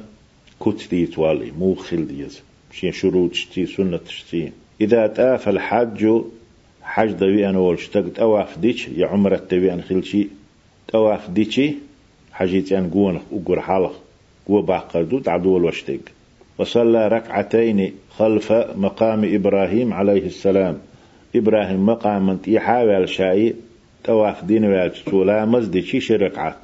[0.60, 2.42] كتري توالي مو خلديز.
[2.72, 4.52] شي شروط شتي سنة شتي
[4.82, 6.22] إذا تاف الحج
[6.82, 10.28] حج دوي أنا والشتق تواف ديش يا عمرة دوي أن خلشي.
[10.88, 11.74] تواف ديشي
[12.32, 14.02] حجيتي أن قون وقر حالق
[14.48, 16.00] قوة باقردو تعدول واشتق
[16.58, 20.78] وصلى ركعتين خلف مقام إبراهيم عليه السلام.
[21.38, 23.54] إبراهيم مقام من يحاول شاي
[24.04, 26.58] تواف دين والتولا مزدي شي ركعت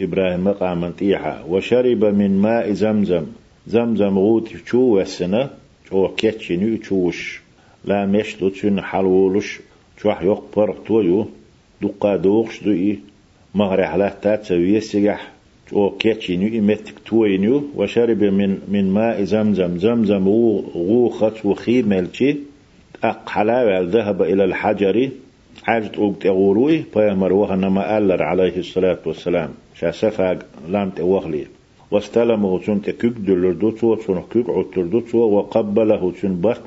[0.00, 3.26] إبراهيم مقام تيحا وشرب من ماء زمزم.
[3.66, 5.50] زمزم غوت شو وسنة
[5.88, 7.40] شو كيتشنو تشوش
[7.84, 9.60] لا مشتو تشن حلولش
[10.02, 11.26] شوح يقبر تويو.
[11.82, 12.98] دقا دوغش دوئي.
[13.54, 15.32] مغري حلاتا تسوي سيح
[15.72, 17.62] أو كيتشينيو إمتك توينيو.
[17.76, 19.78] وشرب من من ماء زمزم.
[19.78, 20.28] زمزم
[20.74, 22.36] غوخت وخيملتي أق
[23.02, 25.10] حلاوة ذهب إلى الحجر.
[25.68, 29.50] عجت أوقت أغوروي فيمر وهنا ما ألر عليه الصلاة والسلام.
[29.74, 31.46] شا سفاق لامت أوغلي.
[31.90, 36.12] واستلمه تنت كيك دلردوتو تنه كيك عتردوتو وقبله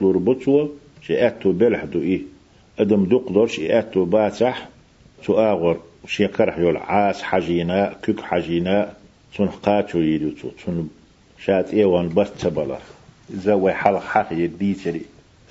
[0.01, 0.67] ربوتو
[1.01, 2.21] شي أتو بلحدو إيه.
[2.79, 4.69] أدم دقدر شي أتو باتح
[5.25, 5.77] تؤاغر
[6.07, 8.93] شي كرح يول عاس حجينا كيك حجينا.
[9.35, 10.89] تون قاتو يدوتو تون
[11.39, 12.77] شات إيوان بس تبلا.
[13.33, 15.01] زوي حلق حق يديتري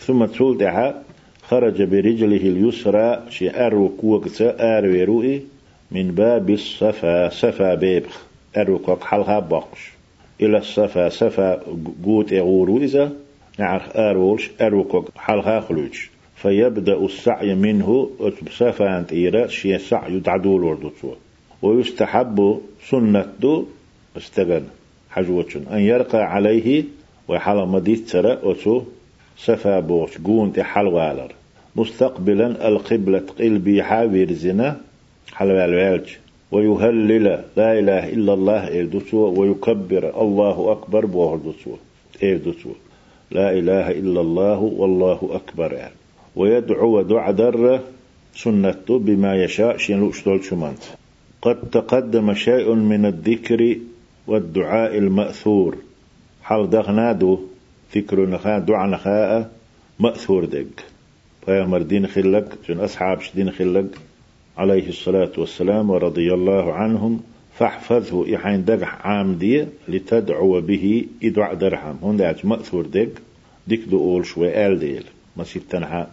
[0.06, 1.02] ثم تولدها
[1.42, 5.42] خرج برجله اليسرى شي أرو كوكتا أرو رؤي
[5.90, 8.26] من باب الصفا صفا بيبخ
[8.56, 9.92] أرو كوك حلقها بقش
[10.40, 11.60] إلى الصفا صفا
[12.04, 13.12] قوت إغورو إذا
[13.58, 16.06] نعرف أروش أرو كوك حلقها خلوج.
[16.36, 21.14] فيبدأ السعي منه أتبسافان إيرا شيء سعي تعدول وردوتوا
[21.62, 22.60] ويستحب
[22.90, 23.66] سنة
[24.16, 24.64] استغن
[25.10, 26.84] حجوتشن أن يرقى عليه
[27.28, 28.82] وحال مديت ترى أتو
[29.36, 31.32] سفا بوش قون تحل والر
[31.76, 34.80] مستقبلا القبلة قلبي حاوير زنا
[35.32, 36.08] حلوال والج
[36.52, 37.24] ويهلل
[37.56, 41.76] لا إله إلا الله إيدوتوا ويكبر الله أكبر بوهردوتوا
[42.22, 42.74] إيدوتوا
[43.32, 45.72] لا إله إلا الله والله أكبر.
[45.72, 45.94] يعني
[46.36, 47.80] ويدعو ودع در
[48.34, 50.82] سنته بما يشاء شين لوشتول شمانت.
[51.42, 53.76] قد تقدم شيء من الذكر
[54.26, 55.76] والدعاء المأثور.
[56.42, 57.38] حال دغنادو
[57.96, 59.50] ذكر نخاء دعاء نخاء
[60.00, 60.66] مأثور دق.
[61.46, 63.86] فيامر دين خلق شن أصحاب دين خلق
[64.58, 67.20] عليه الصلاة والسلام ورضي الله عنهم
[67.58, 71.98] فاحفظه دقح عام دي لتدعو به إدعاء درهم.
[72.02, 73.08] هون مأثور دق.
[73.66, 75.04] ديك دو أول شوي آل ديل
[75.36, 76.10] ما سيبتنها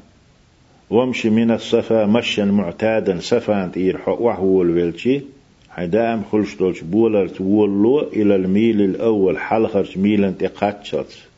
[0.89, 5.21] وامشي من الصفا مشيا معتادا صفا تير وهو الويلشي
[5.69, 11.28] حدام خلش دولش بولر تولو إلى الميل الأول حلخرش ميلا تقاتشت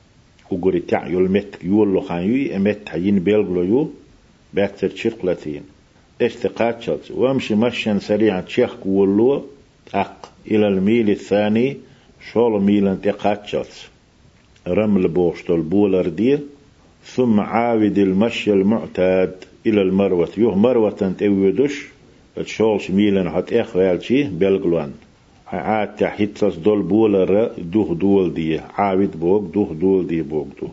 [0.52, 3.90] وقري تع يلمت يولو خان يو امت حين بيلغلو يو
[4.54, 5.62] باكتر تشيقلتين
[6.22, 9.46] استقاتشت وامشي مشيا سريعا تشيخ ولو
[9.94, 11.78] أق إلى الميل الثاني
[12.34, 13.90] شول ميلا تقاتشت
[14.68, 16.40] رمل بوشتول بولر دي
[17.06, 21.86] ثم عاود المشي المعتاد إلى المروة يوه مروة تأودش
[22.36, 24.92] تشولش ميلان حت إخ والشي بلغلوان
[25.52, 30.68] عاد تحيتص دول بولر دوه دول دي عاود بوك دوه دول دي بوك دو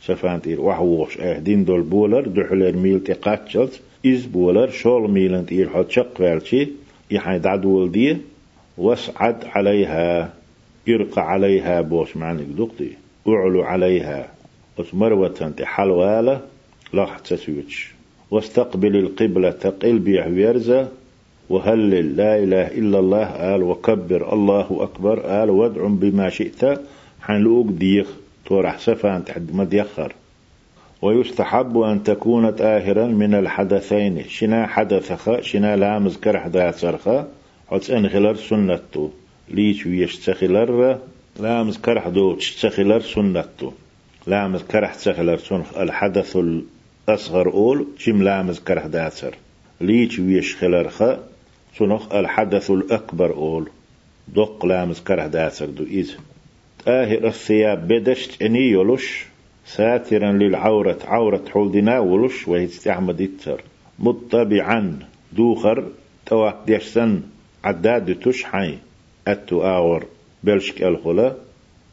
[0.00, 5.90] شفانت إير وحوش أهدين دول بولر دحلر ميل تقاتشلت إز بولر شول ميلان تير حت
[5.90, 6.68] شق والشي
[7.10, 8.16] يحيد دول دي
[8.78, 10.32] واسعد عليها
[10.88, 12.90] إرق عليها بوش معنى دقدي
[13.28, 14.28] أعلو عليها
[14.78, 16.40] وتمروة تحلواله
[16.92, 17.94] لاح تسويتش
[18.30, 19.50] واستقبل القبلة
[19.82, 20.88] قلبي ويرزا
[21.50, 26.80] وهلل لا إله إلا الله قال وكبر الله أكبر قال وادع بما شئت.
[27.26, 28.06] حنلوك ديخ
[28.46, 30.12] تورح سفان تحد ما ديخر
[31.02, 37.08] ويستحب أن تكون طاهرا من الحدثين شنا حدثخ شنا لامز كرح داثرخ
[37.70, 39.10] حتس انخلر سنته
[39.48, 40.98] ليش ويش تخلر؟
[41.40, 43.72] لامز كرح دو تشتخلر سنته
[44.26, 46.38] لامز كرح تخلر سنخ الحدث
[47.08, 49.34] أصغر أول شم لامز كره داتر
[49.80, 51.18] ليش ويش خلرخة
[51.78, 53.68] سنخ الحدث الأكبر أول.
[54.28, 56.10] دق لامز كره داتر دو إذ
[56.84, 59.26] طاهر الثياب بدشت أني يلش
[59.66, 63.62] ساترا للعورة عورة حولدنا ولش وهي أحمد يتر
[63.98, 64.98] مطبعا
[65.32, 65.88] دوخر
[66.26, 67.20] توا ديشسن
[67.64, 68.78] عداد تشحي
[69.28, 70.06] أتو آور
[70.44, 71.36] بلشك الخلا.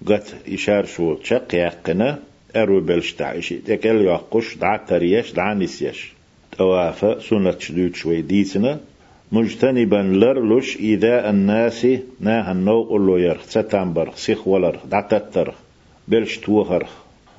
[0.07, 2.19] قت إشار شو تشق يقنا
[2.55, 6.13] أرو بلش تعيشي تكل يقش دع تريش دع نسيش
[6.57, 8.79] توافى سنة شدود شوي ديسنا.
[9.33, 11.87] مجتنبا لرلش إذا الناس
[12.19, 15.55] ناه النو قلو يرخ ستنبر سيخ ولرخ دعتترخ
[16.07, 16.91] بلش توخرخ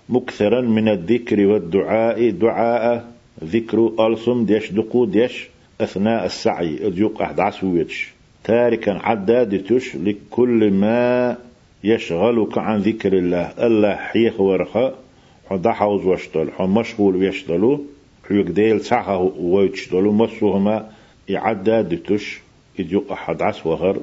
[0.09, 3.05] مكثرا من الذكر والدعاء دعاء
[3.45, 5.49] ذكر ألسم ديش دقو ديش
[5.81, 8.12] أثناء السعي أديوق أحد عسويتش
[8.45, 11.37] تاركا عدادتش لكل ما
[11.85, 13.66] يشغلك عن ذكر الله.
[13.66, 14.95] الله حيخ ورخا
[15.51, 17.81] حدا حوز وشتل حو ويشتلو
[18.29, 20.94] حيوك ديل سعها ويشتلو مسوهما
[21.31, 22.41] إعدادتش
[22.81, 24.01] إديوق أحد عس وغر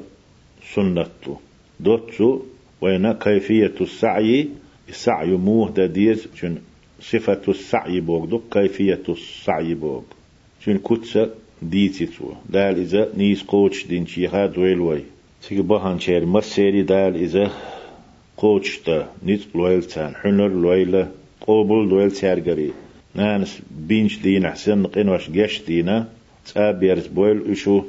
[0.74, 1.36] سنته
[1.80, 2.40] دوتسو
[2.80, 4.48] وين كيفية السعي
[4.88, 6.58] السعي موه ديز شن
[7.00, 10.04] صفة السعي بوك دو كيفية السعي بوك
[10.64, 11.30] شن كتسة
[11.62, 15.02] ديتي تو دال إذا نيس قوش دين شيخا دويل وي.
[15.48, 17.50] تيجي بهان شير مرسيري دال إذا
[18.84, 22.72] تا نيس لويل تان حنر لويلة قوبل لويل تارغري
[23.14, 26.08] نانس بينش دين حسن نقين واش جيش دينا.
[26.54, 27.82] تابيرز بويل إشو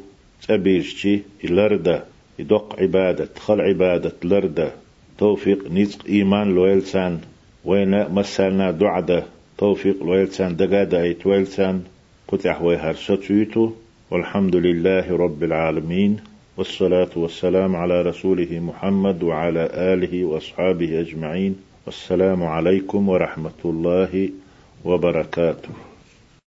[0.48, 2.04] تابيرشي إلردا.
[2.40, 4.72] يدق عبادة خل عبادة لردا.
[5.18, 7.20] توفيق نيزق إيمان لويلسان.
[7.66, 9.24] وين مسالنا دعدة
[9.58, 11.82] توفيق لويلسان دقادة أي تويلسان
[12.28, 13.72] قتح ويهر ستويتو.
[14.12, 16.18] والحمد لله رب العالمين.
[16.58, 21.56] والصلاة والسلام على رسوله محمد وعلى آله وأصحابه أجمعين.
[21.86, 24.30] والسلام عليكم ورحمة الله
[24.86, 25.93] وبركاته.